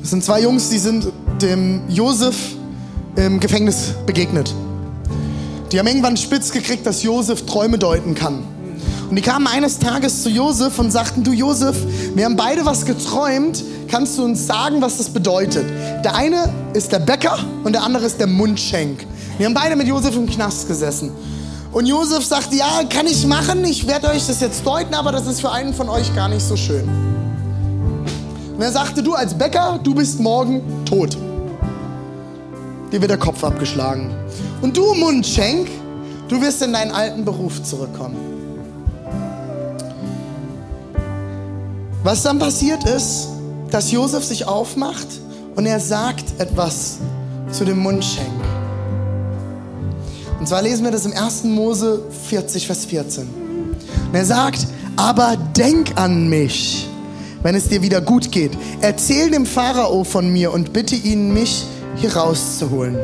Das 0.00 0.10
sind 0.10 0.22
zwei 0.22 0.42
Jungs, 0.42 0.68
die 0.70 0.78
sind 0.78 1.08
dem 1.42 1.80
Josef 1.88 2.36
im 3.16 3.40
Gefängnis 3.40 3.94
begegnet. 4.06 4.54
Die 5.72 5.78
haben 5.80 5.88
irgendwann 5.88 6.16
spitz 6.16 6.52
gekriegt, 6.52 6.86
dass 6.86 7.02
Josef 7.02 7.46
Träume 7.46 7.78
deuten 7.78 8.14
kann. 8.14 8.44
Und 9.10 9.16
die 9.16 9.22
kamen 9.22 9.48
eines 9.48 9.80
Tages 9.80 10.22
zu 10.22 10.30
Josef 10.30 10.78
und 10.78 10.92
sagten, 10.92 11.24
du 11.24 11.32
Josef, 11.32 11.76
wir 12.14 12.24
haben 12.24 12.36
beide 12.36 12.64
was 12.64 12.84
geträumt, 12.84 13.64
kannst 13.94 14.18
du 14.18 14.24
uns 14.24 14.44
sagen, 14.44 14.82
was 14.82 14.96
das 14.96 15.08
bedeutet? 15.08 15.64
Der 16.04 16.16
eine 16.16 16.52
ist 16.72 16.90
der 16.90 16.98
Bäcker 16.98 17.38
und 17.62 17.74
der 17.74 17.84
andere 17.84 18.04
ist 18.06 18.18
der 18.18 18.26
Mundschenk. 18.26 19.06
Wir 19.38 19.46
haben 19.46 19.54
beide 19.54 19.76
mit 19.76 19.86
Josef 19.86 20.16
im 20.16 20.28
Knast 20.28 20.66
gesessen. 20.66 21.12
Und 21.70 21.86
Josef 21.86 22.26
sagte, 22.26 22.56
ja, 22.56 22.82
kann 22.90 23.06
ich 23.06 23.24
machen, 23.24 23.64
ich 23.64 23.86
werde 23.86 24.08
euch 24.08 24.26
das 24.26 24.40
jetzt 24.40 24.66
deuten, 24.66 24.94
aber 24.94 25.12
das 25.12 25.28
ist 25.28 25.40
für 25.40 25.52
einen 25.52 25.72
von 25.72 25.88
euch 25.88 26.12
gar 26.12 26.28
nicht 26.28 26.44
so 26.44 26.56
schön. 26.56 26.88
Und 28.56 28.60
er 28.60 28.72
sagte, 28.72 29.00
du 29.00 29.14
als 29.14 29.32
Bäcker, 29.32 29.78
du 29.80 29.94
bist 29.94 30.18
morgen 30.18 30.60
tot. 30.84 31.16
Dir 32.90 33.00
wird 33.00 33.12
der 33.12 33.18
Kopf 33.18 33.44
abgeschlagen. 33.44 34.12
Und 34.60 34.76
du, 34.76 34.92
Mundschenk, 34.94 35.68
du 36.26 36.42
wirst 36.42 36.60
in 36.62 36.72
deinen 36.72 36.90
alten 36.90 37.24
Beruf 37.24 37.62
zurückkommen. 37.62 38.16
Was 42.02 42.24
dann 42.24 42.40
passiert 42.40 42.82
ist, 42.88 43.28
dass 43.74 43.90
Josef 43.90 44.22
sich 44.22 44.46
aufmacht 44.46 45.08
und 45.56 45.66
er 45.66 45.80
sagt 45.80 46.38
etwas 46.38 46.98
zu 47.50 47.64
dem 47.64 47.80
Mundschenk. 47.80 48.30
Und 50.38 50.46
zwar 50.46 50.62
lesen 50.62 50.84
wir 50.84 50.92
das 50.92 51.04
im 51.06 51.12
1. 51.12 51.42
Mose 51.42 52.04
40, 52.28 52.68
Vers 52.68 52.84
14. 52.84 53.24
Und 53.24 54.14
er 54.14 54.24
sagt, 54.24 54.68
aber 54.94 55.36
denk 55.56 55.90
an 55.96 56.28
mich, 56.28 56.88
wenn 57.42 57.56
es 57.56 57.68
dir 57.68 57.82
wieder 57.82 58.00
gut 58.00 58.30
geht. 58.30 58.52
Erzähl 58.80 59.28
dem 59.28 59.44
Pharao 59.44 60.04
von 60.04 60.32
mir 60.32 60.52
und 60.52 60.72
bitte 60.72 60.94
ihn, 60.94 61.34
mich 61.34 61.64
hier 61.96 62.14
rauszuholen. 62.14 62.96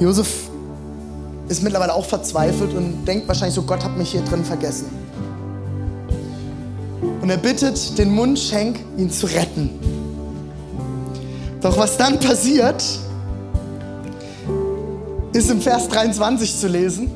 Josef 0.00 0.28
ist 1.48 1.62
mittlerweile 1.62 1.94
auch 1.94 2.04
verzweifelt 2.04 2.74
und 2.74 3.06
denkt 3.06 3.26
wahrscheinlich 3.26 3.54
so, 3.54 3.62
Gott 3.62 3.82
hat 3.82 3.96
mich 3.96 4.10
hier 4.10 4.20
drin 4.20 4.44
vergessen. 4.44 5.07
Und 7.28 7.32
er 7.32 7.40
bittet 7.40 7.98
den 7.98 8.14
Mundschenk, 8.14 8.78
ihn 8.96 9.10
zu 9.10 9.26
retten. 9.26 9.68
Doch 11.60 11.76
was 11.76 11.98
dann 11.98 12.18
passiert, 12.18 12.82
ist 15.34 15.50
im 15.50 15.60
Vers 15.60 15.88
23 15.88 16.56
zu 16.56 16.68
lesen. 16.68 17.10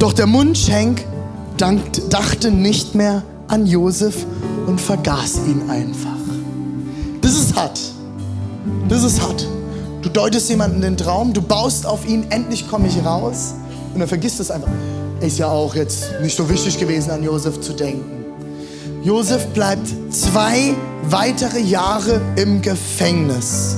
Doch 0.00 0.12
der 0.12 0.26
Mundschenk 0.26 1.04
dachte 1.56 2.50
nicht 2.50 2.96
mehr 2.96 3.22
an 3.46 3.68
Josef 3.68 4.26
und 4.66 4.80
vergaß 4.80 5.42
ihn 5.46 5.70
einfach. 5.70 6.18
Das 7.20 7.34
ist 7.34 7.54
hart. 7.54 7.80
Das 8.88 9.04
ist 9.04 9.22
hart. 9.22 9.46
Du 10.02 10.08
deutest 10.08 10.50
jemanden 10.50 10.80
den 10.80 10.96
Traum, 10.96 11.34
du 11.34 11.40
baust 11.40 11.86
auf 11.86 12.04
ihn, 12.04 12.26
endlich 12.30 12.68
komme 12.68 12.88
ich 12.88 13.04
raus 13.04 13.54
und 13.94 14.00
er 14.00 14.08
vergisst 14.08 14.40
es 14.40 14.50
einfach. 14.50 14.72
Ist 15.20 15.38
ja 15.38 15.48
auch 15.48 15.74
jetzt 15.74 16.10
nicht 16.22 16.36
so 16.36 16.48
wichtig 16.48 16.78
gewesen, 16.78 17.10
an 17.10 17.22
Josef 17.22 17.60
zu 17.60 17.74
denken. 17.74 18.24
Josef 19.02 19.46
bleibt 19.48 19.86
zwei 20.10 20.74
weitere 21.04 21.60
Jahre 21.60 22.20
im 22.36 22.62
Gefängnis. 22.62 23.76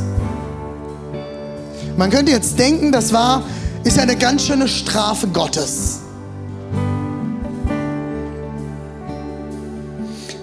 Man 1.96 2.10
könnte 2.10 2.32
jetzt 2.32 2.58
denken, 2.58 2.92
das 2.92 3.12
war, 3.12 3.42
ist 3.84 3.98
eine 3.98 4.16
ganz 4.16 4.46
schöne 4.46 4.68
Strafe 4.68 5.26
Gottes. 5.28 6.00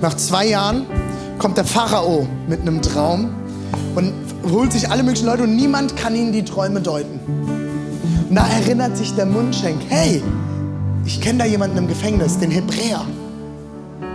Nach 0.01 0.15
zwei 0.15 0.47
Jahren 0.47 0.85
kommt 1.39 1.57
der 1.57 1.65
Pharao 1.65 2.27
mit 2.47 2.61
einem 2.61 2.81
Traum 2.81 3.33
und 3.95 4.13
holt 4.51 4.71
sich 4.73 4.89
alle 4.89 5.03
möglichen 5.03 5.25
Leute 5.25 5.43
und 5.43 5.55
niemand 5.55 5.95
kann 5.97 6.15
ihnen 6.15 6.31
die 6.31 6.43
Träume 6.43 6.81
deuten. 6.81 7.19
Und 8.29 8.35
da 8.35 8.47
erinnert 8.47 8.95
sich 8.95 9.15
der 9.15 9.25
Mundschenk, 9.25 9.81
hey, 9.89 10.21
ich 11.05 11.21
kenne 11.21 11.39
da 11.39 11.45
jemanden 11.45 11.77
im 11.77 11.87
Gefängnis, 11.87 12.37
den 12.37 12.51
Hebräer 12.51 13.05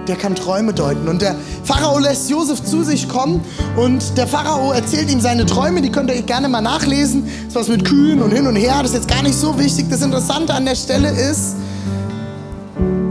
der 0.06 0.16
kann 0.16 0.34
Träume 0.34 0.72
deuten. 0.72 1.08
Und 1.08 1.22
der 1.22 1.34
Pharao 1.64 1.98
lässt 1.98 2.30
Josef 2.30 2.62
zu 2.62 2.82
sich 2.82 3.08
kommen 3.08 3.40
und 3.76 4.16
der 4.16 4.26
Pharao 4.26 4.72
erzählt 4.72 5.10
ihm 5.10 5.20
seine 5.20 5.46
Träume, 5.46 5.82
die 5.82 5.90
könnt 5.90 6.10
ihr 6.10 6.22
gerne 6.22 6.48
mal 6.48 6.60
nachlesen. 6.60 7.24
Das 7.24 7.48
ist 7.48 7.54
was 7.56 7.68
mit 7.68 7.84
Kühen 7.84 8.22
und 8.22 8.30
hin 8.32 8.46
und 8.46 8.56
her, 8.56 8.76
das 8.82 8.90
ist 8.90 8.96
jetzt 8.96 9.08
gar 9.08 9.22
nicht 9.22 9.34
so 9.34 9.58
wichtig. 9.58 9.86
Das 9.90 10.02
Interessante 10.02 10.54
an 10.54 10.64
der 10.64 10.74
Stelle 10.74 11.10
ist, 11.10 11.56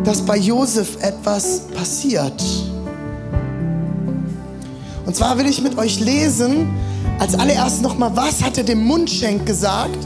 dass 0.04 0.22
bei 0.22 0.38
Josef 0.38 0.98
etwas 1.02 1.62
passiert. 1.76 2.44
Und 5.06 5.16
zwar 5.16 5.38
will 5.38 5.48
ich 5.48 5.62
mit 5.62 5.78
euch 5.78 6.00
lesen, 6.00 6.74
als 7.20 7.36
allererst 7.36 7.82
nochmal, 7.82 8.12
was 8.16 8.44
hat 8.44 8.58
er 8.58 8.64
dem 8.64 8.86
Mundschenk 8.86 9.46
gesagt 9.46 9.98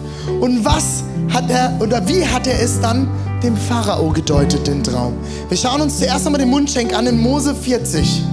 und 0.42 0.66
was 0.66 1.04
hat 1.34 1.50
er 1.50 1.78
oder 1.80 2.08
wie 2.08 2.26
hat 2.26 2.48
er 2.48 2.60
es 2.60 2.80
dann 2.82 3.08
dem 3.44 3.56
Pharao 3.56 4.10
gedeutet, 4.10 4.68
den 4.68 4.84
Traum. 4.84 5.14
Wir 5.50 5.58
schauen 5.58 5.82
uns 5.82 6.00
zuerst 6.00 6.26
einmal 6.26 6.40
den 6.40 6.50
Mundschenk 6.50 6.94
an 6.94 7.08
in 7.08 7.20
Mose 7.20 7.54
40. 7.54 8.24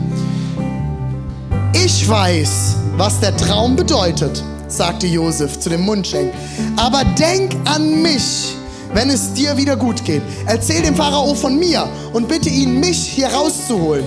Ich 1.85 2.09
weiß, 2.09 2.77
was 2.97 3.21
der 3.21 3.37
Traum 3.37 3.77
bedeutet, 3.77 4.43
sagte 4.69 5.07
Josef 5.07 5.59
zu 5.59 5.69
dem 5.69 5.83
Mundschenk. 5.83 6.33
Aber 6.77 7.05
denk 7.19 7.55
an 7.67 8.03
mich, 8.03 8.55
wenn 8.95 9.11
es 9.11 9.33
dir 9.35 9.57
wieder 9.57 9.77
gut 9.77 10.05
geht. 10.05 10.23
Erzähl 10.47 10.83
dem 10.83 10.95
Pharao 10.95 11.35
von 11.35 11.59
mir 11.59 11.87
und 12.13 12.29
bitte 12.29 12.49
ihn, 12.49 12.81
mich 12.81 12.99
hier 12.99 13.29
rauszuholen. 13.29 14.05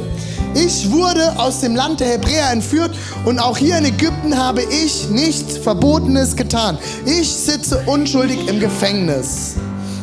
Ich 0.55 0.89
wurde 0.89 1.37
aus 1.37 1.59
dem 1.59 1.75
Land 1.75 1.99
der 1.99 2.07
Hebräer 2.07 2.51
entführt 2.51 2.95
und 3.25 3.37
auch 3.37 3.57
hier 3.57 3.77
in 3.77 3.85
Ägypten 3.85 4.35
habe 4.35 4.63
ich 4.63 5.07
nichts 5.09 5.57
Verbotenes 5.57 6.35
getan. 6.35 6.79
Ich 7.05 7.29
sitze 7.29 7.83
unschuldig 7.85 8.47
im 8.47 8.59
Gefängnis. 8.59 9.55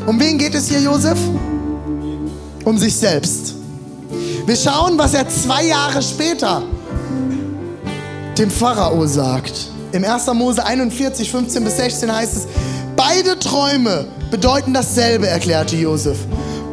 Um 0.06 0.20
wen 0.20 0.36
geht 0.36 0.54
es 0.54 0.68
hier, 0.68 0.80
Josef? 0.80 1.18
Um 2.64 2.76
sich 2.76 2.94
selbst. 2.94 3.54
Wir 4.44 4.56
schauen, 4.56 4.98
was 4.98 5.14
er 5.14 5.26
zwei 5.28 5.64
Jahre 5.64 6.02
später 6.02 6.62
dem 8.36 8.50
Pharao 8.50 9.06
sagt. 9.06 9.68
Im 9.92 10.04
1. 10.04 10.26
Mose 10.34 10.64
41, 10.64 11.30
15 11.30 11.64
bis 11.64 11.76
16 11.76 12.14
heißt 12.14 12.36
es, 12.36 12.46
beide 12.96 13.38
Träume 13.38 14.06
bedeuten 14.30 14.74
dasselbe, 14.74 15.26
erklärte 15.26 15.76
Josef. 15.76 16.18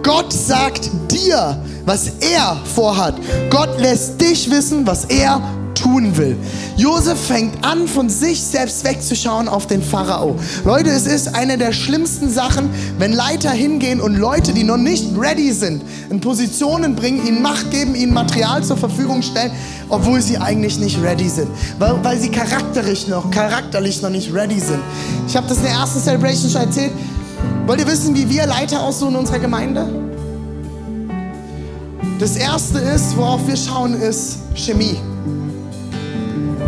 Gott 0.03 0.33
sagt 0.33 0.89
dir, 1.09 1.57
was 1.85 2.11
er 2.19 2.57
vorhat. 2.75 3.15
Gott 3.49 3.79
lässt 3.79 4.19
dich 4.19 4.49
wissen, 4.51 4.85
was 4.85 5.05
er 5.05 5.41
tun 5.73 6.17
will. 6.17 6.37
Josef 6.77 7.19
fängt 7.19 7.63
an, 7.63 7.87
von 7.87 8.09
sich 8.09 8.41
selbst 8.41 8.83
wegzuschauen 8.83 9.47
auf 9.47 9.67
den 9.67 9.81
Pharao. 9.81 10.37
Leute, 10.65 10.89
es 10.89 11.05
ist 11.05 11.35
eine 11.35 11.57
der 11.57 11.73
schlimmsten 11.73 12.29
Sachen, 12.29 12.69
wenn 12.97 13.13
Leiter 13.13 13.51
hingehen 13.51 14.01
und 14.01 14.15
Leute, 14.15 14.53
die 14.53 14.63
noch 14.63 14.77
nicht 14.77 15.05
ready 15.17 15.51
sind, 15.51 15.83
in 16.09 16.19
Positionen 16.19 16.95
bringen, 16.95 17.25
ihnen 17.25 17.41
Macht 17.41 17.71
geben, 17.71 17.95
ihnen 17.95 18.13
Material 18.13 18.63
zur 18.63 18.77
Verfügung 18.77 19.21
stellen, 19.21 19.51
obwohl 19.89 20.21
sie 20.21 20.37
eigentlich 20.37 20.79
nicht 20.79 21.01
ready 21.01 21.29
sind. 21.29 21.47
Weil, 21.79 22.03
weil 22.03 22.19
sie 22.19 22.29
charakterlich 22.29 23.07
noch, 23.07 23.29
charakterlich 23.31 24.01
noch 24.01 24.09
nicht 24.09 24.33
ready 24.33 24.59
sind. 24.59 24.79
Ich 25.27 25.35
habe 25.35 25.47
das 25.47 25.57
in 25.57 25.63
der 25.63 25.73
ersten 25.73 25.99
Celebration 25.99 26.49
schon 26.49 26.61
erzählt. 26.61 26.91
Wollt 27.65 27.79
ihr 27.79 27.87
wissen, 27.87 28.15
wie 28.15 28.29
wir 28.29 28.45
Leiter 28.45 28.81
aussuchen 28.81 29.13
in 29.13 29.19
unserer 29.19 29.39
Gemeinde? 29.39 29.87
Das 32.19 32.35
erste 32.35 32.77
ist, 32.77 33.17
worauf 33.17 33.47
wir 33.47 33.57
schauen, 33.57 33.99
ist 33.99 34.37
Chemie. 34.53 34.97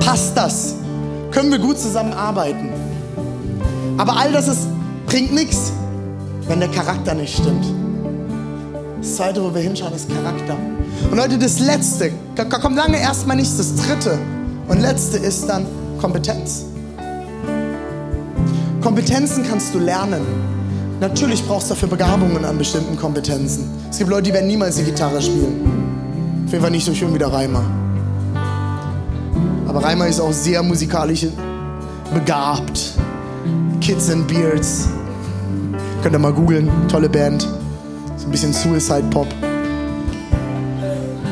Passt 0.06 0.36
das? 0.36 0.76
Können 1.32 1.52
wir 1.52 1.60
gut 1.60 1.80
zusammenarbeiten? 1.80 2.70
Aber 3.98 4.18
all 4.18 4.34
das 4.34 4.50
ist, 4.50 4.68
bringt 5.06 5.34
nichts, 5.34 5.72
wenn 6.48 6.60
der 6.60 6.70
Charakter 6.70 7.14
nicht 7.14 7.38
stimmt. 7.38 7.66
Das 9.00 9.16
zweite, 9.16 9.44
wo 9.44 9.54
wir 9.54 9.62
hinschauen, 9.62 9.94
ist 9.94 10.10
Charakter. 10.10 10.58
Und 11.10 11.18
Leute, 11.18 11.38
das 11.38 11.60
letzte, 11.60 12.12
kommt 12.62 12.76
lange 12.76 13.00
erstmal 13.00 13.38
nichts, 13.38 13.58
das 13.58 13.76
dritte 13.76 14.18
und 14.68 14.82
letzte 14.82 15.18
ist 15.18 15.48
dann 15.48 15.66
Kompetenz. 16.00 16.66
Kompetenzen 18.82 19.46
kannst 19.48 19.74
du 19.74 19.80
lernen. 19.80 20.22
Natürlich 21.00 21.46
brauchst 21.46 21.70
du 21.70 21.76
dafür 21.76 21.88
Begabungen 21.90 22.44
an 22.44 22.58
bestimmten 22.58 22.98
Kompetenzen. 22.98 23.70
Es 23.90 23.98
gibt 24.00 24.10
Leute, 24.10 24.24
die 24.24 24.34
werden 24.34 24.48
niemals 24.48 24.76
die 24.76 24.84
Gitarre 24.84 25.22
spielen. 25.22 26.44
Auf 26.46 26.52
jeden 26.52 26.62
Fall 26.62 26.72
nicht 26.72 26.86
so 26.86 26.94
schön 26.94 27.14
wie 27.14 27.20
der 27.20 27.32
Reimer. 27.32 27.64
Aber 29.74 29.86
Reimer 29.86 30.06
ist 30.06 30.20
auch 30.20 30.32
sehr 30.32 30.62
musikalisch 30.62 31.26
begabt. 32.14 32.94
Kids 33.82 34.08
and 34.12 34.28
Beards. 34.28 34.88
Könnt 36.04 36.14
ihr 36.14 36.20
mal 36.20 36.32
googeln. 36.32 36.70
Tolle 36.88 37.10
Band. 37.10 37.42
So 38.16 38.28
ein 38.28 38.32
bisschen 38.32 38.54
Suicide 38.54 39.06
Pop. 39.10 39.26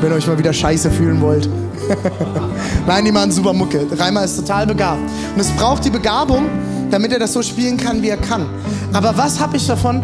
wenn 0.00 0.10
ihr 0.10 0.16
euch 0.16 0.26
mal 0.26 0.36
wieder 0.36 0.52
scheiße 0.52 0.90
fühlen 0.90 1.20
wollt. 1.20 1.48
Nein, 2.88 3.04
die 3.04 3.12
machen 3.12 3.30
super 3.30 3.52
Mucke. 3.52 3.86
Reimer 3.96 4.24
ist 4.24 4.36
total 4.36 4.66
begabt. 4.66 4.98
Und 5.34 5.40
es 5.40 5.50
braucht 5.52 5.84
die 5.84 5.90
Begabung, 5.90 6.46
damit 6.90 7.12
er 7.12 7.20
das 7.20 7.32
so 7.32 7.42
spielen 7.42 7.76
kann, 7.76 8.02
wie 8.02 8.08
er 8.08 8.16
kann. 8.16 8.46
Aber 8.92 9.16
was 9.16 9.38
habe 9.38 9.56
ich 9.56 9.68
davon, 9.68 10.02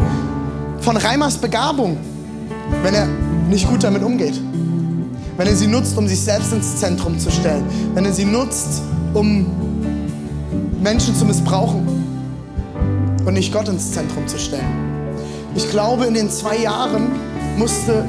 von 0.80 0.96
Reimers 0.96 1.38
Begabung, 1.38 1.96
wenn 2.84 2.94
er 2.94 3.08
nicht 3.48 3.68
gut 3.68 3.82
damit 3.82 4.04
umgeht? 4.04 4.40
Wenn 5.38 5.46
er 5.46 5.54
sie 5.54 5.68
nutzt, 5.68 5.96
um 5.96 6.08
sich 6.08 6.20
selbst 6.20 6.52
ins 6.52 6.76
Zentrum 6.78 7.16
zu 7.16 7.30
stellen. 7.30 7.64
Wenn 7.94 8.04
er 8.04 8.12
sie 8.12 8.24
nutzt, 8.24 8.82
um 9.14 9.46
Menschen 10.82 11.14
zu 11.14 11.24
missbrauchen 11.24 11.86
und 13.24 13.34
nicht 13.34 13.52
Gott 13.52 13.68
ins 13.68 13.92
Zentrum 13.92 14.26
zu 14.26 14.36
stellen. 14.36 14.66
Ich 15.54 15.70
glaube, 15.70 16.06
in 16.06 16.14
den 16.14 16.28
zwei 16.28 16.56
Jahren 16.56 17.12
musste 17.56 18.04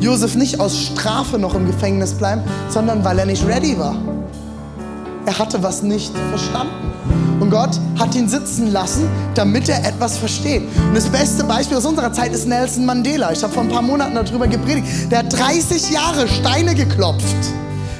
Josef 0.00 0.34
nicht 0.34 0.58
aus 0.58 0.76
Strafe 0.76 1.38
noch 1.38 1.54
im 1.54 1.64
Gefängnis 1.66 2.12
bleiben, 2.12 2.42
sondern 2.68 3.04
weil 3.04 3.20
er 3.20 3.26
nicht 3.26 3.46
ready 3.46 3.78
war. 3.78 3.96
Er 5.26 5.38
hatte 5.38 5.62
was 5.62 5.84
nicht 5.84 6.12
verstanden. 6.30 6.93
Und 7.44 7.50
Gott 7.50 7.78
hat 7.98 8.14
ihn 8.14 8.26
sitzen 8.26 8.72
lassen, 8.72 9.06
damit 9.34 9.68
er 9.68 9.84
etwas 9.84 10.16
versteht. 10.16 10.62
Und 10.62 10.96
das 10.96 11.04
beste 11.10 11.44
Beispiel 11.44 11.76
aus 11.76 11.84
unserer 11.84 12.10
Zeit 12.10 12.32
ist 12.32 12.48
Nelson 12.48 12.86
Mandela. 12.86 13.32
Ich 13.32 13.42
habe 13.42 13.52
vor 13.52 13.64
ein 13.64 13.68
paar 13.68 13.82
Monaten 13.82 14.14
darüber 14.14 14.48
gepredigt. 14.48 14.86
Der 15.10 15.18
hat 15.18 15.30
30 15.30 15.90
Jahre 15.90 16.26
Steine 16.26 16.74
geklopft, 16.74 17.36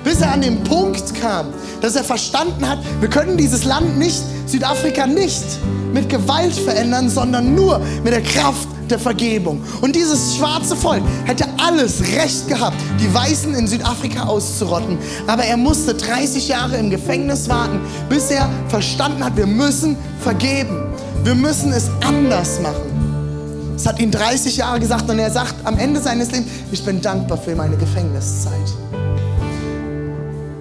bis 0.03 0.23
er 0.23 0.33
an 0.33 0.41
den 0.41 0.65
Punkt 0.65 1.15
kam, 1.21 1.49
dass 1.83 1.95
er 1.95 2.05
verstanden 2.05 2.67
hat, 2.67 2.79
wir 3.01 3.11
können 3.11 3.37
dieses 3.37 3.65
Land 3.65 3.99
nicht, 3.99 4.23
Südafrika 4.47 5.07
nicht 5.07 5.45
mit 5.93 6.09
Gewalt 6.09 6.55
verändern, 6.55 7.11
sondern 7.11 7.55
nur 7.55 7.83
mit 8.03 8.15
der 8.15 8.23
Kraft 8.23 8.67
der 8.91 8.99
Vergebung. 8.99 9.63
Und 9.81 9.97
dieses 9.97 10.37
schwarze 10.37 10.77
Volk 10.77 11.03
hätte 11.25 11.47
alles 11.59 12.03
Recht 12.03 12.49
gehabt, 12.49 12.77
die 13.01 13.13
Weißen 13.13 13.55
in 13.55 13.67
Südafrika 13.67 14.25
auszurotten. 14.25 14.99
Aber 15.27 15.45
er 15.45 15.57
musste 15.57 15.95
30 15.95 16.49
Jahre 16.49 16.77
im 16.77 16.91
Gefängnis 16.91 17.49
warten, 17.49 17.81
bis 18.09 18.31
er 18.31 18.49
verstanden 18.69 19.25
hat, 19.25 19.37
wir 19.37 19.47
müssen 19.47 19.97
vergeben. 20.21 20.83
Wir 21.25 21.35
müssen 21.35 21.73
es 21.73 21.89
anders 22.05 22.61
machen. 22.61 23.75
Es 23.77 23.87
hat 23.87 23.99
ihn 23.99 24.11
30 24.11 24.57
Jahre 24.57 24.79
gesagt 24.79 25.09
und 25.11 25.19
er 25.19 25.31
sagt 25.31 25.55
am 25.65 25.79
Ende 25.79 26.01
seines 26.01 26.31
Lebens, 26.31 26.49
ich 26.71 26.85
bin 26.85 27.01
dankbar 27.01 27.39
für 27.39 27.57
meine 27.57 27.77
Gefängniszeit. 27.77 28.73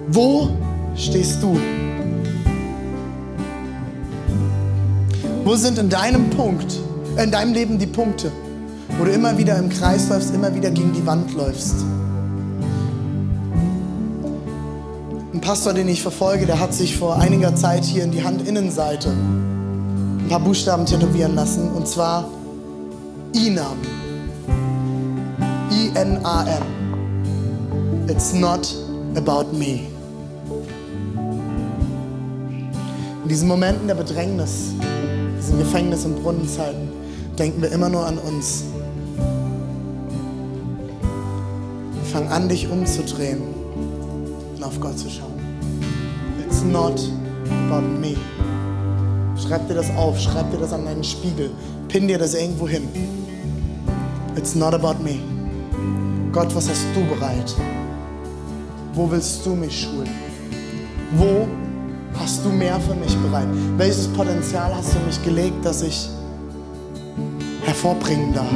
Wo 0.08 0.50
stehst 0.96 1.42
du? 1.42 1.58
Wo 5.44 5.56
sind 5.56 5.78
in 5.78 5.90
deinem 5.90 6.30
Punkt 6.30 6.80
in 7.22 7.30
deinem 7.30 7.54
Leben 7.54 7.78
die 7.78 7.86
Punkte, 7.86 8.32
wo 8.98 9.04
du 9.04 9.10
immer 9.10 9.38
wieder 9.38 9.56
im 9.58 9.68
Kreis 9.68 10.08
läufst, 10.08 10.34
immer 10.34 10.54
wieder 10.54 10.70
gegen 10.70 10.92
die 10.92 11.06
Wand 11.06 11.32
läufst. 11.34 11.76
Ein 15.32 15.40
Pastor, 15.40 15.72
den 15.72 15.88
ich 15.88 16.02
verfolge, 16.02 16.46
der 16.46 16.60
hat 16.60 16.74
sich 16.74 16.96
vor 16.96 17.16
einiger 17.16 17.54
Zeit 17.54 17.84
hier 17.84 18.04
in 18.04 18.10
die 18.10 18.22
Handinnenseite 18.22 19.10
ein 19.10 20.26
paar 20.28 20.40
Buchstaben 20.40 20.86
tätowieren 20.86 21.34
lassen, 21.34 21.70
und 21.72 21.86
zwar 21.86 22.28
INAM. 23.32 23.78
I-N-A-M. 25.70 26.62
It's 28.08 28.32
not 28.32 28.74
about 29.16 29.56
me. 29.56 29.80
In 33.22 33.28
diesen 33.28 33.48
Momenten 33.48 33.86
der 33.86 33.94
Bedrängnis, 33.94 34.74
diesen 35.38 35.58
Gefängnis- 35.58 36.04
und 36.04 36.22
Brunnenzeiten, 36.22 37.03
denken 37.38 37.62
wir 37.62 37.72
immer 37.72 37.88
nur 37.88 38.06
an 38.06 38.18
uns. 38.18 38.64
Fangen 42.12 42.28
an, 42.28 42.48
dich 42.48 42.70
umzudrehen 42.70 43.42
und 44.54 44.62
auf 44.62 44.78
Gott 44.80 44.98
zu 44.98 45.10
schauen. 45.10 45.32
It's 46.46 46.62
not 46.62 47.00
about 47.68 47.86
me. 48.00 48.14
Schreib 49.36 49.66
dir 49.68 49.74
das 49.74 49.90
auf, 49.96 50.18
schreib 50.18 50.50
dir 50.52 50.58
das 50.58 50.72
an 50.72 50.84
deinen 50.84 51.02
Spiegel, 51.02 51.50
pin 51.88 52.06
dir 52.06 52.18
das 52.18 52.34
irgendwo 52.34 52.68
hin. 52.68 52.88
It's 54.36 54.54
not 54.54 54.74
about 54.74 55.02
me. 55.02 55.18
Gott, 56.32 56.54
was 56.54 56.68
hast 56.68 56.84
du 56.94 57.04
bereit? 57.14 57.54
Wo 58.94 59.10
willst 59.10 59.44
du 59.44 59.54
mich 59.54 59.82
schulen? 59.82 60.08
Wo 61.16 61.48
hast 62.18 62.44
du 62.44 62.48
mehr 62.48 62.78
für 62.80 62.94
mich 62.94 63.16
bereit? 63.16 63.48
Welches 63.76 64.06
Potenzial 64.08 64.74
hast 64.74 64.94
du 64.94 64.98
mich 65.00 65.22
gelegt, 65.24 65.64
dass 65.64 65.82
ich 65.82 66.08
hervorbringen 67.64 68.32
darf. 68.32 68.46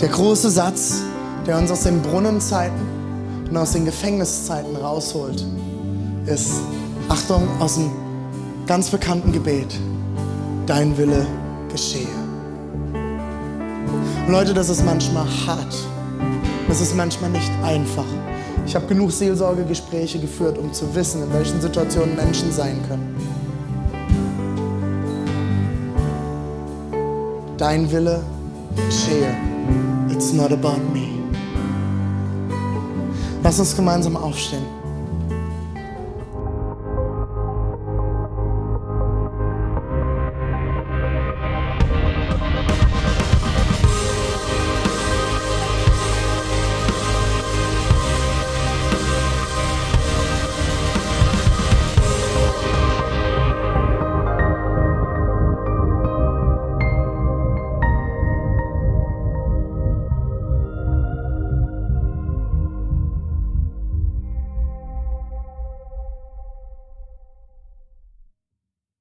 Der 0.00 0.08
große 0.08 0.50
Satz, 0.50 1.02
der 1.46 1.58
uns 1.58 1.70
aus 1.70 1.82
den 1.82 2.00
Brunnenzeiten 2.00 2.80
und 3.48 3.56
aus 3.56 3.72
den 3.72 3.84
Gefängniszeiten 3.84 4.74
rausholt, 4.76 5.44
ist, 6.26 6.52
Achtung, 7.08 7.48
aus 7.60 7.74
dem 7.74 7.90
ganz 8.66 8.88
bekannten 8.88 9.32
Gebet, 9.32 9.78
dein 10.66 10.96
Wille 10.96 11.26
geschehe. 11.70 12.06
Und 14.26 14.32
Leute, 14.32 14.54
das 14.54 14.68
ist 14.68 14.84
manchmal 14.84 15.26
hart. 15.46 15.74
Das 16.68 16.80
ist 16.80 16.96
manchmal 16.96 17.30
nicht 17.30 17.50
einfach. 17.64 18.04
Ich 18.70 18.76
habe 18.76 18.86
genug 18.86 19.10
Seelsorgegespräche 19.10 20.20
geführt, 20.20 20.56
um 20.56 20.72
zu 20.72 20.94
wissen, 20.94 21.24
in 21.24 21.32
welchen 21.32 21.60
Situationen 21.60 22.14
Menschen 22.14 22.52
sein 22.52 22.80
können. 22.86 23.16
Dein 27.58 27.90
Wille 27.90 28.22
geschehe. 28.76 29.34
It's 30.08 30.32
not 30.32 30.52
about 30.52 30.78
me. 30.92 31.08
Lass 33.42 33.58
uns 33.58 33.74
gemeinsam 33.74 34.16
aufstehen. 34.16 34.79